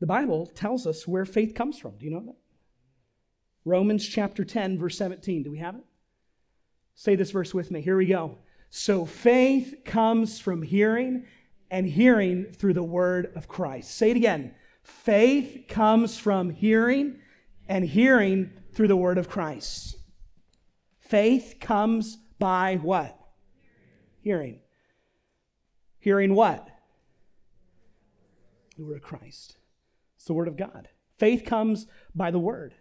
The 0.00 0.06
Bible 0.06 0.46
tells 0.46 0.86
us 0.86 1.08
where 1.08 1.24
faith 1.24 1.54
comes 1.54 1.78
from. 1.78 1.96
Do 1.98 2.04
you 2.04 2.12
know 2.12 2.24
that? 2.26 2.36
Romans 3.64 4.06
chapter 4.06 4.44
10, 4.44 4.78
verse 4.78 4.96
17. 4.96 5.42
Do 5.42 5.50
we 5.50 5.58
have 5.58 5.74
it? 5.74 5.84
Say 6.94 7.16
this 7.16 7.30
verse 7.30 7.52
with 7.52 7.70
me. 7.70 7.80
Here 7.80 7.96
we 7.96 8.06
go. 8.06 8.38
So 8.70 9.04
faith 9.04 9.82
comes 9.84 10.40
from 10.40 10.62
hearing, 10.62 11.26
and 11.70 11.86
hearing 11.86 12.46
through 12.52 12.74
the 12.74 12.82
word 12.82 13.30
of 13.34 13.46
Christ. 13.46 13.94
Say 13.94 14.10
it 14.10 14.16
again. 14.16 14.54
Faith 14.82 15.66
comes 15.68 16.18
from 16.18 16.50
hearing, 16.50 17.18
and 17.68 17.84
hearing 17.84 18.52
through 18.72 18.88
the 18.88 18.96
word 18.96 19.18
of 19.18 19.28
Christ. 19.28 19.96
Faith 20.98 21.56
comes 21.60 22.16
by 22.38 22.76
what? 22.76 23.18
Hearing. 24.20 24.60
Hearing 25.98 26.34
what? 26.34 26.66
The 28.76 28.84
word 28.84 28.96
of 28.96 29.02
Christ. 29.02 29.57
The 30.28 30.34
word 30.34 30.46
of 30.46 30.56
God. 30.56 30.88
Faith 31.18 31.44
comes 31.44 31.86
by 32.14 32.30
the 32.30 32.38
word. 32.38 32.74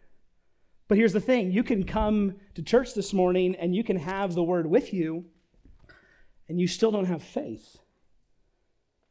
But 0.87 0.97
here's 0.97 1.13
the 1.13 1.19
thing 1.21 1.51
you 1.51 1.63
can 1.63 1.85
come 1.85 2.35
to 2.53 2.61
church 2.61 2.93
this 2.93 3.13
morning 3.13 3.55
and 3.55 3.75
you 3.75 3.83
can 3.83 3.97
have 3.97 4.35
the 4.35 4.43
word 4.43 4.67
with 4.67 4.93
you, 4.93 5.25
and 6.47 6.59
you 6.59 6.67
still 6.67 6.91
don't 6.91 7.05
have 7.05 7.23
faith. 7.23 7.77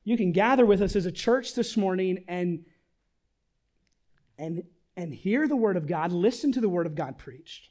You 0.05 0.17
can 0.17 0.33
gather 0.33 0.65
with 0.65 0.81
us 0.81 0.95
as 0.95 1.07
a 1.07 1.13
church 1.13 1.55
this 1.55 1.77
morning 1.77 2.25
and, 2.29 2.65
and, 4.39 4.63
and 4.97 5.13
hear 5.13 5.49
the 5.49 5.57
word 5.57 5.77
of 5.77 5.87
God, 5.87 6.13
listen 6.13 6.53
to 6.53 6.61
the 6.61 6.69
word 6.69 6.87
of 6.87 6.95
God 6.95 7.19
preached 7.19 7.71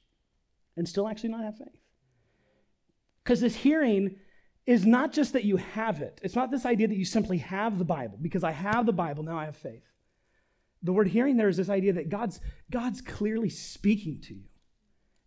and 0.76 0.88
still 0.88 1.08
actually 1.08 1.30
not 1.30 1.44
have 1.44 1.58
faith. 1.58 1.80
Because 3.24 3.40
this 3.40 3.56
hearing 3.56 4.18
is 4.66 4.86
not 4.86 5.14
just 5.14 5.34
that 5.34 5.46
you 5.46 5.58
have 5.58 6.02
it, 6.02 6.20
it's 6.24 6.36
not 6.36 6.52
this 6.52 6.66
idea 6.66 6.88
that 6.88 6.98
you 6.98 7.06
simply 7.06 7.38
have 7.38 7.78
the 7.78 7.86
Bible. 7.86 8.18
Because 8.22 8.44
I 8.44 8.52
have 8.52 8.86
the 8.86 8.94
Bible, 8.94 9.24
now 9.24 9.38
I 9.38 9.46
have 9.46 9.56
faith. 9.56 9.84
The 10.86 10.94
word 10.94 11.08
hearing 11.08 11.36
there 11.36 11.50
is 11.50 11.58
this 11.58 11.70
idea 11.70 11.94
that 11.94 12.10
God's, 12.10 12.40
God's 12.70 13.02
clearly 13.02 13.50
speaking 13.50 14.22
to 14.22 14.36
you 14.36 14.44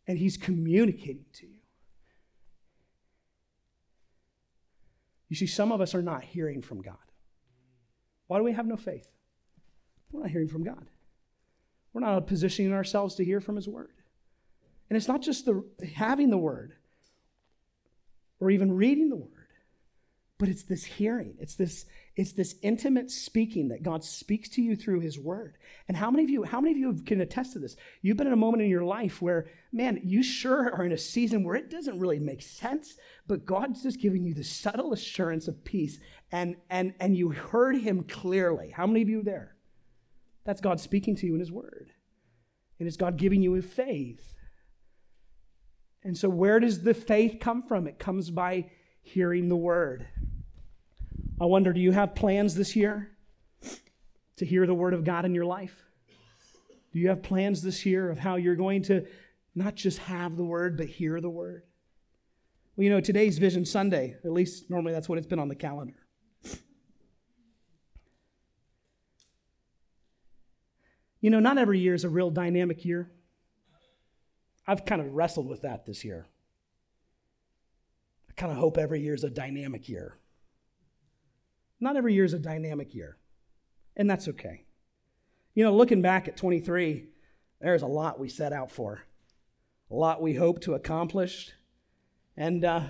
and 0.07 0.17
He's 0.17 0.37
communicating 0.37 1.25
to 1.35 1.47
you. 1.47 1.55
You 5.29 5.37
see, 5.37 5.47
some 5.47 5.73
of 5.73 5.81
us 5.81 5.95
are 5.95 6.03
not 6.03 6.23
hearing 6.23 6.63
from 6.63 6.81
God. 6.81 6.97
Why 8.29 8.39
do 8.39 8.45
we 8.45 8.53
have 8.53 8.67
no 8.67 8.77
faith? 8.77 9.09
We're 10.13 10.23
not 10.23 10.31
hearing 10.31 10.49
from 10.49 10.63
God. 10.63 10.87
We're 11.93 12.03
not 12.03 12.27
positioning 12.29 12.73
ourselves 12.73 13.17
to 13.17 13.25
hear 13.25 13.41
from 13.41 13.57
His 13.57 13.69
Word. 13.69 13.91
And 14.89 14.97
it's 14.97 15.09
not 15.09 15.23
just 15.23 15.45
the 15.45 15.65
having 15.95 16.31
the 16.31 16.39
word 16.39 16.73
or 18.41 18.51
even 18.51 18.73
reading 18.73 19.11
the 19.11 19.17
word, 19.17 19.49
but 20.39 20.49
it's 20.49 20.63
this 20.63 20.85
hearing. 20.85 21.35
It's 21.39 21.57
this 21.57 21.85
it's 22.19 22.33
this 22.33 22.57
intimate 22.63 23.13
speaking 23.13 23.69
that 23.69 23.85
God 23.85 24.03
speaks 24.03 24.49
to 24.51 24.61
you 24.61 24.75
through 24.75 24.99
his 24.99 25.21
word. 25.21 25.57
And 25.87 25.97
how 25.97 26.11
many 26.11 26.25
of 26.25 26.31
you 26.31 26.43
how 26.43 26.61
many 26.61 26.73
of 26.73 26.77
you 26.77 26.93
can 27.05 27.21
attest 27.21 27.53
to 27.53 27.61
this? 27.61 27.77
You've 28.03 28.17
been 28.17 28.27
in 28.27 28.33
a 28.33 28.37
moment 28.37 28.65
in 28.65 28.69
your 28.69 28.83
life 28.83 29.23
where 29.23 29.47
man, 29.71 30.01
you 30.03 30.25
sure 30.25 30.75
are 30.75 30.85
in 30.85 30.91
a 30.91 30.99
season 30.99 31.45
where 31.45 31.55
it 31.55 31.71
doesn't 31.71 32.01
really 32.01 32.19
make 32.19 32.43
sense, 32.43 32.97
but 33.29 33.47
God's 33.47 33.85
just 33.85 34.01
giving 34.01 34.25
you 34.25 34.35
the 34.35 34.43
subtle 34.43 34.93
assurance 34.93 35.47
of 35.47 35.65
peace 35.65 36.01
and 36.33 36.57
and 36.69 36.93
and 36.99 37.17
you 37.17 37.31
heard 37.31 37.77
him 37.77 38.03
clearly. 38.03 38.71
How 38.71 38.89
many 38.89 39.01
of 39.03 39.09
you 39.09 39.23
there? 39.23 39.55
That's 40.45 40.61
God 40.61 40.81
speaking 40.81 41.15
to 41.15 41.27
you 41.27 41.35
in 41.35 41.41
his 41.41 41.53
word. 41.53 41.93
And 42.81 42.89
it's 42.89 42.97
God 42.97 43.17
giving 43.17 43.43
you 43.43 43.55
a 43.55 43.63
faith. 43.63 44.35
And 46.03 46.19
so 46.19 46.29
where 46.29 46.59
does 46.59 46.83
the 46.83 46.95
faith 46.95 47.37
come 47.41 47.63
from? 47.63 47.87
It 47.87 48.01
comes 48.01 48.31
by 48.31 48.73
hearing 49.03 49.49
the 49.49 49.57
word. 49.57 50.09
I 51.41 51.45
wonder, 51.45 51.73
do 51.73 51.81
you 51.81 51.93
have 51.93 52.17
plans 52.17 52.55
this 52.55 52.75
year 52.75 53.11
to 54.37 54.45
hear 54.45 54.67
the 54.67 54.75
word 54.75 54.93
of 54.93 55.05
God 55.05 55.25
in 55.25 55.35
your 55.35 55.45
life? 55.45 55.85
Do 56.93 56.99
you 56.99 57.09
have 57.09 57.23
plans 57.23 57.63
this 57.63 57.87
year 57.87 58.11
of 58.11 58.19
how 58.19 58.37
you're 58.37 58.57
going 58.57 58.83
to 58.85 59.07
not 59.55 59.77
just 59.77 59.99
have 59.99 60.37
the 60.37 60.45
word, 60.45 60.77
but 60.77 60.87
hear 60.87 61.21
the 61.21 61.31
word? 61.31 61.63
Well, 62.75 62.85
you 62.85 62.91
know, 62.91 63.01
today's 63.01 63.39
Vision 63.39 63.65
Sunday, 63.65 64.17
at 64.25 64.33
least 64.33 64.69
normally 64.69 64.93
that's 64.93 65.09
what 65.09 65.19
it's 65.19 65.27
been 65.27 65.39
on 65.39 65.49
the 65.49 65.55
calendar. 65.55 65.95
You 71.21 71.31
know, 71.31 71.41
not 71.41 71.59
every 71.59 71.79
year 71.79 71.95
is 71.95 72.05
a 72.05 72.09
real 72.09 72.31
dynamic 72.31 72.85
year. 72.85 73.11
I've 74.67 74.85
kind 74.85 75.01
of 75.01 75.13
wrestled 75.13 75.49
with 75.49 75.63
that 75.63 75.87
this 75.87 76.05
year. 76.05 76.27
I 78.29 78.33
kind 78.35 78.53
of 78.53 78.59
hope 78.59 78.79
every 78.79 79.01
year 79.01 79.15
is 79.15 79.25
a 79.25 79.31
dynamic 79.31 79.89
year. 79.89 80.17
Not 81.81 81.97
every 81.97 82.15
year 82.15 82.25
is 82.25 82.35
a 82.35 82.39
dynamic 82.39 82.95
year, 82.95 83.17
and 83.97 84.11
that's 84.11 84.29
okay. 84.29 84.65
You 85.55 85.65
know, 85.65 85.75
looking 85.75 86.03
back 86.03 86.29
at 86.29 86.37
23, 86.37 87.07
there's 87.61 87.83
a 87.83 87.87
lot 87.87 88.19
we 88.19 88.29
set 88.29 88.53
out 88.53 88.71
for, 88.71 89.03
a 89.91 89.95
lot 89.95 90.21
we 90.21 90.35
hope 90.35 90.61
to 90.63 90.75
accomplish. 90.75 91.53
And 92.37 92.65
uh, 92.65 92.83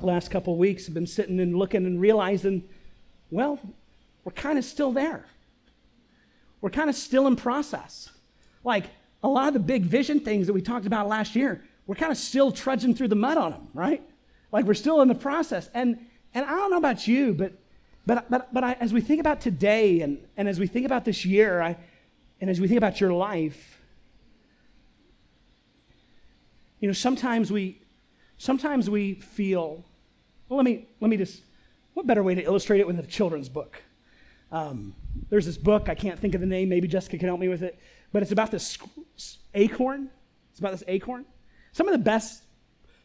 last 0.00 0.30
couple 0.30 0.56
weeks, 0.56 0.86
have 0.86 0.94
been 0.94 1.06
sitting 1.06 1.40
and 1.40 1.56
looking 1.56 1.86
and 1.86 2.00
realizing, 2.00 2.68
well, 3.30 3.58
we're 4.24 4.32
kind 4.32 4.58
of 4.58 4.64
still 4.64 4.92
there. 4.92 5.26
We're 6.60 6.70
kind 6.70 6.90
of 6.90 6.96
still 6.96 7.26
in 7.26 7.36
process. 7.36 8.10
Like 8.64 8.86
a 9.22 9.28
lot 9.28 9.48
of 9.48 9.54
the 9.54 9.60
big 9.60 9.84
vision 9.84 10.20
things 10.20 10.46
that 10.46 10.52
we 10.52 10.62
talked 10.62 10.86
about 10.86 11.08
last 11.08 11.36
year, 11.36 11.62
we're 11.86 11.94
kind 11.94 12.12
of 12.12 12.18
still 12.18 12.50
trudging 12.50 12.94
through 12.94 13.08
the 13.08 13.16
mud 13.16 13.36
on 13.36 13.52
them, 13.52 13.68
right? 13.74 14.02
Like 14.52 14.64
we're 14.64 14.74
still 14.74 15.00
in 15.02 15.08
the 15.08 15.14
process. 15.14 15.70
And 15.74 15.98
and 16.34 16.44
I 16.44 16.50
don't 16.50 16.70
know 16.70 16.76
about 16.76 17.06
you, 17.06 17.32
but 17.32 17.52
but, 18.06 18.30
but, 18.30 18.54
but 18.54 18.64
I, 18.64 18.72
as 18.74 18.92
we 18.92 19.00
think 19.00 19.20
about 19.20 19.40
today 19.40 20.00
and, 20.00 20.18
and 20.36 20.48
as 20.48 20.60
we 20.60 20.66
think 20.66 20.86
about 20.86 21.04
this 21.04 21.24
year, 21.24 21.60
I, 21.60 21.76
and 22.40 22.48
as 22.48 22.60
we 22.60 22.68
think 22.68 22.78
about 22.78 23.00
your 23.00 23.12
life, 23.12 23.80
you 26.80 26.88
know, 26.88 26.92
sometimes 26.92 27.50
we, 27.50 27.80
sometimes 28.38 28.88
we 28.88 29.14
feel, 29.14 29.84
well, 30.48 30.56
let 30.56 30.64
me, 30.64 30.86
let 31.00 31.08
me 31.08 31.16
just, 31.16 31.42
what 31.94 32.06
better 32.06 32.22
way 32.22 32.34
to 32.34 32.42
illustrate 32.42 32.80
it 32.80 32.86
than 32.86 32.98
a 32.98 33.02
children's 33.02 33.48
book? 33.48 33.82
Um, 34.52 34.94
there's 35.28 35.46
this 35.46 35.56
book, 35.56 35.88
I 35.88 35.94
can't 35.94 36.18
think 36.18 36.34
of 36.34 36.40
the 36.40 36.46
name, 36.46 36.68
maybe 36.68 36.86
Jessica 36.86 37.18
can 37.18 37.26
help 37.26 37.40
me 37.40 37.48
with 37.48 37.62
it, 37.62 37.78
but 38.12 38.22
it's 38.22 38.32
about 38.32 38.50
this 38.50 38.78
acorn. 39.54 40.10
It's 40.50 40.60
about 40.60 40.72
this 40.72 40.84
acorn. 40.86 41.24
Some 41.72 41.88
of 41.88 41.92
the 41.92 41.98
best 41.98 42.42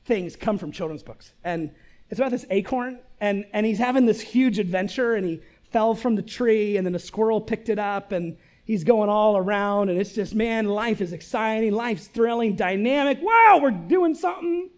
things 0.06 0.36
come 0.36 0.58
from 0.58 0.72
children's 0.72 1.04
books. 1.04 1.34
And 1.43 1.72
it's 2.12 2.20
about 2.20 2.32
this 2.32 2.45
acorn, 2.49 2.99
and, 3.22 3.45
and 3.53 3.66
he's 3.66 3.78
having 3.78 4.05
this 4.05 4.20
huge 4.20 4.59
adventure, 4.59 5.16
and 5.16 5.26
he 5.26 5.41
fell 5.72 5.95
from 5.95 6.16
the 6.16 6.22
tree, 6.22 6.76
and 6.76 6.86
then 6.86 6.93
a 6.93 6.99
squirrel 6.99 7.39
picked 7.39 7.70
it 7.70 7.80
up, 7.80 8.12
and 8.12 8.38
he's 8.66 8.84
going 8.84 9.09
all 9.09 9.38
around, 9.38 9.88
and 9.89 9.97
it's 9.97 10.14
just, 10.14 10.36
man, 10.36 10.68
life 10.68 10.99
is 10.99 11.14
exciting, 11.14 11.72
life's 11.72 12.07
thrilling, 12.07 12.55
dynamic. 12.55 13.20
Wow, 13.22 13.59
we're 13.62 13.72
doing 13.72 14.14
something, 14.14 14.70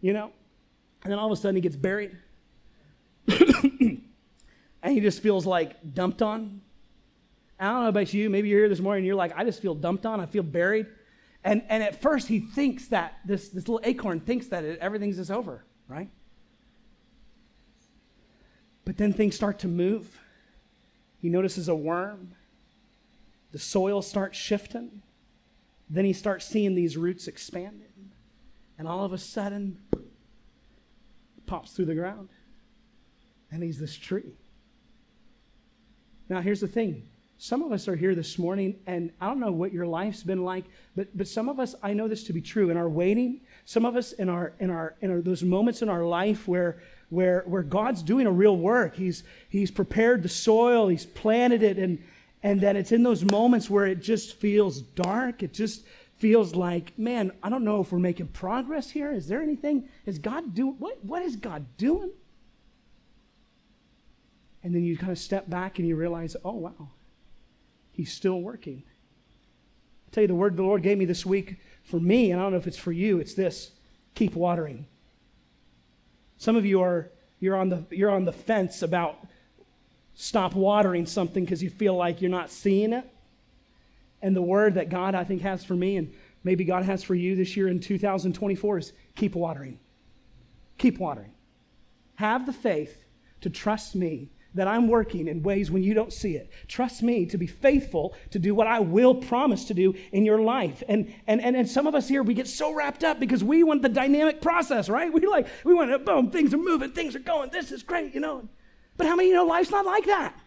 you 0.00 0.14
know? 0.14 0.32
And 1.02 1.12
then 1.12 1.18
all 1.18 1.30
of 1.30 1.38
a 1.38 1.40
sudden 1.40 1.54
he 1.54 1.60
gets 1.60 1.76
buried. 1.76 2.16
and 3.28 4.02
he 4.86 5.00
just 5.00 5.22
feels 5.22 5.44
like 5.44 5.94
dumped 5.94 6.22
on. 6.22 6.62
I 7.58 7.64
don't 7.72 7.82
know 7.82 7.88
about 7.90 8.14
you. 8.14 8.30
Maybe 8.30 8.48
you're 8.48 8.60
here 8.60 8.68
this 8.70 8.80
morning 8.80 9.00
and 9.00 9.06
you're 9.06 9.16
like, 9.16 9.36
I 9.36 9.44
just 9.44 9.60
feel 9.60 9.74
dumped 9.74 10.06
on. 10.06 10.18
I 10.18 10.24
feel 10.24 10.42
buried. 10.42 10.86
And, 11.44 11.62
and 11.68 11.82
at 11.82 12.00
first 12.00 12.26
he 12.28 12.40
thinks 12.40 12.88
that, 12.88 13.18
this, 13.26 13.50
this 13.50 13.68
little 13.68 13.80
acorn 13.84 14.20
thinks 14.20 14.48
that 14.48 14.64
it, 14.64 14.78
everything's 14.80 15.16
just 15.16 15.30
over, 15.30 15.64
right? 15.86 16.08
But 18.84 18.96
then 18.96 19.12
things 19.12 19.36
start 19.36 19.58
to 19.60 19.68
move. 19.68 20.18
He 21.18 21.28
notices 21.28 21.68
a 21.68 21.74
worm. 21.74 22.34
The 23.52 23.58
soil 23.58 24.02
starts 24.02 24.38
shifting. 24.38 25.02
Then 25.88 26.04
he 26.04 26.12
starts 26.12 26.46
seeing 26.46 26.74
these 26.74 26.96
roots 26.96 27.26
expanding. 27.28 28.12
And 28.78 28.88
all 28.88 29.04
of 29.04 29.12
a 29.12 29.18
sudden, 29.18 29.78
pops 31.46 31.72
through 31.72 31.86
the 31.86 31.94
ground. 31.94 32.28
And 33.50 33.62
he's 33.62 33.78
this 33.78 33.96
tree. 33.96 34.32
Now, 36.28 36.40
here's 36.40 36.60
the 36.60 36.68
thing. 36.68 37.08
Some 37.42 37.62
of 37.62 37.72
us 37.72 37.88
are 37.88 37.96
here 37.96 38.14
this 38.14 38.38
morning, 38.38 38.76
and 38.86 39.10
I 39.20 39.26
don't 39.26 39.40
know 39.40 39.50
what 39.50 39.72
your 39.72 39.86
life's 39.86 40.22
been 40.22 40.44
like, 40.44 40.66
but, 40.94 41.08
but 41.16 41.26
some 41.26 41.48
of 41.48 41.58
us, 41.58 41.74
I 41.82 41.94
know 41.94 42.06
this 42.06 42.22
to 42.24 42.34
be 42.34 42.42
true, 42.42 42.68
in 42.70 42.76
our 42.76 42.88
waiting, 42.88 43.40
some 43.64 43.84
of 43.86 43.96
us 43.96 44.12
in 44.12 44.28
our 44.28 44.52
in 44.60 44.68
our 44.68 44.94
in 45.00 45.10
our, 45.10 45.22
those 45.22 45.42
moments 45.42 45.80
in 45.80 45.88
our 45.88 46.04
life 46.04 46.46
where 46.46 46.82
where, 47.10 47.42
where 47.46 47.62
God's 47.62 48.02
doing 48.02 48.26
a 48.26 48.32
real 48.32 48.56
work. 48.56 48.94
He's, 48.94 49.22
he's 49.48 49.70
prepared 49.70 50.22
the 50.22 50.28
soil, 50.28 50.88
He's 50.88 51.04
planted 51.06 51.62
it, 51.62 51.78
and, 51.78 52.02
and 52.42 52.60
then 52.60 52.76
it's 52.76 52.92
in 52.92 53.02
those 53.02 53.24
moments 53.24 53.68
where 53.68 53.86
it 53.86 54.00
just 54.00 54.36
feels 54.36 54.80
dark. 54.80 55.42
It 55.42 55.52
just 55.52 55.84
feels 56.16 56.54
like, 56.54 56.98
man, 56.98 57.32
I 57.42 57.50
don't 57.50 57.64
know 57.64 57.80
if 57.80 57.92
we're 57.92 57.98
making 57.98 58.28
progress 58.28 58.90
here. 58.90 59.12
Is 59.12 59.26
there 59.26 59.42
anything? 59.42 59.88
Is 60.06 60.18
God 60.18 60.54
doing? 60.54 60.76
What, 60.78 61.04
what 61.04 61.22
is 61.22 61.36
God 61.36 61.66
doing? 61.76 62.10
And 64.62 64.74
then 64.74 64.84
you 64.84 64.96
kind 64.96 65.12
of 65.12 65.18
step 65.18 65.48
back 65.48 65.78
and 65.78 65.88
you 65.88 65.96
realize, 65.96 66.36
oh, 66.44 66.52
wow, 66.52 66.88
He's 67.92 68.12
still 68.12 68.40
working. 68.40 68.82
I 70.06 70.14
tell 70.14 70.22
you, 70.22 70.28
the 70.28 70.34
word 70.34 70.56
the 70.56 70.62
Lord 70.62 70.82
gave 70.82 70.98
me 70.98 71.04
this 71.04 71.26
week 71.26 71.56
for 71.82 71.98
me, 71.98 72.30
and 72.30 72.40
I 72.40 72.44
don't 72.44 72.52
know 72.52 72.58
if 72.58 72.66
it's 72.66 72.76
for 72.78 72.92
you, 72.92 73.18
it's 73.18 73.34
this 73.34 73.72
keep 74.14 74.34
watering. 74.34 74.86
Some 76.40 76.56
of 76.56 76.64
you 76.64 76.80
are 76.80 77.10
you're 77.38 77.54
on 77.54 77.68
the 77.68 77.84
you're 77.90 78.10
on 78.10 78.24
the 78.24 78.32
fence 78.32 78.80
about 78.80 79.18
stop 80.14 80.54
watering 80.54 81.04
something 81.04 81.44
because 81.44 81.62
you 81.62 81.68
feel 81.68 81.94
like 81.94 82.22
you're 82.22 82.30
not 82.30 82.50
seeing 82.50 82.94
it. 82.94 83.04
And 84.22 84.34
the 84.34 84.40
word 84.40 84.74
that 84.74 84.88
God 84.88 85.14
I 85.14 85.22
think 85.22 85.42
has 85.42 85.66
for 85.66 85.74
me 85.74 85.98
and 85.98 86.14
maybe 86.42 86.64
God 86.64 86.84
has 86.84 87.02
for 87.02 87.14
you 87.14 87.36
this 87.36 87.58
year 87.58 87.68
in 87.68 87.78
2024 87.78 88.78
is 88.78 88.92
keep 89.16 89.34
watering. 89.34 89.78
Keep 90.78 90.98
watering. 90.98 91.34
Have 92.14 92.46
the 92.46 92.54
faith 92.54 93.04
to 93.42 93.50
trust 93.50 93.94
me 93.94 94.30
that 94.54 94.66
I'm 94.66 94.88
working 94.88 95.28
in 95.28 95.42
ways 95.42 95.70
when 95.70 95.82
you 95.82 95.94
don't 95.94 96.12
see 96.12 96.34
it. 96.34 96.50
Trust 96.66 97.02
me 97.02 97.24
to 97.26 97.38
be 97.38 97.46
faithful 97.46 98.14
to 98.30 98.38
do 98.38 98.54
what 98.54 98.66
I 98.66 98.80
will 98.80 99.14
promise 99.14 99.64
to 99.66 99.74
do 99.74 99.94
in 100.12 100.24
your 100.24 100.40
life. 100.40 100.82
And, 100.88 101.14
and, 101.26 101.40
and, 101.40 101.54
and 101.54 101.68
some 101.68 101.86
of 101.86 101.94
us 101.94 102.08
here, 102.08 102.22
we 102.22 102.34
get 102.34 102.48
so 102.48 102.74
wrapped 102.74 103.04
up 103.04 103.20
because 103.20 103.44
we 103.44 103.62
want 103.62 103.82
the 103.82 103.88
dynamic 103.88 104.40
process, 104.40 104.88
right? 104.88 105.12
We 105.12 105.26
like, 105.26 105.46
we 105.64 105.72
want 105.72 105.90
to, 105.90 105.98
boom, 105.98 106.30
things 106.30 106.52
are 106.52 106.58
moving, 106.58 106.90
things 106.90 107.14
are 107.14 107.20
going, 107.20 107.50
this 107.50 107.70
is 107.70 107.82
great, 107.82 108.14
you 108.14 108.20
know. 108.20 108.48
But 108.96 109.06
how 109.06 109.16
many 109.16 109.28
of 109.28 109.30
you 109.30 109.36
know 109.36 109.46
life's 109.46 109.70
not 109.70 109.86
like 109.86 110.06
that? 110.06 110.38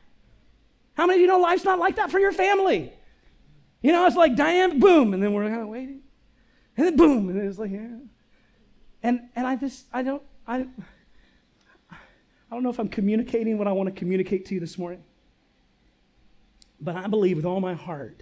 How 0.95 1.07
many 1.07 1.19
of 1.19 1.21
you 1.21 1.27
know 1.27 1.39
life's 1.39 1.63
not 1.63 1.79
like 1.79 1.95
that 1.95 2.11
for 2.11 2.19
your 2.19 2.33
family? 2.33 2.91
You 3.81 3.91
know, 3.91 4.05
it's 4.05 4.15
like 4.15 4.35
dynamic, 4.35 4.79
boom, 4.79 5.13
and 5.13 5.23
then 5.23 5.33
we're 5.33 5.47
kind 5.49 5.61
of 5.61 5.67
waiting. 5.67 6.01
And 6.77 6.87
then 6.87 6.95
boom, 6.95 7.29
and 7.29 7.39
then 7.39 7.47
it's 7.47 7.57
like, 7.57 7.71
yeah. 7.71 7.87
And, 9.01 9.29
and 9.35 9.47
I 9.47 9.55
just, 9.55 9.85
I 9.91 10.03
don't, 10.03 10.23
I, 10.47 10.67
I 12.53 12.55
don't 12.55 12.61
know 12.61 12.69
if 12.69 12.77
I'm 12.79 12.87
communicating 12.87 13.57
what 13.57 13.67
I 13.67 13.71
want 13.71 13.89
to 13.89 13.99
communicate 13.99 14.45
to 14.45 14.53
you 14.53 14.59
this 14.59 14.77
morning, 14.77 15.03
but 16.79 16.95
I 16.95 17.07
believe 17.07 17.37
with 17.37 17.47
all 17.47 17.59
my 17.59 17.73
heart 17.73 18.21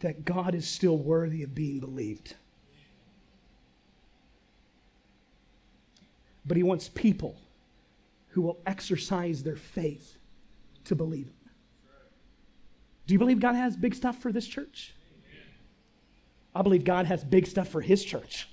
that 0.00 0.26
God 0.26 0.54
is 0.54 0.68
still 0.68 0.98
worthy 0.98 1.42
of 1.42 1.54
being 1.54 1.80
believed. 1.80 2.34
But 6.44 6.58
He 6.58 6.62
wants 6.62 6.90
people 6.90 7.38
who 8.32 8.42
will 8.42 8.58
exercise 8.66 9.42
their 9.42 9.56
faith 9.56 10.18
to 10.84 10.94
believe 10.94 11.28
Him. 11.28 11.50
Do 13.06 13.14
you 13.14 13.18
believe 13.18 13.40
God 13.40 13.54
has 13.54 13.78
big 13.78 13.94
stuff 13.94 14.18
for 14.18 14.30
this 14.30 14.46
church? 14.46 14.92
I 16.54 16.60
believe 16.60 16.84
God 16.84 17.06
has 17.06 17.24
big 17.24 17.46
stuff 17.46 17.68
for 17.68 17.80
His 17.80 18.04
church. 18.04 18.46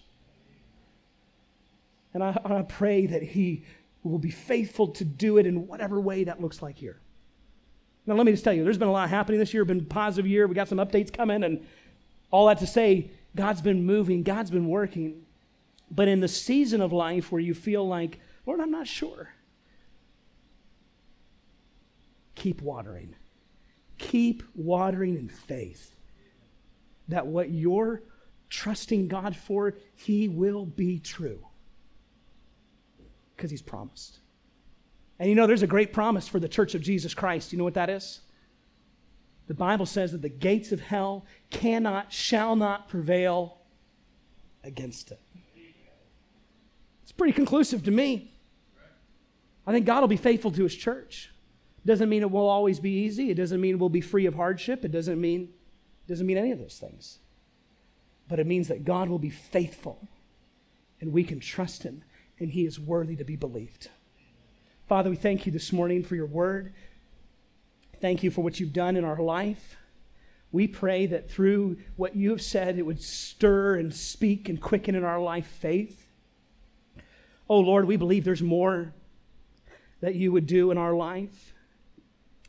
And 2.14 2.24
I, 2.24 2.40
I 2.46 2.62
pray 2.62 3.08
that 3.08 3.24
He 3.24 3.66
who 4.04 4.10
will 4.10 4.20
be 4.20 4.30
faithful 4.30 4.90
to 4.90 5.06
do 5.06 5.38
it 5.38 5.46
in 5.46 5.68
whatever 5.68 6.00
way 6.00 6.26
that 6.26 6.42
looks 6.42 6.62
like 6.62 6.78
here. 6.78 7.00
Now, 8.06 8.16
let 8.16 8.26
me 8.26 8.34
just 8.34 8.44
tell 8.44 8.54
you, 8.54 8.64
there's 8.64 8.78
been 8.78 8.90
a 8.90 8.92
lot 8.92 9.10
happening 9.10 9.40
this 9.40 9.54
year, 9.54 9.64
been 9.64 9.80
a 9.80 9.84
positive 9.84 10.28
year. 10.30 10.46
We 10.46 10.56
got 10.56 10.68
some 10.68 10.78
updates 10.78 11.12
coming, 11.12 11.44
and 11.44 11.66
all 12.32 12.48
that 12.48 12.60
to 12.60 12.68
say, 12.68 13.12
God's 13.36 13.62
been 13.62 13.86
moving, 13.86 14.24
God's 14.24 14.52
been 14.52 14.68
working. 14.68 15.24
But 15.90 16.08
in 16.08 16.20
the 16.20 16.28
season 16.28 16.82
of 16.82 16.92
life 16.92 17.32
where 17.32 17.42
you 17.42 17.54
feel 17.54 17.88
like, 17.88 18.20
Lord, 18.46 18.60
I'm 18.60 18.72
not 18.72 18.88
sure. 18.88 19.30
keep 22.44 22.62
watering. 22.62 23.16
Keep 23.98 24.44
watering 24.54 25.16
in 25.16 25.30
faith 25.30 25.96
that 27.08 27.26
what 27.26 27.52
you're 27.52 28.02
trusting 28.50 29.08
God 29.08 29.34
for, 29.34 29.76
He 29.96 30.28
will 30.28 30.66
be 30.66 31.00
true. 31.00 31.40
Because 33.36 33.52
He's 33.52 33.62
promised. 33.62 34.20
And 35.20 35.30
you 35.30 35.36
know, 35.36 35.48
there's 35.48 35.64
a 35.64 35.68
great 35.68 35.94
promise 35.94 36.28
for 36.28 36.40
the 36.40 36.50
church 36.50 36.76
of 36.76 36.82
Jesus 36.82 37.14
Christ. 37.14 37.52
You 37.52 37.58
know 37.58 37.64
what 37.64 37.76
that 37.76 37.90
is? 37.90 38.22
The 39.48 39.54
Bible 39.54 39.86
says 39.86 40.12
that 40.14 40.22
the 40.22 40.30
gates 40.30 40.72
of 40.72 40.80
hell 40.80 41.26
cannot, 41.50 42.12
shall 42.12 42.56
not 42.56 42.88
prevail 42.88 43.58
against 44.64 45.12
it. 45.12 45.20
It's 47.04 47.12
pretty 47.12 47.34
conclusive 47.34 47.84
to 47.84 47.92
me. 47.92 48.34
I 49.68 49.72
think 49.72 49.86
God 49.86 50.02
will 50.02 50.08
be 50.08 50.18
faithful 50.18 50.52
to 50.52 50.64
his 50.64 50.76
church. 50.76 51.30
It 51.84 51.88
Doesn't 51.88 52.10
mean 52.10 52.22
it 52.22 52.32
will 52.32 52.48
always 52.48 52.80
be 52.80 52.92
easy. 52.92 53.30
It 53.30 53.36
doesn't 53.36 53.60
mean 53.60 53.80
we'll 53.80 53.90
be 53.90 54.02
free 54.02 54.26
of 54.26 54.36
hardship. 54.36 54.86
It 54.86 54.92
doesn't 54.92 55.20
mean, 55.20 55.54
it 56.06 56.10
doesn't 56.10 56.26
mean 56.26 56.38
any 56.38 56.52
of 56.52 56.60
those 56.60 56.78
things. 56.80 57.20
But 58.30 58.40
it 58.40 58.48
means 58.48 58.70
that 58.70 58.86
God 58.86 59.10
will 59.10 59.20
be 59.20 59.30
faithful 59.30 60.08
and 61.02 61.12
we 61.12 61.24
can 61.24 61.40
trust 61.42 61.84
him 61.84 62.04
and 62.44 62.52
he 62.52 62.66
is 62.66 62.80
worthy 62.80 63.16
to 63.16 63.24
be 63.24 63.36
believed. 63.36 63.90
Father, 64.88 65.10
we 65.10 65.16
thank 65.16 65.46
you 65.46 65.52
this 65.52 65.74
morning 65.74 66.04
for 66.04 66.16
your 66.16 66.28
word. 66.28 66.74
Thank 68.00 68.22
you 68.22 68.30
for 68.30 68.42
what 68.42 68.60
you've 68.60 68.74
done 68.74 68.96
in 68.96 69.06
our 69.06 69.20
life. 69.20 69.78
We 70.52 70.68
pray 70.68 71.08
that 71.08 71.32
through 71.32 71.78
what 71.96 72.16
you 72.16 72.30
have 72.30 72.42
said, 72.42 72.78
it 72.78 72.86
would 72.86 73.02
stir 73.02 73.78
and 73.78 73.94
speak 73.94 74.50
and 74.50 74.62
quicken 74.62 74.94
in 74.94 75.04
our 75.04 75.20
life 75.20 75.48
faith. 75.48 76.06
Oh 77.50 77.60
Lord, 77.60 77.88
we 77.88 77.98
believe 77.98 78.24
there's 78.24 78.44
more 78.44 78.94
that 80.02 80.16
you 80.16 80.32
would 80.32 80.46
do 80.46 80.70
in 80.70 80.78
our 80.78 80.94
life. 80.94 81.53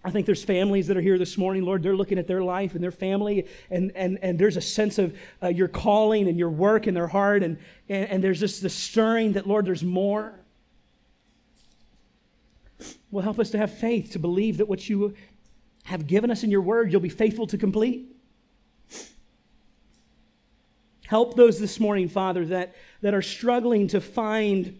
I 0.06 0.10
think 0.10 0.26
there's 0.26 0.44
families 0.44 0.86
that 0.88 0.98
are 0.98 1.00
here 1.00 1.18
this 1.18 1.38
morning, 1.38 1.64
Lord, 1.64 1.82
they're 1.82 1.96
looking 1.96 2.18
at 2.18 2.26
their 2.26 2.42
life 2.42 2.74
and 2.74 2.84
their 2.84 2.90
family, 2.90 3.46
and, 3.70 3.90
and, 3.96 4.18
and 4.20 4.38
there's 4.38 4.58
a 4.58 4.60
sense 4.60 4.98
of 4.98 5.16
uh, 5.42 5.48
your 5.48 5.66
calling 5.66 6.28
and 6.28 6.38
your 6.38 6.50
work 6.50 6.86
in 6.86 6.92
their 6.92 7.06
heart, 7.06 7.42
and, 7.42 7.56
and, 7.88 8.10
and 8.10 8.22
there's 8.22 8.38
just 8.38 8.60
the 8.60 8.68
stirring 8.68 9.32
that, 9.32 9.46
Lord, 9.46 9.64
there's 9.64 9.82
more. 9.82 10.34
Will 13.10 13.22
help 13.22 13.38
us 13.38 13.50
to 13.50 13.58
have 13.58 13.72
faith, 13.72 14.12
to 14.12 14.18
believe 14.18 14.58
that 14.58 14.68
what 14.68 14.90
you 14.90 15.14
have 15.84 16.06
given 16.06 16.30
us 16.30 16.42
in 16.42 16.50
your 16.50 16.60
word, 16.60 16.92
you'll 16.92 17.00
be 17.00 17.08
faithful 17.08 17.46
to 17.46 17.56
complete. 17.56 18.14
Help 21.06 21.34
those 21.34 21.58
this 21.58 21.80
morning, 21.80 22.08
Father, 22.08 22.44
that, 22.46 22.74
that 23.00 23.14
are 23.14 23.22
struggling 23.22 23.88
to 23.88 24.00
find 24.00 24.78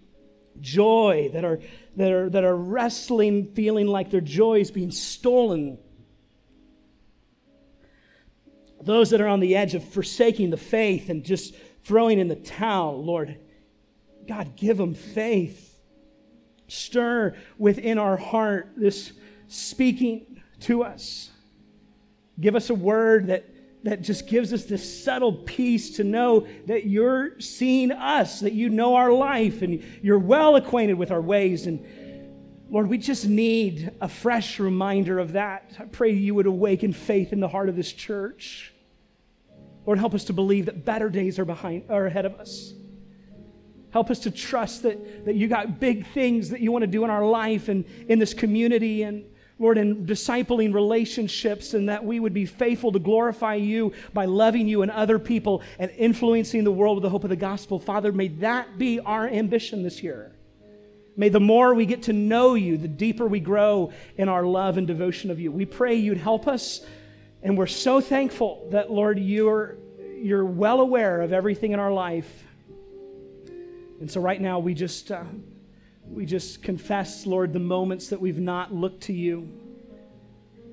joy, 0.60 1.30
that 1.32 1.44
are, 1.44 1.60
that, 1.96 2.12
are, 2.12 2.30
that 2.30 2.44
are 2.44 2.56
wrestling, 2.56 3.52
feeling 3.54 3.86
like 3.86 4.10
their 4.10 4.20
joy 4.20 4.60
is 4.60 4.70
being 4.70 4.90
stolen. 4.90 5.78
Those 8.82 9.10
that 9.10 9.20
are 9.20 9.28
on 9.28 9.40
the 9.40 9.56
edge 9.56 9.74
of 9.74 9.84
forsaking 9.84 10.50
the 10.50 10.56
faith 10.56 11.08
and 11.08 11.24
just 11.24 11.54
throwing 11.84 12.18
in 12.18 12.28
the 12.28 12.36
towel, 12.36 13.02
Lord, 13.02 13.38
God, 14.26 14.56
give 14.56 14.76
them 14.76 14.94
faith. 14.94 15.70
Stir 16.66 17.36
within 17.58 17.98
our 17.98 18.16
heart 18.16 18.72
this 18.76 19.12
speaking 19.48 20.42
to 20.60 20.82
us. 20.82 21.30
Give 22.40 22.56
us 22.56 22.70
a 22.70 22.74
word 22.74 23.28
that 23.28 23.44
that 23.84 24.00
just 24.00 24.26
gives 24.26 24.52
us 24.52 24.64
this 24.64 25.04
subtle 25.04 25.32
peace 25.32 25.96
to 25.96 26.04
know 26.04 26.46
that 26.66 26.86
you're 26.86 27.38
seeing 27.38 27.92
us, 27.92 28.40
that 28.40 28.54
you 28.54 28.70
know 28.70 28.96
our 28.96 29.12
life, 29.12 29.60
and 29.60 29.84
you're 30.02 30.18
well 30.18 30.56
acquainted 30.56 30.94
with 30.94 31.10
our 31.10 31.20
ways. 31.20 31.66
And 31.66 31.84
Lord, 32.70 32.88
we 32.88 32.96
just 32.96 33.26
need 33.26 33.92
a 34.00 34.08
fresh 34.08 34.58
reminder 34.58 35.18
of 35.18 35.32
that. 35.32 35.74
I 35.78 35.84
pray 35.84 36.10
you 36.10 36.34
would 36.34 36.46
awaken 36.46 36.94
faith 36.94 37.32
in 37.32 37.40
the 37.40 37.48
heart 37.48 37.68
of 37.68 37.76
this 37.76 37.92
church. 37.92 38.72
Lord, 39.84 39.98
help 39.98 40.14
us 40.14 40.24
to 40.24 40.32
believe 40.32 40.64
that 40.66 40.86
better 40.86 41.10
days 41.10 41.38
are 41.38 41.44
behind 41.44 41.84
are 41.90 42.06
ahead 42.06 42.24
of 42.24 42.34
us. 42.36 42.72
Help 43.90 44.10
us 44.10 44.18
to 44.20 44.30
trust 44.30 44.82
that, 44.84 45.26
that 45.26 45.34
you 45.34 45.46
got 45.46 45.78
big 45.78 46.06
things 46.08 46.48
that 46.48 46.60
you 46.60 46.72
want 46.72 46.82
to 46.82 46.88
do 46.88 47.04
in 47.04 47.10
our 47.10 47.24
life 47.24 47.68
and 47.68 47.84
in 48.08 48.18
this 48.18 48.32
community 48.32 49.02
and 49.02 49.24
Lord, 49.58 49.78
in 49.78 50.04
discipling 50.04 50.74
relationships, 50.74 51.74
and 51.74 51.88
that 51.88 52.04
we 52.04 52.18
would 52.18 52.34
be 52.34 52.44
faithful 52.44 52.90
to 52.90 52.98
glorify 52.98 53.54
you 53.54 53.92
by 54.12 54.24
loving 54.24 54.66
you 54.66 54.82
and 54.82 54.90
other 54.90 55.18
people 55.18 55.62
and 55.78 55.92
influencing 55.92 56.64
the 56.64 56.72
world 56.72 56.96
with 56.96 57.02
the 57.02 57.10
hope 57.10 57.22
of 57.22 57.30
the 57.30 57.36
gospel. 57.36 57.78
Father, 57.78 58.10
may 58.10 58.28
that 58.28 58.78
be 58.78 58.98
our 58.98 59.28
ambition 59.28 59.84
this 59.84 60.02
year. 60.02 60.32
May 61.16 61.28
the 61.28 61.38
more 61.38 61.72
we 61.72 61.86
get 61.86 62.02
to 62.04 62.12
know 62.12 62.54
you, 62.54 62.76
the 62.76 62.88
deeper 62.88 63.28
we 63.28 63.38
grow 63.38 63.92
in 64.16 64.28
our 64.28 64.42
love 64.44 64.76
and 64.76 64.88
devotion 64.88 65.30
of 65.30 65.38
you. 65.38 65.52
We 65.52 65.66
pray 65.66 65.94
you'd 65.94 66.18
help 66.18 66.48
us, 66.48 66.84
and 67.40 67.56
we're 67.56 67.68
so 67.68 68.00
thankful 68.00 68.68
that, 68.72 68.90
Lord, 68.90 69.20
you're, 69.20 69.76
you're 70.20 70.44
well 70.44 70.80
aware 70.80 71.20
of 71.20 71.32
everything 71.32 71.70
in 71.70 71.78
our 71.78 71.92
life. 71.92 72.42
And 74.00 74.10
so 74.10 74.20
right 74.20 74.40
now, 74.40 74.58
we 74.58 74.74
just. 74.74 75.12
Uh, 75.12 75.22
we 76.08 76.26
just 76.26 76.62
confess, 76.62 77.26
Lord, 77.26 77.52
the 77.52 77.60
moments 77.60 78.08
that 78.08 78.20
we've 78.20 78.38
not 78.38 78.72
looked 78.72 79.04
to 79.04 79.12
you, 79.12 79.48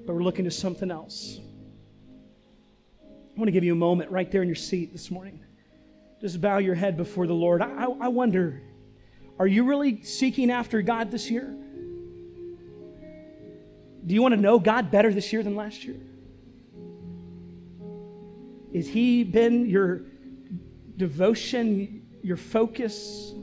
but 0.06 0.14
we're 0.14 0.24
looking 0.24 0.46
to 0.46 0.52
something 0.52 0.92
else. 0.92 1.40
I 3.04 3.40
want 3.40 3.48
to 3.48 3.52
give 3.52 3.64
you 3.64 3.72
a 3.72 3.76
moment 3.76 4.12
right 4.12 4.30
there 4.32 4.42
in 4.42 4.48
your 4.48 4.56
seat 4.56 4.92
this 4.92 5.10
morning. 5.10 5.40
Just 6.20 6.42
bow 6.42 6.58
your 6.58 6.76
head 6.76 6.98
before 6.98 7.26
the 7.26 7.34
Lord. 7.34 7.62
I, 7.62 7.86
I 7.86 8.08
wonder, 8.10 8.62
are 9.40 9.48
you 9.48 9.64
really 9.64 10.04
seeking 10.04 10.52
after 10.52 10.82
God 10.82 11.10
this 11.10 11.32
year? 11.32 11.56
Do 14.06 14.14
you 14.14 14.22
want 14.22 14.36
to 14.36 14.42
know 14.42 14.60
God 14.60 14.92
better 14.92 15.14
this 15.14 15.32
year 15.32 15.44
than 15.44 15.56
last 15.56 15.84
year? 15.84 15.96
Is 18.72 18.88
He 18.88 19.24
been 19.24 19.68
your 19.68 20.02
devotion, 20.98 22.08
your 22.22 22.38
focus? 22.38 23.34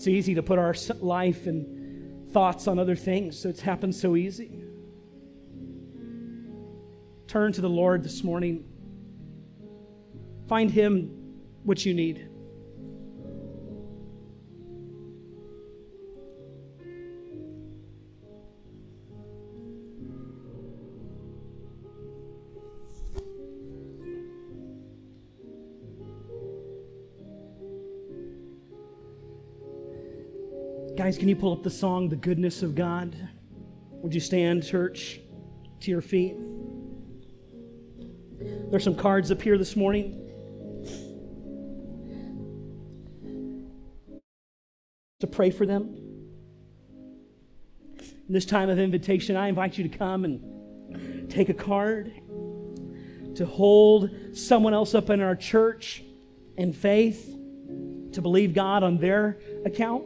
It's 0.00 0.08
easy 0.08 0.34
to 0.36 0.42
put 0.42 0.58
our 0.58 0.74
life 1.00 1.46
and 1.46 2.32
thoughts 2.32 2.66
on 2.66 2.78
other 2.78 2.96
things, 2.96 3.38
so 3.38 3.50
it's 3.50 3.60
happened 3.60 3.94
so 3.94 4.16
easy. 4.16 4.64
Turn 7.26 7.52
to 7.52 7.60
the 7.60 7.68
Lord 7.68 8.02
this 8.02 8.24
morning. 8.24 8.64
Find 10.48 10.70
Him 10.70 11.34
what 11.64 11.84
you 11.84 11.92
need. 11.92 12.29
Guys, 31.10 31.18
can 31.18 31.28
you 31.28 31.34
pull 31.34 31.52
up 31.52 31.64
the 31.64 31.70
song, 31.70 32.08
The 32.08 32.14
Goodness 32.14 32.62
of 32.62 32.76
God? 32.76 33.16
Would 33.90 34.14
you 34.14 34.20
stand, 34.20 34.64
church, 34.64 35.18
to 35.80 35.90
your 35.90 36.02
feet? 36.02 36.36
There's 38.70 38.84
some 38.84 38.94
cards 38.94 39.32
up 39.32 39.42
here 39.42 39.58
this 39.58 39.74
morning. 39.74 40.30
To 45.18 45.26
pray 45.26 45.50
for 45.50 45.66
them. 45.66 45.96
In 47.98 48.32
this 48.32 48.44
time 48.44 48.68
of 48.68 48.78
invitation, 48.78 49.34
I 49.34 49.48
invite 49.48 49.78
you 49.78 49.88
to 49.88 49.98
come 49.98 50.24
and 50.24 51.28
take 51.28 51.48
a 51.48 51.54
card, 51.54 52.12
to 53.34 53.46
hold 53.46 54.10
someone 54.32 54.74
else 54.74 54.94
up 54.94 55.10
in 55.10 55.20
our 55.20 55.34
church 55.34 56.04
in 56.56 56.72
faith, 56.72 57.36
to 58.12 58.22
believe 58.22 58.54
God 58.54 58.84
on 58.84 58.98
their 58.98 59.40
account. 59.66 60.04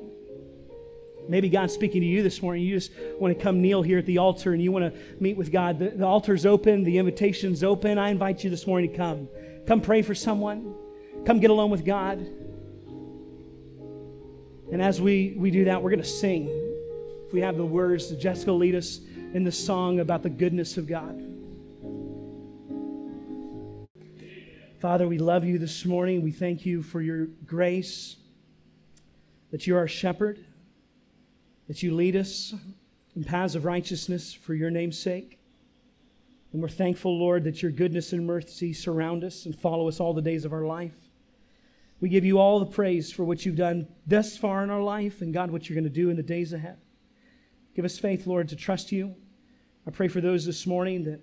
Maybe 1.28 1.48
God's 1.48 1.72
speaking 1.72 2.02
to 2.02 2.06
you 2.06 2.22
this 2.22 2.42
morning. 2.42 2.62
You 2.64 2.74
just 2.74 2.92
want 3.18 3.36
to 3.36 3.42
come 3.42 3.62
kneel 3.62 3.82
here 3.82 3.98
at 3.98 4.06
the 4.06 4.18
altar 4.18 4.52
and 4.52 4.62
you 4.62 4.70
want 4.70 4.92
to 4.92 5.00
meet 5.20 5.36
with 5.36 5.50
God. 5.50 5.78
The, 5.78 5.90
the 5.90 6.04
altar's 6.04 6.44
open, 6.44 6.84
the 6.84 6.98
invitation's 6.98 7.64
open. 7.64 7.98
I 7.98 8.10
invite 8.10 8.44
you 8.44 8.50
this 8.50 8.66
morning 8.66 8.90
to 8.90 8.96
come. 8.96 9.28
Come 9.66 9.80
pray 9.80 10.02
for 10.02 10.14
someone. 10.14 10.74
Come 11.24 11.40
get 11.40 11.50
alone 11.50 11.70
with 11.70 11.84
God. 11.84 12.18
And 14.70 14.82
as 14.82 15.00
we, 15.00 15.34
we 15.38 15.50
do 15.50 15.64
that, 15.64 15.82
we're 15.82 15.90
going 15.90 16.02
to 16.02 16.08
sing. 16.08 16.48
If 17.26 17.32
we 17.32 17.40
have 17.40 17.56
the 17.56 17.64
words, 17.64 18.10
Jessica 18.10 18.50
will 18.50 18.58
lead 18.58 18.74
us 18.74 19.00
in 19.32 19.44
the 19.44 19.52
song 19.52 20.00
about 20.00 20.22
the 20.22 20.30
goodness 20.30 20.76
of 20.76 20.86
God. 20.86 21.22
Father, 24.80 25.08
we 25.08 25.16
love 25.16 25.44
you 25.44 25.58
this 25.58 25.86
morning. 25.86 26.20
We 26.22 26.32
thank 26.32 26.66
you 26.66 26.82
for 26.82 27.00
your 27.00 27.26
grace, 27.46 28.16
that 29.50 29.66
you're 29.66 29.78
our 29.78 29.88
shepherd 29.88 30.44
that 31.68 31.82
you 31.82 31.94
lead 31.94 32.16
us 32.16 32.54
in 33.16 33.24
paths 33.24 33.54
of 33.54 33.64
righteousness 33.64 34.32
for 34.32 34.54
your 34.54 34.70
name's 34.70 34.98
sake. 34.98 35.38
And 36.52 36.62
we're 36.62 36.68
thankful, 36.68 37.18
Lord, 37.18 37.44
that 37.44 37.62
your 37.62 37.70
goodness 37.72 38.12
and 38.12 38.26
mercy 38.26 38.72
surround 38.72 39.24
us 39.24 39.46
and 39.46 39.58
follow 39.58 39.88
us 39.88 40.00
all 40.00 40.14
the 40.14 40.22
days 40.22 40.44
of 40.44 40.52
our 40.52 40.64
life. 40.64 40.96
We 42.00 42.08
give 42.08 42.24
you 42.24 42.38
all 42.38 42.60
the 42.60 42.66
praise 42.66 43.10
for 43.10 43.24
what 43.24 43.44
you've 43.44 43.56
done 43.56 43.88
thus 44.06 44.36
far 44.36 44.62
in 44.62 44.70
our 44.70 44.82
life 44.82 45.20
and, 45.20 45.32
God, 45.32 45.50
what 45.50 45.68
you're 45.68 45.74
going 45.74 45.84
to 45.84 45.90
do 45.90 46.10
in 46.10 46.16
the 46.16 46.22
days 46.22 46.52
ahead. 46.52 46.78
Give 47.74 47.84
us 47.84 47.98
faith, 47.98 48.26
Lord, 48.26 48.48
to 48.50 48.56
trust 48.56 48.92
you 48.92 49.16
I 49.86 49.90
pray 49.90 50.08
for 50.08 50.22
those 50.22 50.46
this 50.46 50.66
morning 50.66 51.04
that 51.04 51.20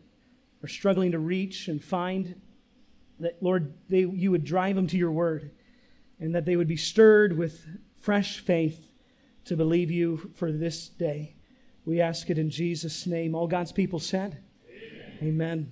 are 0.63 0.67
struggling 0.67 1.13
to 1.13 1.19
reach 1.19 1.67
and 1.67 1.83
find 1.83 2.39
that, 3.19 3.41
Lord, 3.41 3.73
they, 3.89 4.01
you 4.01 4.29
would 4.29 4.43
drive 4.43 4.75
them 4.75 4.85
to 4.87 4.97
your 4.97 5.11
word 5.11 5.49
and 6.19 6.35
that 6.35 6.45
they 6.45 6.55
would 6.55 6.67
be 6.67 6.77
stirred 6.77 7.35
with 7.35 7.65
fresh 7.99 8.39
faith 8.39 8.90
to 9.45 9.55
believe 9.55 9.91
you 9.91 10.31
for 10.35 10.51
this 10.51 10.87
day. 10.87 11.35
We 11.85 11.99
ask 11.99 12.29
it 12.29 12.37
in 12.37 12.49
Jesus' 12.49 13.07
name. 13.07 13.33
All 13.33 13.47
God's 13.47 13.71
people 13.71 13.99
said, 13.99 14.37
Amen. 14.69 15.17
Amen. 15.21 15.69